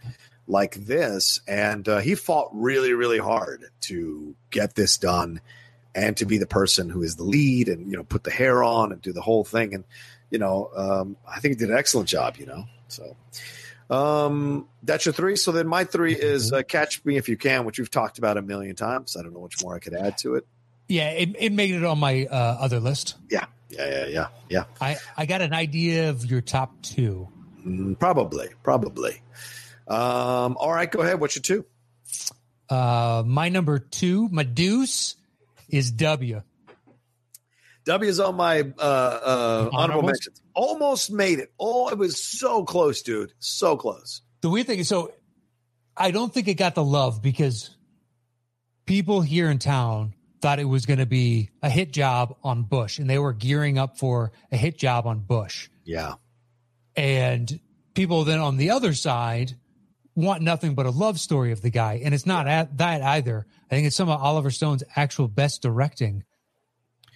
[0.47, 5.41] like this, and uh, he fought really, really hard to get this done
[5.93, 8.63] and to be the person who is the lead and you know put the hair
[8.63, 9.85] on and do the whole thing and
[10.31, 12.37] you know um, I think he did an excellent job.
[12.37, 13.17] You know, so.
[13.91, 15.37] Um, that's your three.
[15.37, 18.37] So then my three is uh, Catch Me If You Can, which we've talked about
[18.37, 19.17] a million times.
[19.17, 20.47] I don't know which more I could add to it.
[20.89, 23.17] Yeah, it, it made it on my uh, other list.
[23.31, 24.65] Yeah, yeah, yeah, yeah, yeah.
[24.81, 27.29] I I got an idea of your top two.
[27.67, 29.23] Mm, probably, probably.
[29.89, 31.21] Um, all right, go ahead.
[31.21, 31.65] What's your two?
[32.69, 35.17] Uh, my number two, deuce,
[35.69, 36.43] is W.
[37.85, 40.41] W is on my uh, uh, honorable mentions.
[40.55, 41.53] Almost made it.
[41.59, 43.33] Oh, it was so close, dude.
[43.39, 44.23] So close.
[44.41, 45.13] The weird thing is, so
[45.97, 47.77] I don't think it got the love because
[48.87, 52.99] people here in town thought it was going to be a hit job on Bush,
[52.99, 55.69] and they were gearing up for a hit job on Bush.
[55.85, 56.15] Yeah,
[56.97, 57.61] And
[57.95, 59.55] people then on the other side
[60.15, 63.47] want nothing but a love story of the guy, and it's not at that either.
[63.71, 66.25] I think it's some of Oliver Stone's actual best directing,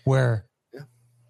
[0.05, 0.46] where.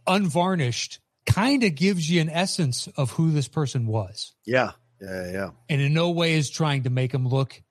[0.07, 4.35] Unvarnished kind of gives you an essence of who this person was.
[4.45, 5.51] yeah, yeah, yeah.
[5.69, 7.63] and in no way is trying to make him look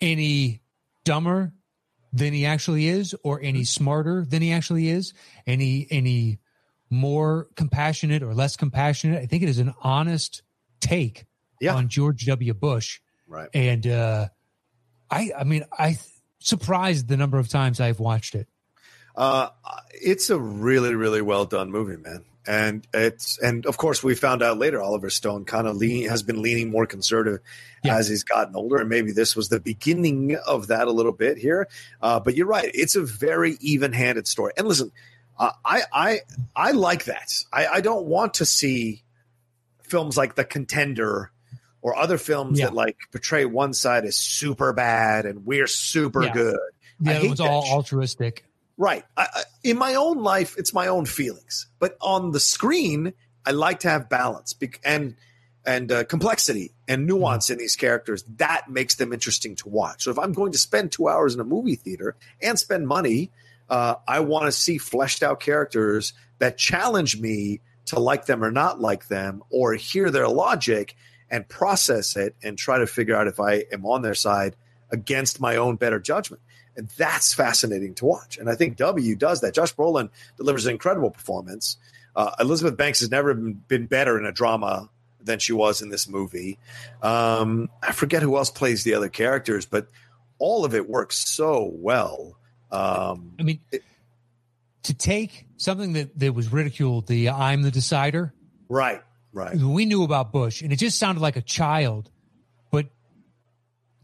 [0.00, 0.60] any
[1.04, 1.52] dumber
[2.12, 5.12] than he actually is or any smarter than he actually is
[5.46, 6.38] any any
[6.90, 10.42] more compassionate or less compassionate i think it is an honest
[10.80, 11.24] take
[11.60, 11.74] Yeah.
[11.76, 13.48] on george w bush Right.
[13.54, 14.28] and uh
[15.10, 15.98] i i mean i
[16.40, 18.48] surprised the number of times i've watched it
[19.16, 19.48] Uh,
[19.92, 22.24] it's a really, really well done movie, man.
[22.46, 26.22] And it's and of course we found out later Oliver Stone kind of lean has
[26.22, 27.40] been leaning more conservative
[27.84, 27.96] Yeah.
[27.98, 31.36] as he's gotten older, and maybe this was the beginning of that a little bit
[31.36, 31.68] here.
[32.00, 34.54] Uh, but you're right; it's a very even-handed story.
[34.56, 34.90] And listen,
[35.38, 36.20] uh, I I
[36.56, 37.30] I like that.
[37.52, 39.02] I, I don't want to see
[39.82, 41.30] films like The Contender
[41.82, 42.66] or other films Yeah.
[42.66, 46.32] that like portray one side as super bad and we're super Yeah.
[46.32, 46.58] good.
[47.00, 48.44] The I other one's all altruistic.
[48.80, 49.04] Right.
[49.14, 53.12] I, I, in my own life, it's my own feelings, but on the screen,
[53.44, 55.16] I like to have balance and
[55.66, 58.24] and uh, complexity and nuance in these characters.
[58.38, 60.04] That makes them interesting to watch.
[60.04, 63.30] So if I'm going to spend two hours in a movie theater and spend money,
[63.68, 68.50] uh, I want to see fleshed out characters that challenge me to like them or
[68.50, 70.96] not like them, or hear their logic
[71.30, 74.56] and process it and try to figure out if I am on their side
[74.90, 76.40] against my own better judgment.
[76.80, 78.38] And that's fascinating to watch.
[78.38, 79.52] And I think W does that.
[79.52, 80.08] Josh Brolin
[80.38, 81.76] delivers an incredible performance.
[82.16, 84.88] Uh, Elizabeth Banks has never been, better in a drama
[85.22, 86.58] than she was in this movie.
[87.02, 89.88] Um, I forget who else plays the other characters, but
[90.38, 92.38] all of it works so well.
[92.72, 93.82] Um, I mean, It-
[94.84, 98.32] to take something that, that was ridiculed, the I'm the decider,
[98.70, 99.02] right,
[99.34, 99.54] right.
[99.54, 102.10] we knew about Bush and it just sounded like a child,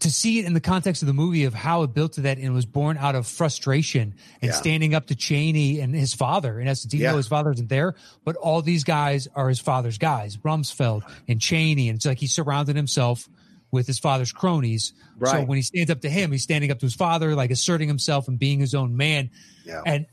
[0.01, 2.37] to see it in the context of the movie of how it built to that
[2.37, 4.55] and was born out of frustration and Yeah.
[4.55, 6.61] standing up to Cheney and his father.
[6.61, 7.13] In essence, even Yeah.
[7.13, 7.95] though his father isn't there,
[8.25, 11.89] but all these guys are his father's guys, Rumsfeld and Cheney.
[11.89, 13.27] And it's like he surrounded himself
[13.73, 14.93] with his father's cronies.
[15.25, 17.89] So when he stands up to him, he's standing up to his father, like asserting
[17.89, 19.31] himself and being his own man.
[19.65, 19.81] Yeah.
[19.87, 20.07] And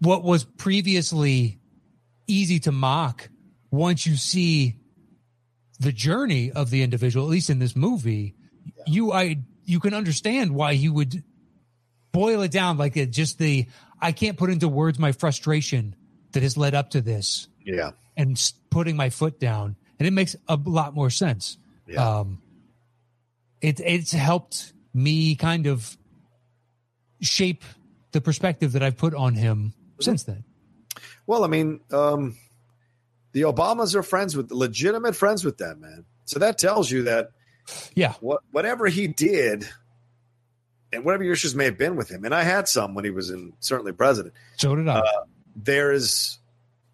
[0.00, 1.58] what was previously
[2.26, 3.28] easy to mock
[3.70, 4.76] once you see
[5.80, 8.34] the journey of the individual, at least in this movie,
[8.86, 11.24] you I you can understand why he would
[12.12, 13.66] boil it down like it just the
[14.00, 15.94] I can't put into words my frustration
[16.32, 17.90] that has led up to this Yeah.
[18.16, 18.40] and
[18.70, 21.56] putting my foot down, and it makes a lot more sense.
[21.86, 22.18] Yeah.
[22.20, 22.42] Um,
[23.60, 25.96] it it's helped me kind of
[27.20, 27.64] shape
[28.12, 30.44] the perspective that I've put on him since then.
[31.26, 32.36] Well, I mean, um,
[33.32, 36.04] the Obamas are friends with legitimate friends with them, man.
[36.24, 37.30] So that tells you that
[37.94, 39.68] Yeah, what whatever he did
[40.92, 43.10] and whatever your issues may have been with him, and I had some when he
[43.10, 44.34] was in certainly president.
[44.56, 45.02] so did I.
[45.56, 46.38] There is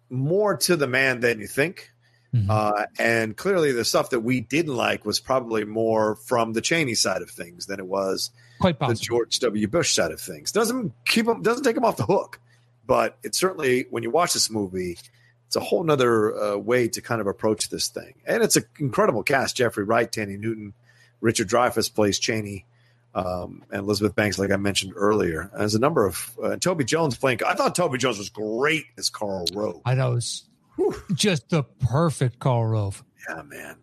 [0.09, 1.91] more to the man than you think.
[2.35, 2.49] Mhm.
[2.49, 6.93] Uh, and clearly, the stuff that we didn't like was probably more from the Cheney
[6.93, 8.99] side of things than it was Quite the.
[8.99, 9.67] George W.
[9.67, 10.51] Bush side of things.
[10.51, 12.39] Doesn't keep him, doesn't take him off the hook,
[12.85, 14.97] but it's certainly when you watch this movie,
[15.47, 18.13] it's a whole nother uh, way to kind of approach this thing.
[18.25, 20.73] And it's an incredible cast: Jeffrey Wright, Thandie Newton,
[21.21, 22.65] Richard Dreyfuss plays Cheney,
[23.15, 25.49] um, and Elizabeth Banks, like I mentioned earlier.
[25.57, 27.39] There's a number of uh, Toby Jones playing.
[27.45, 29.81] I thought Toby Jones was great as Karl Rove.
[29.85, 30.43] I know it's
[31.13, 33.03] just the perfect Karl Rove.
[33.29, 33.77] Yeah, man.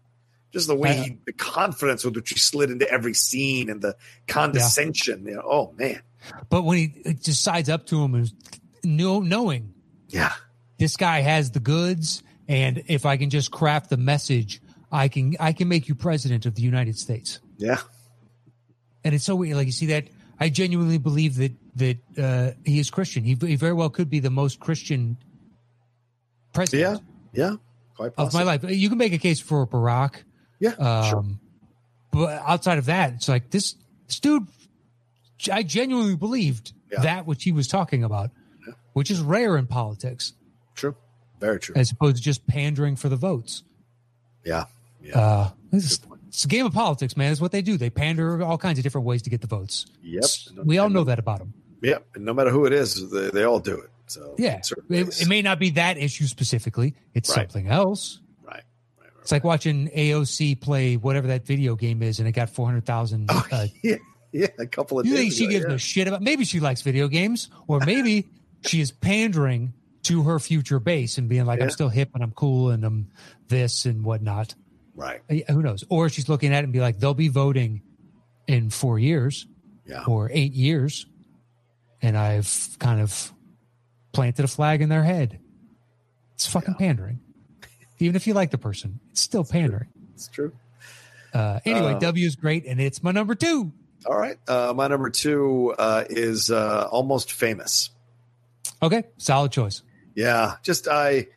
[0.53, 3.97] Just the way he, the confidence with which he slid into every scene and the
[4.29, 5.27] condescension.
[5.27, 6.01] You know, oh man,
[6.49, 8.33] But when he just sides up to him and
[8.85, 9.75] know, knowing
[10.09, 10.33] yeah,
[10.79, 14.61] this guy has the goods, and if I can just craft the message,
[14.93, 17.41] I can I can make you president of the United States.
[17.59, 17.79] yeah,
[19.05, 19.57] And it's so weird.
[19.57, 20.05] Like you see that.
[20.41, 23.23] I genuinely believe that that uh, he is Christian.
[23.25, 25.17] He, he very well could be the most Christian
[26.53, 27.03] president
[27.33, 27.57] yeah, yeah.
[27.97, 28.65] Quite of my life.
[28.69, 30.23] You can make a case for Barack.
[30.61, 31.25] Yeah, Um, sure.
[32.11, 33.75] But outside of that, it's like this,
[34.07, 34.47] this dude,
[35.53, 37.03] I genuinely believed Yeah.
[37.03, 38.31] that which he was talking about,
[38.93, 40.33] which is rare in politics.
[41.45, 41.75] Very true.
[41.77, 43.63] as opposed to just pandering for the votes.
[44.45, 44.65] Yeah.
[45.03, 45.19] Yeah.
[45.19, 47.31] Uh, it's, it's a game of politics, man.
[47.33, 47.77] It's what they do.
[47.77, 49.87] They pander all kinds of different ways to get the votes.
[50.03, 50.25] yep.
[50.65, 51.53] We all know that about them.
[51.83, 52.07] Yep.
[52.15, 53.91] And no matter who it is, they, they all do it.
[54.07, 54.61] So Yeah.
[54.91, 57.37] It, it may not be that issue specifically, it's Right.
[57.51, 58.21] something else.
[58.43, 58.55] right.
[58.55, 58.65] Right.
[59.01, 59.11] right.
[59.23, 63.47] It's like watching AOC play whatever that video game is, and it got 400,000 Oh,
[63.53, 63.97] uh, yeah.
[64.33, 64.49] Yeah.
[64.59, 65.75] A couple of You think she ago, gives yeah.
[65.75, 66.23] a shit about?
[66.23, 68.27] Maybe she likes video games, or maybe
[68.67, 69.73] she is pandering
[70.05, 73.09] to her future base and being like, "I'm still hip and I'm cool and I'm
[73.49, 74.55] this and whatnot."
[74.95, 75.21] Right.
[75.31, 75.85] Uh, Who knows?
[75.89, 77.83] Or she's looking at it and be like, "They'll be voting
[78.47, 79.47] in four years
[79.87, 80.05] Yeah.
[80.07, 81.07] or eight years,"
[82.01, 83.33] and I've kind of
[84.13, 85.41] planted a flag in their head.
[86.35, 87.21] It's fucking pandering.
[87.99, 89.89] Even if you like the person, it's still pandering.
[90.15, 90.53] It's true.
[91.33, 93.73] Uh, anyway, Uh, W is great, and it's my number two.
[94.07, 94.37] All right.
[94.49, 97.91] Uh, my number two uh, is uh, almost famous.
[98.83, 99.83] Okay, solid choice.
[100.15, 101.29] Yeah, just I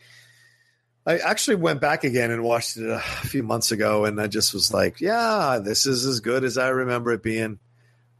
[1.05, 4.53] I actually went back again and watched it a few months ago and I just
[4.53, 7.59] was like, yeah, this is as good as I remember it being.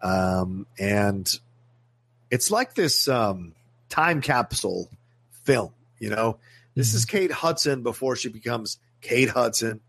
[0.01, 1.39] Um and
[2.29, 3.53] it's like this um,
[3.89, 4.89] time capsule
[5.43, 5.73] film.
[5.99, 6.37] You know,
[6.75, 9.81] this is Kate Hudson before she becomes Kate Hudson.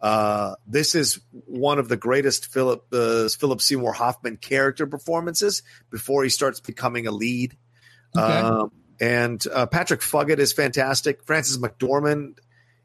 [0.00, 6.24] Uh, this is one of the greatest Philip uh, Philip Seymour Hoffman character performances before
[6.24, 7.56] he starts becoming a lead.
[8.16, 8.24] Okay.
[8.24, 8.72] Um,
[9.02, 11.24] and uh, Patrick Fugit is fantastic.
[11.24, 12.38] Frances McDormand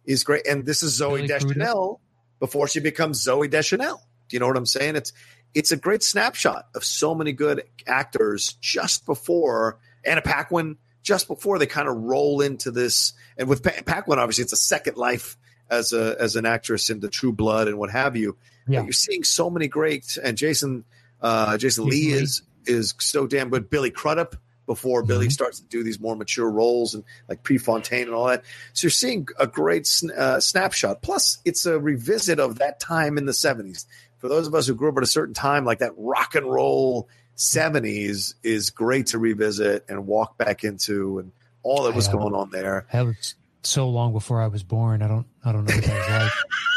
[0.03, 2.02] is great, and this is Zooey Billy Deschanel
[2.39, 4.02] before she becomes Zooey Deschanel.
[4.27, 4.95] Do you know what I'm saying?
[4.95, 5.14] It's
[5.53, 11.60] it's a great snapshot of so many good actors just before Anna Paquin, just before
[11.60, 13.14] they kind of roll into this.
[13.38, 15.38] And with pa- Paquin, obviously, it's a second life
[15.69, 18.38] as a as an actress in The True Blood and what have you.
[18.68, 18.80] Yeah.
[18.80, 20.84] But you're seeing so many great and Jason
[21.22, 22.23] uh, Jason Jason Lee Lee.
[22.23, 23.69] is is so damn good.
[23.69, 24.35] Billy Crudup
[24.68, 25.31] before Billy Mhm.
[25.31, 28.44] starts to do these more mature roles and like Prefontaine and all that.
[28.73, 31.02] So you're seeing a great sn- uh, snapshot.
[31.02, 33.85] Plus, it's a revisit of that time in the 70s.
[34.19, 36.45] For those of us who grew up at a certain time, like that rock and
[36.45, 41.31] roll 70s is great to revisit and walk back into and
[41.64, 42.85] all that was going on there.
[42.94, 45.02] That was so long before I was born.
[45.02, 45.26] I don't.
[45.44, 46.31] I don't know what that was like.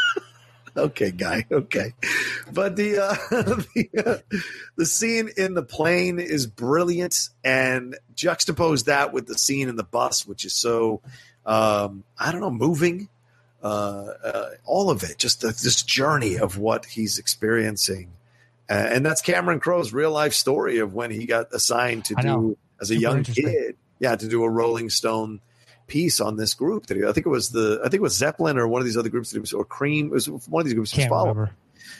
[0.80, 1.46] Okay, guy.
[1.50, 1.92] Okay,
[2.52, 3.14] but the uh,
[3.74, 4.36] the, uh,
[4.76, 9.84] the scene in the plane is brilliant, and juxtapose that with the scene in the
[9.84, 11.02] bus, which is so
[11.44, 13.08] um, I don't know, moving.
[13.62, 18.10] Uh, uh, all of it, just the, this journey of what he's experiencing,
[18.70, 22.56] uh, and that's Cameron Crowe's real life story of when he got assigned to do
[22.80, 25.40] as a Super young kid, yeah, to do a Rolling Stone
[25.90, 28.16] piece on this group that he, I think it was the I think it was
[28.16, 30.60] Zeppelin or one of these other groups that he was or Cream it was one
[30.60, 31.36] of these groups Can't following.
[31.36, 31.54] remember.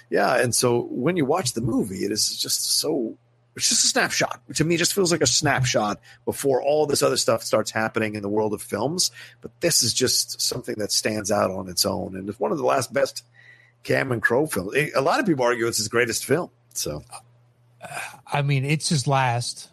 [0.08, 3.16] Yeah, and so when you watch the movie, it is just so
[3.56, 4.40] it's just a snapshot.
[4.54, 8.14] To me, it just feels like a snapshot before all this other stuff starts happening
[8.14, 9.10] in the world of films.
[9.40, 12.58] But this is just something that stands out on its own, and it's one of
[12.58, 13.24] the last best
[13.82, 14.74] Cameron Crowe films.
[14.94, 16.50] A lot of people argue it's his greatest film.
[16.74, 17.02] So
[18.32, 19.68] I mean, it's his last.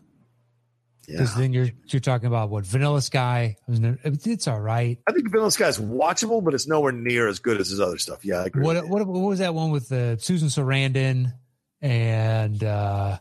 [1.07, 3.55] Yeah, Because then you're you're talking about what Vanilla Sky.
[3.67, 4.99] It's all right.
[5.07, 7.97] I think Vanilla Sky is watchable, but it's nowhere near as good as his other
[7.97, 8.25] stuff.
[8.25, 8.63] Yeah, I agree.
[8.63, 11.33] What what what was that one with uh, Susan Sarandon
[11.81, 13.19] and uh,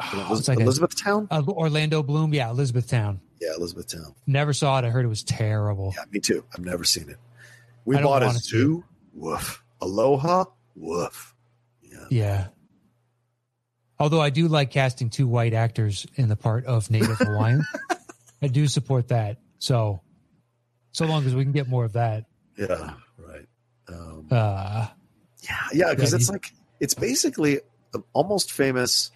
[0.00, 1.26] oh, it's like a- Elizabethtown?
[1.30, 2.32] uh, Orlando Bloom?
[2.32, 3.20] Yeah, Elizabethtown.
[3.40, 4.14] Yeah, Elizabethtown.
[4.26, 4.84] Never saw it.
[4.84, 5.92] I heard it was terrible.
[5.96, 6.44] Yeah, me too.
[6.54, 7.16] I've never seen it.
[7.84, 8.84] We bought a zoo.
[9.12, 9.62] Woof.
[9.80, 10.44] Aloha.
[10.74, 11.34] Woof.
[11.82, 12.04] Yeah.
[12.10, 12.46] Yeah.
[13.98, 17.64] Although I do like casting two white actors in the part of Native Hawaiian,
[18.42, 19.38] I do support that.
[19.58, 20.02] So,
[20.92, 22.26] so long as we can get more of that.
[22.58, 22.94] Yeah.
[23.18, 23.46] Right.
[23.88, 24.88] Um, Uh,
[25.42, 25.56] yeah.
[25.72, 25.94] Yeah.
[25.94, 27.60] Because Yeah, it's like it's basically
[28.12, 29.10] almost famous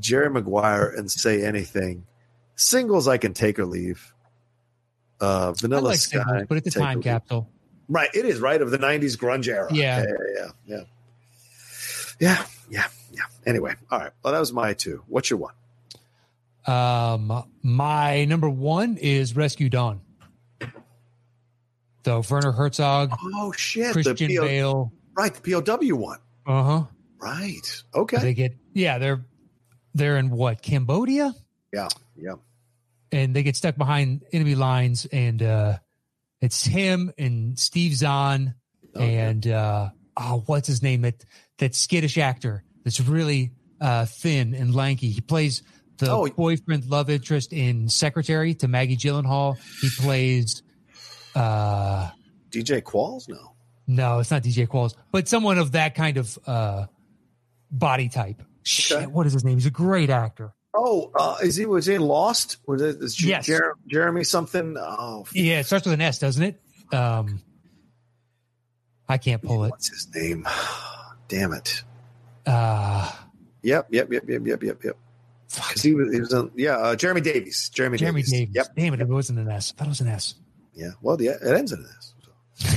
[0.00, 2.06] Jerry Maguire and say anything.
[2.56, 4.12] Singles I can take or leave.
[5.20, 6.22] Uh, Vanilla like Sky.
[6.22, 7.48] singles, but it's a time capsule.
[7.88, 8.08] Right.
[8.14, 9.68] It is right of the '90s grunge era.
[9.72, 10.02] Yeah.
[10.02, 10.14] Yeah.
[10.36, 10.50] Yeah.
[10.66, 10.84] Yeah.
[12.18, 12.44] Yeah.
[12.70, 12.86] Yeah.
[13.12, 13.22] Yeah.
[13.46, 13.74] Anyway.
[13.90, 14.10] All right.
[14.22, 15.02] Well, that was my two.
[15.08, 15.54] What's your one?
[16.66, 20.00] Um, my number one is Rescue Dawn.
[22.04, 23.92] So Werner Herzog, Oh shit!
[23.92, 24.92] Christian the PO, Bale.
[25.16, 26.18] right, the POW one.
[26.46, 26.84] Uh huh.
[27.18, 27.82] Right.
[27.94, 28.16] Okay.
[28.18, 29.24] They get yeah, they're
[29.94, 31.34] they're in what Cambodia,
[31.72, 31.88] Yeah.
[32.16, 32.36] Yeah.
[33.12, 35.78] and they get stuck behind enemy lines, and uh
[36.40, 38.54] it's him and Steve Zahn
[38.94, 39.28] Oh, yeah.
[39.28, 41.02] and uh oh, what's his name?
[41.02, 41.22] That
[41.58, 42.64] that skittish actor
[42.98, 45.10] that's really uh thin and lanky.
[45.10, 45.62] He plays
[45.98, 46.26] the Oh.
[46.28, 49.56] boyfriend love interest in Secretary to Maggie Gyllenhaal.
[49.80, 50.62] He plays
[51.34, 52.10] uh
[52.50, 53.28] DJ Qualls?
[53.28, 53.54] No.
[53.86, 56.86] no, it's not DJ Qualls, but someone of that kind of uh
[57.70, 58.42] body type.
[58.64, 59.06] Shit, Okay.
[59.06, 59.56] what is his name?
[59.56, 60.52] He's a great actor.
[60.74, 62.58] Oh, uh, is he was he in Lost?
[62.66, 63.46] Was it is Yes.
[63.46, 64.76] Jer- Jeremy something?
[64.78, 66.60] Oh, Yeah, it starts with an S, doesn't it?
[66.92, 67.40] Um
[69.08, 69.70] I can't pull it.
[69.70, 70.46] what's his name?
[71.28, 71.84] Damn it!
[72.50, 73.12] Uh
[73.62, 74.96] Yep, yep, yep, yep, yep, yep, yep.
[75.54, 77.70] Because he was, he was on, yeah, uh, Jeremy Davies.
[77.74, 78.32] Jeremy, Jeremy Davies.
[78.32, 78.54] Davis.
[78.54, 78.66] Yep.
[78.76, 79.72] Damn it, it wasn't an S.
[79.72, 80.34] I thought it was an S.
[80.74, 80.90] Yeah.
[81.02, 82.14] Well, yeah, it ends in this.
[82.58, 82.70] So.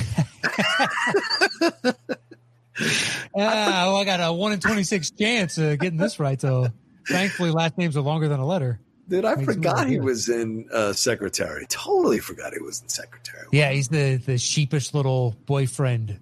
[2.76, 6.40] Ah, well, I got a one in twenty six chance of getting this right.
[6.42, 6.68] So
[7.08, 8.80] thankfully, last names are longer than a letter.
[9.08, 11.66] Dude, I Makes forgot he was in uh, Secretary.
[11.70, 13.46] Totally forgot he was in Secretary.
[13.52, 16.20] Yeah, he's the the sheepish little boyfriend.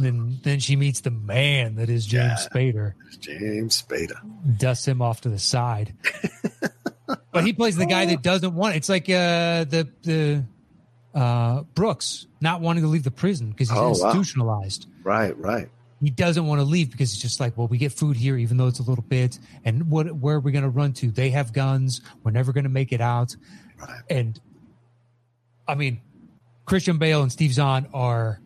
[0.00, 2.60] Then then she meets the man that is James Yeah.
[2.60, 2.94] Spader.
[3.20, 4.18] James Spader
[4.58, 5.94] dusts him off to the side.
[7.32, 8.74] but he plays the guy that doesn't want.
[8.74, 8.78] It.
[8.78, 10.44] It's like uh, the the
[11.18, 13.90] uh, Brooks not wanting to leave the prison because he's Oh, wow.
[14.10, 14.86] institutionalized.
[15.02, 15.68] Right, right.
[16.00, 18.56] He doesn't want to leave because it's just like, well, we get food here, even
[18.58, 19.38] though it's a little bit.
[19.64, 21.10] And what where are we going to run to?
[21.10, 22.00] They have guns.
[22.22, 23.36] We're never going to make it out.
[23.80, 24.02] Right.
[24.10, 24.38] And
[25.66, 26.00] I mean,
[26.66, 28.40] Christian Bale and Steve Zahn are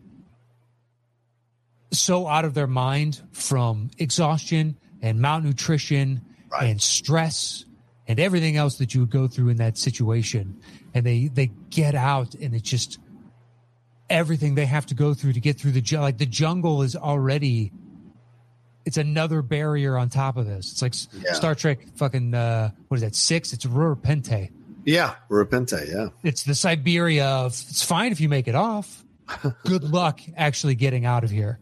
[1.91, 6.21] so out of their mind from exhaustion and malnutrition
[6.51, 6.69] Right.
[6.71, 7.65] and stress
[8.07, 10.59] and everything else that you would go through in that situation.
[10.95, 12.97] And they they get out and it's just
[14.09, 15.97] everything they have to go through to get through the.
[15.97, 17.71] Like the jungle is already
[18.85, 20.71] it's another barrier on top of this.
[20.71, 21.33] It's like Yeah.
[21.33, 23.15] Star Trek fucking uh what is that?
[23.15, 23.53] Six?
[23.53, 24.49] It's Rura Penthe.
[24.85, 25.87] Yeah, Repente.
[25.87, 29.05] Yeah, It's the Siberia of it's fine if you make it off.
[29.65, 31.59] Good luck actually getting out of here.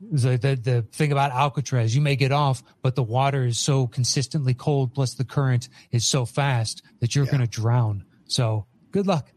[0.00, 0.40] Right.
[0.40, 3.86] The, the the thing about Alcatraz, you may get off, but the water is so
[3.86, 7.30] consistently cold, plus the current is so fast that you're Yeah.
[7.32, 8.04] going to drown.
[8.26, 9.30] So good luck.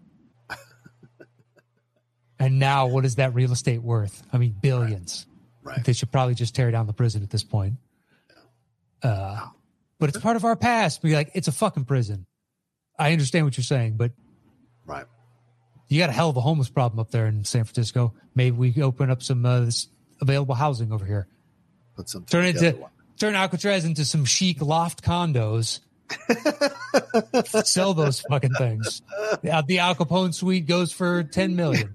[2.39, 4.23] and now, what is that real estate worth?
[4.33, 5.25] I mean, billions.
[5.63, 5.83] Right.
[5.83, 7.75] They should probably just tear down the prison at this point.
[9.03, 9.47] Uh,
[9.99, 11.01] but it's part of our past.
[11.03, 12.25] Be like, it's a fucking prison.
[12.97, 14.11] I understand what you're saying, but
[14.85, 15.05] Right.
[15.87, 18.13] you got a hell of a homeless problem up there in San Francisco.
[18.33, 19.87] Maybe we open up some uh, this
[20.21, 21.27] available housing over here.
[21.95, 22.27] Put something.
[22.27, 22.77] Turn into
[23.17, 25.79] turn Alcatraz into some chic loft condos.
[27.65, 29.01] Sell those fucking things.
[29.41, 31.93] The, the Al Capone suite goes for ten million.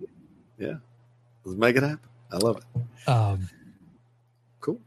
[0.59, 0.75] Yeah.
[1.45, 1.99] Let's make it happen.
[2.33, 3.09] I love it.
[3.09, 3.49] Um,
[4.61, 4.81] Cool.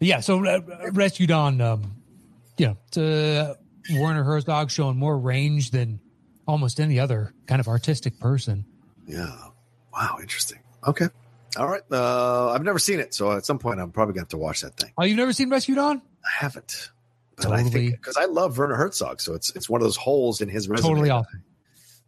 [0.00, 0.20] yeah.
[0.20, 0.60] So uh,
[0.92, 1.96] Rescue Dawn, um,
[2.58, 3.56] you know, to
[3.92, 6.00] Werner Herzog showing more range than
[6.46, 8.64] almost any other kind of artistic person.
[9.06, 9.32] Yeah.
[9.92, 10.18] Wow.
[10.20, 10.58] Interesting.
[10.86, 11.06] Okay.
[11.56, 11.82] All right.
[11.90, 14.60] Uh, I've never seen it, so at some point I'm probably gonna have to watch
[14.62, 14.92] that thing.
[14.96, 16.00] Oh, you've never seen Rescue Dawn?
[16.24, 16.90] I haven't,
[17.36, 20.40] but I think because I love Werner Herzog, so it's it's one of those holes
[20.40, 20.88] in his resume.
[20.88, 21.42] Totally awesome.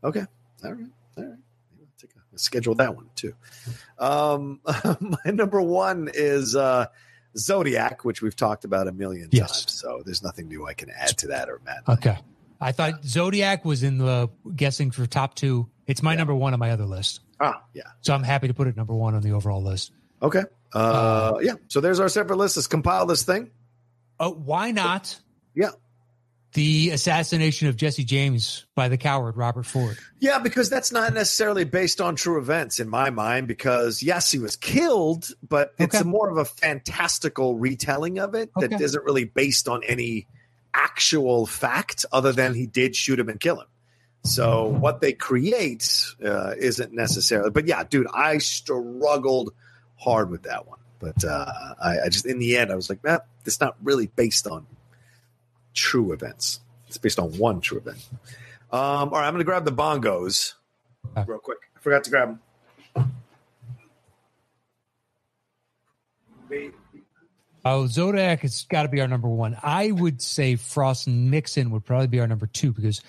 [0.05, 0.24] Okay.
[0.64, 0.85] All right.
[1.19, 1.32] All right.
[1.81, 3.35] I'll take a, schedule that one too.
[3.98, 4.60] Um,
[5.01, 6.86] my number one is uh,
[7.36, 9.64] Zodiac, which we've talked about a million Yes.
[9.64, 9.73] times.
[9.73, 11.82] So there's nothing new I can add to that or Matt.
[11.89, 12.19] Okay.
[12.60, 15.69] I thought Zodiac was in the guessing for top two.
[15.86, 16.19] It's my Yeah.
[16.19, 17.20] number one on my other list.
[17.43, 17.82] Ah, yeah.
[18.02, 19.90] So I'm happy to put it number one on the overall list.
[20.23, 20.44] Okay.
[20.73, 21.55] Uh, yeah.
[21.69, 22.56] So there's our separate list.
[22.56, 23.51] Let's compile this thing.
[24.20, 25.19] Oh, why not
[25.55, 25.70] Yeah.
[26.55, 29.98] the assassination of Jesse James by the coward Robert Ford?
[30.20, 33.48] Yeah, because that's not necessarily based on true events in my mind.
[33.48, 36.02] Because yes, he was killed, but it's Okay.
[36.02, 38.85] a more of a fantastical retelling of it that Okay.
[38.85, 40.28] isn't really based on any
[40.74, 43.66] actual fact other than he did shoot him and kill him.
[44.24, 47.51] So what they create uh, isn't necessarily.
[47.51, 49.53] But yeah, dude, I struggled
[49.97, 50.78] hard with that one.
[51.01, 54.07] But uh, I, I just, in the end, I was like, nah, it's not really
[54.07, 54.66] based on
[55.74, 56.61] true events.
[56.86, 58.09] It's based on one true event.
[58.70, 60.55] Um, all right, I'm going to grab the bongos
[61.27, 61.59] real quick.
[61.77, 62.40] I forgot to grab them.
[67.65, 69.57] Oh, Zodiac has got to be our number one.
[69.62, 73.03] I would say Frost Nixon would probably be our number two because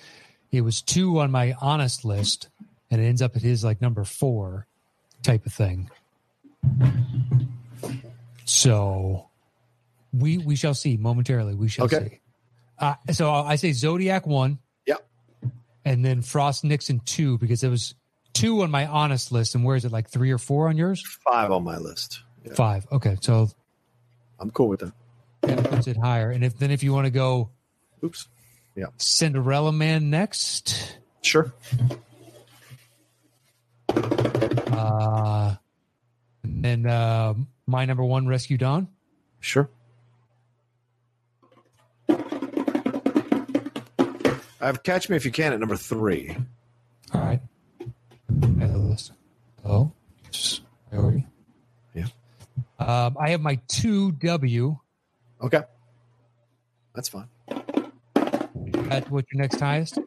[0.56, 2.48] it was two on my honest list
[2.90, 4.66] and it ends up at his like number four
[5.22, 5.90] type of thing.
[8.44, 9.26] So
[10.12, 11.54] we we shall see momentarily.
[11.54, 12.08] We shall Okay.
[12.08, 12.20] see.
[12.78, 14.58] Uh, so I say Zodiac one.
[14.86, 15.06] Yep.
[15.84, 17.94] And then Frost Nixon two because it was
[18.32, 19.54] two on my honest list.
[19.54, 21.02] And where is it like three or four on yours?
[21.28, 22.20] Five on my list.
[22.44, 22.86] Yeah, Five.
[22.92, 23.16] Okay.
[23.20, 23.48] So
[24.38, 24.92] I'm cool with that.
[25.42, 26.30] that puts it higher.
[26.30, 27.50] And if then if you want to go
[28.02, 28.28] Oops.
[28.96, 31.52] Cinderella Man next, Sure.
[33.88, 35.54] uh,
[36.42, 37.34] and then uh,
[37.66, 38.88] my number one, Rescue Dawn.
[39.40, 39.68] Sure.
[44.60, 46.34] I have Catch Me If You Can at number three.
[47.12, 47.40] All right.
[47.80, 47.84] I
[48.60, 49.12] have the list.
[49.64, 49.92] Oh,
[50.90, 51.26] priority.
[51.94, 52.06] Yeah.
[52.78, 54.78] Um, I have my two W.
[55.42, 55.62] Okay.
[56.94, 57.28] That's fine.
[58.90, 59.98] At what's your next highest?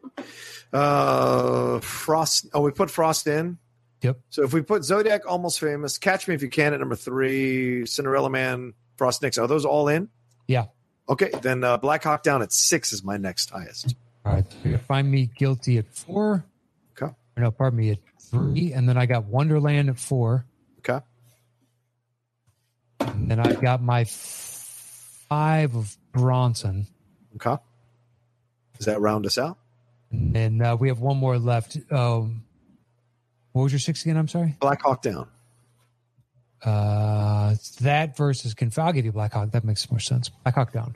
[0.72, 2.48] Uh, Frost.
[2.52, 3.58] Oh, we put Frost in.
[4.02, 4.20] Yep.
[4.30, 7.84] So if we put Zodiac, Almost Famous, Catch Me If You Can at number three,
[7.86, 10.08] Cinderella Man, Frost Nix, are those all in?
[10.46, 10.66] Yeah.
[11.08, 13.96] Okay, then uh, Black Hawk Down at six is my next highest.
[14.24, 14.44] All right.
[14.50, 16.44] So you find me guilty at four.
[16.92, 17.12] Okay.
[17.36, 18.72] Or no, pardon me, at three.
[18.72, 20.44] And then I got Wonderland at four.
[20.80, 21.04] Okay.
[23.00, 26.86] And then I've got my five of Bronson.
[27.36, 27.60] Okay.
[28.78, 29.58] Does that round us out?
[30.10, 31.76] And uh, we have one more left.
[31.90, 32.44] Um,
[33.52, 34.16] what was your six again?
[34.16, 34.56] I'm sorry.
[34.60, 35.28] Black Hawk Down.
[36.62, 39.52] Uh, that versus Conf- I'll give you Black Hawk.
[39.52, 40.28] That makes more sense.
[40.28, 40.94] Black Hawk down.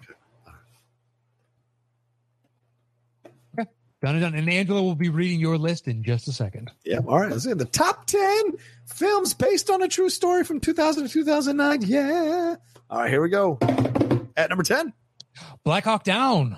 [3.59, 3.69] Okay,
[4.03, 4.35] done and done.
[4.35, 6.71] And Angela will be reading your list in just a second.
[6.85, 6.99] Yeah.
[7.07, 7.31] All right.
[7.31, 7.53] Let's see.
[7.53, 8.55] The top 10
[8.87, 11.83] films based on a true story from 2000 to 2009.
[11.83, 12.57] Yeah.
[12.91, 13.11] All right.
[13.11, 13.59] Here we go.
[14.37, 14.93] At number 10.
[15.65, 16.57] Black Hawk down.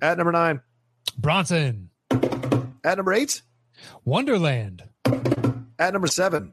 [0.00, 0.60] At number 9.
[1.16, 1.90] Bronson.
[2.10, 3.42] At number 8.
[4.04, 4.84] Wonderland.
[5.78, 6.52] At number 7.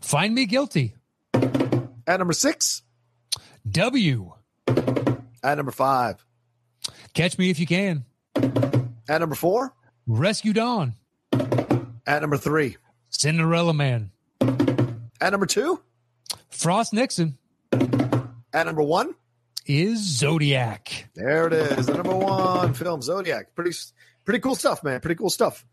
[0.00, 0.94] Find me guilty.
[1.34, 2.82] At number 6.
[3.70, 4.32] W.
[5.44, 6.24] At number five.
[7.14, 8.04] Catch Me If You Can.
[8.34, 9.74] At number four.
[10.06, 10.94] Rescue Dawn.
[11.32, 12.76] At number three.
[13.10, 14.10] Cinderella Man.
[14.40, 15.80] At number two.
[16.50, 17.38] Frost Nixon.
[17.72, 19.14] At number one.
[19.66, 21.08] Is Zodiac.
[21.14, 21.86] There it is.
[21.86, 23.54] The number one film, Zodiac.
[23.54, 23.76] Pretty
[24.24, 25.00] pretty cool stuff, man.
[25.00, 25.64] Pretty cool stuff.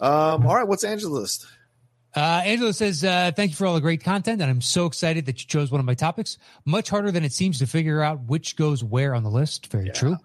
[0.00, 1.46] Um, all right, what's Angela's list?
[2.16, 5.26] Uh, Angela says, uh, Thank you for all the great content, and I'm so excited
[5.26, 6.38] that you chose one of my topics.
[6.64, 9.70] Much harder than it seems to figure out which goes where on the list.
[9.70, 9.92] Very Yeah.
[9.92, 10.16] true.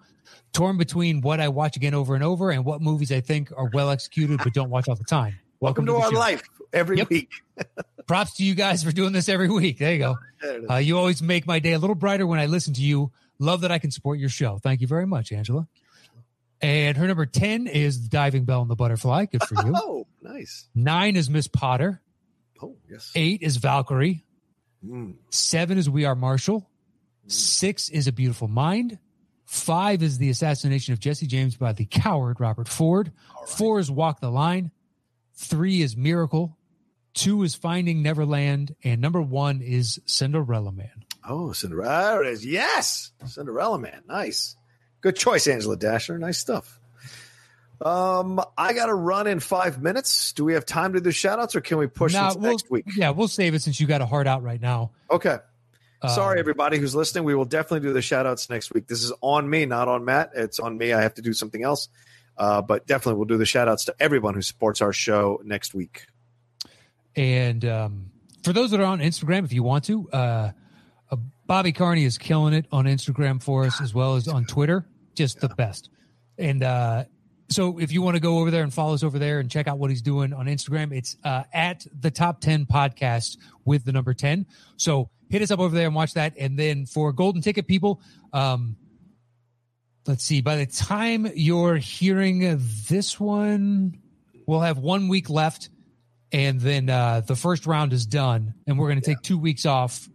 [0.52, 3.68] Torn between what I watch again over and over and what movies I think are
[3.72, 5.34] well executed but don't watch all the time.
[5.60, 6.18] Welcome, to, the our show.
[6.18, 6.42] life
[6.72, 7.08] every Yep.
[7.10, 7.30] week.
[8.06, 9.78] Props to you guys for doing this every week.
[9.78, 10.16] There you go.
[10.40, 10.70] There it is.
[10.70, 13.12] Uh, you always make my day a little brighter when I listen to you.
[13.38, 14.58] Love that I can support your show.
[14.58, 15.66] Thank you very much, Angela.
[16.60, 19.26] And her number 10 is the diving bell and the butterfly.
[19.26, 19.72] Good for you.
[19.76, 20.68] oh, nice.
[20.74, 22.00] Nine is Miss Potter.
[22.62, 23.10] Oh, yes.
[23.14, 24.24] Eight is Valkyrie.
[24.86, 25.16] Mm.
[25.30, 26.68] Seven is We Are Marshall.
[27.26, 28.98] Six is A Beautiful Mind.
[29.44, 33.12] Five is the assassination of Jesse James by the coward Robert Ford.
[33.46, 34.70] Four is Walk the Line.
[35.34, 36.56] Three is Miracle.
[37.14, 38.74] Two is Finding Neverland.
[38.84, 41.04] And number one is Cinderella Man.
[41.26, 42.22] Oh, Cinderella.
[42.26, 42.44] Is.
[42.44, 43.12] Yes.
[43.26, 44.02] Cinderella Man.
[44.08, 44.56] Nice.
[45.00, 46.18] Good choice, Angela Dasher.
[46.18, 46.78] Nice stuff.
[47.80, 50.32] Um, I got to run in five minutes.
[50.32, 52.84] Do we have time to do shoutouts, or can we push this we'll- next week?
[52.96, 54.92] Yeah, we'll save it since you got a heart out right now.
[55.10, 55.38] Okay.
[56.06, 57.24] Sorry, Um, everybody who's listening.
[57.24, 58.86] We will definitely do the shout outs next week.
[58.86, 60.32] This is on me, not on Matt.
[60.34, 60.92] It's on me.
[60.92, 61.88] I have to do something else.
[62.36, 65.72] Uh, but definitely we'll do the shout outs to everyone who supports our show next
[65.72, 66.04] week.
[67.16, 68.10] And um,
[68.42, 70.50] for those that are on Instagram, if you want to, uh,
[71.10, 71.16] uh,
[71.46, 74.86] Bobby Carney is killing it on Instagram for us as well as on Twitter.
[75.14, 75.90] Just the best.
[76.38, 77.04] And uh,
[77.48, 79.68] so if you want to go over there and follow us over there and check
[79.68, 83.92] out what he's doing on Instagram, it's uh, at the top 10 podcast with the
[83.92, 84.46] number 10.
[84.76, 86.34] So hit us up over there and watch that.
[86.38, 88.00] And then for golden ticket people,
[88.32, 88.76] um,
[90.06, 94.00] let's see, by the time you're hearing this one,
[94.46, 95.68] we'll have one week left
[96.34, 99.64] and then uh, the first round is done, and we're going to take two weeks
[99.64, 100.08] off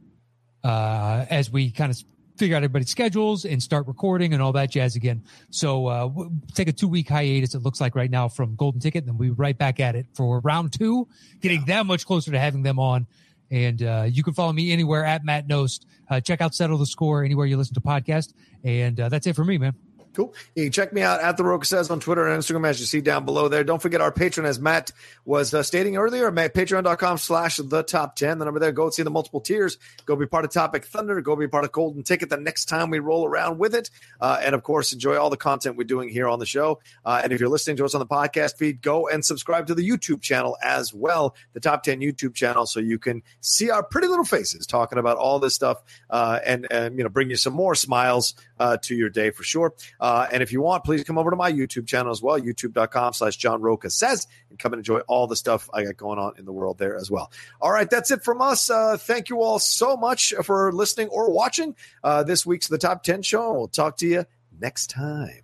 [0.65, 2.03] uh, as we kind of
[2.37, 5.23] figure out everybody's schedules and start recording and all that jazz again.
[5.49, 7.55] So uh, we'll take a two week hiatus.
[7.55, 9.95] It looks like right now from Golden Ticket, and then we'll be right back at
[9.95, 11.07] it for round two,
[11.39, 13.07] getting that much closer to having them on.
[13.49, 15.85] And uh, you can follow me anywhere at Matt Knost.
[16.09, 18.33] Uh, check out Settle the Score anywhere you listen to podcast.
[18.65, 19.73] And uh, that's it for me, man.
[20.13, 20.33] Cool.
[20.55, 22.85] You can check me out at the Rocha says on Twitter and Instagram as you
[22.85, 23.63] see down below there.
[23.63, 24.91] Don't forget our patron, as Matt
[25.23, 28.39] was uh, stating earlier, patreon.com slash the top 10.
[28.39, 29.77] The number there, go see the multiple tiers.
[30.05, 31.21] Go be part of Topic Thunder.
[31.21, 33.91] Go be part of Golden Ticket the next time we roll around with it.
[34.19, 36.79] Uh, and of course, enjoy all the content we're doing here on the show.
[37.05, 39.75] Uh, and if you're listening to us on the podcast feed, go and subscribe to
[39.75, 43.83] the YouTube channel as well, the top 10 YouTube channel, so you can see our
[43.83, 47.35] pretty little faces talking about all this stuff uh, and, and, you know, bring you
[47.35, 49.73] some more smiles uh, to your day for sure.
[49.99, 53.13] Uh, and if you want, please come over to my YouTube channel as well, youtube.com
[53.13, 56.33] slash John Rocha says, and come and enjoy all the stuff I got going on
[56.37, 57.31] in the world there as well.
[57.61, 58.69] All right, that's it from us.
[58.69, 63.03] Uh, thank you all so much for listening or watching uh, this week's The Top
[63.03, 63.53] 10 Show.
[63.53, 64.25] We'll talk to you
[64.59, 65.41] next time.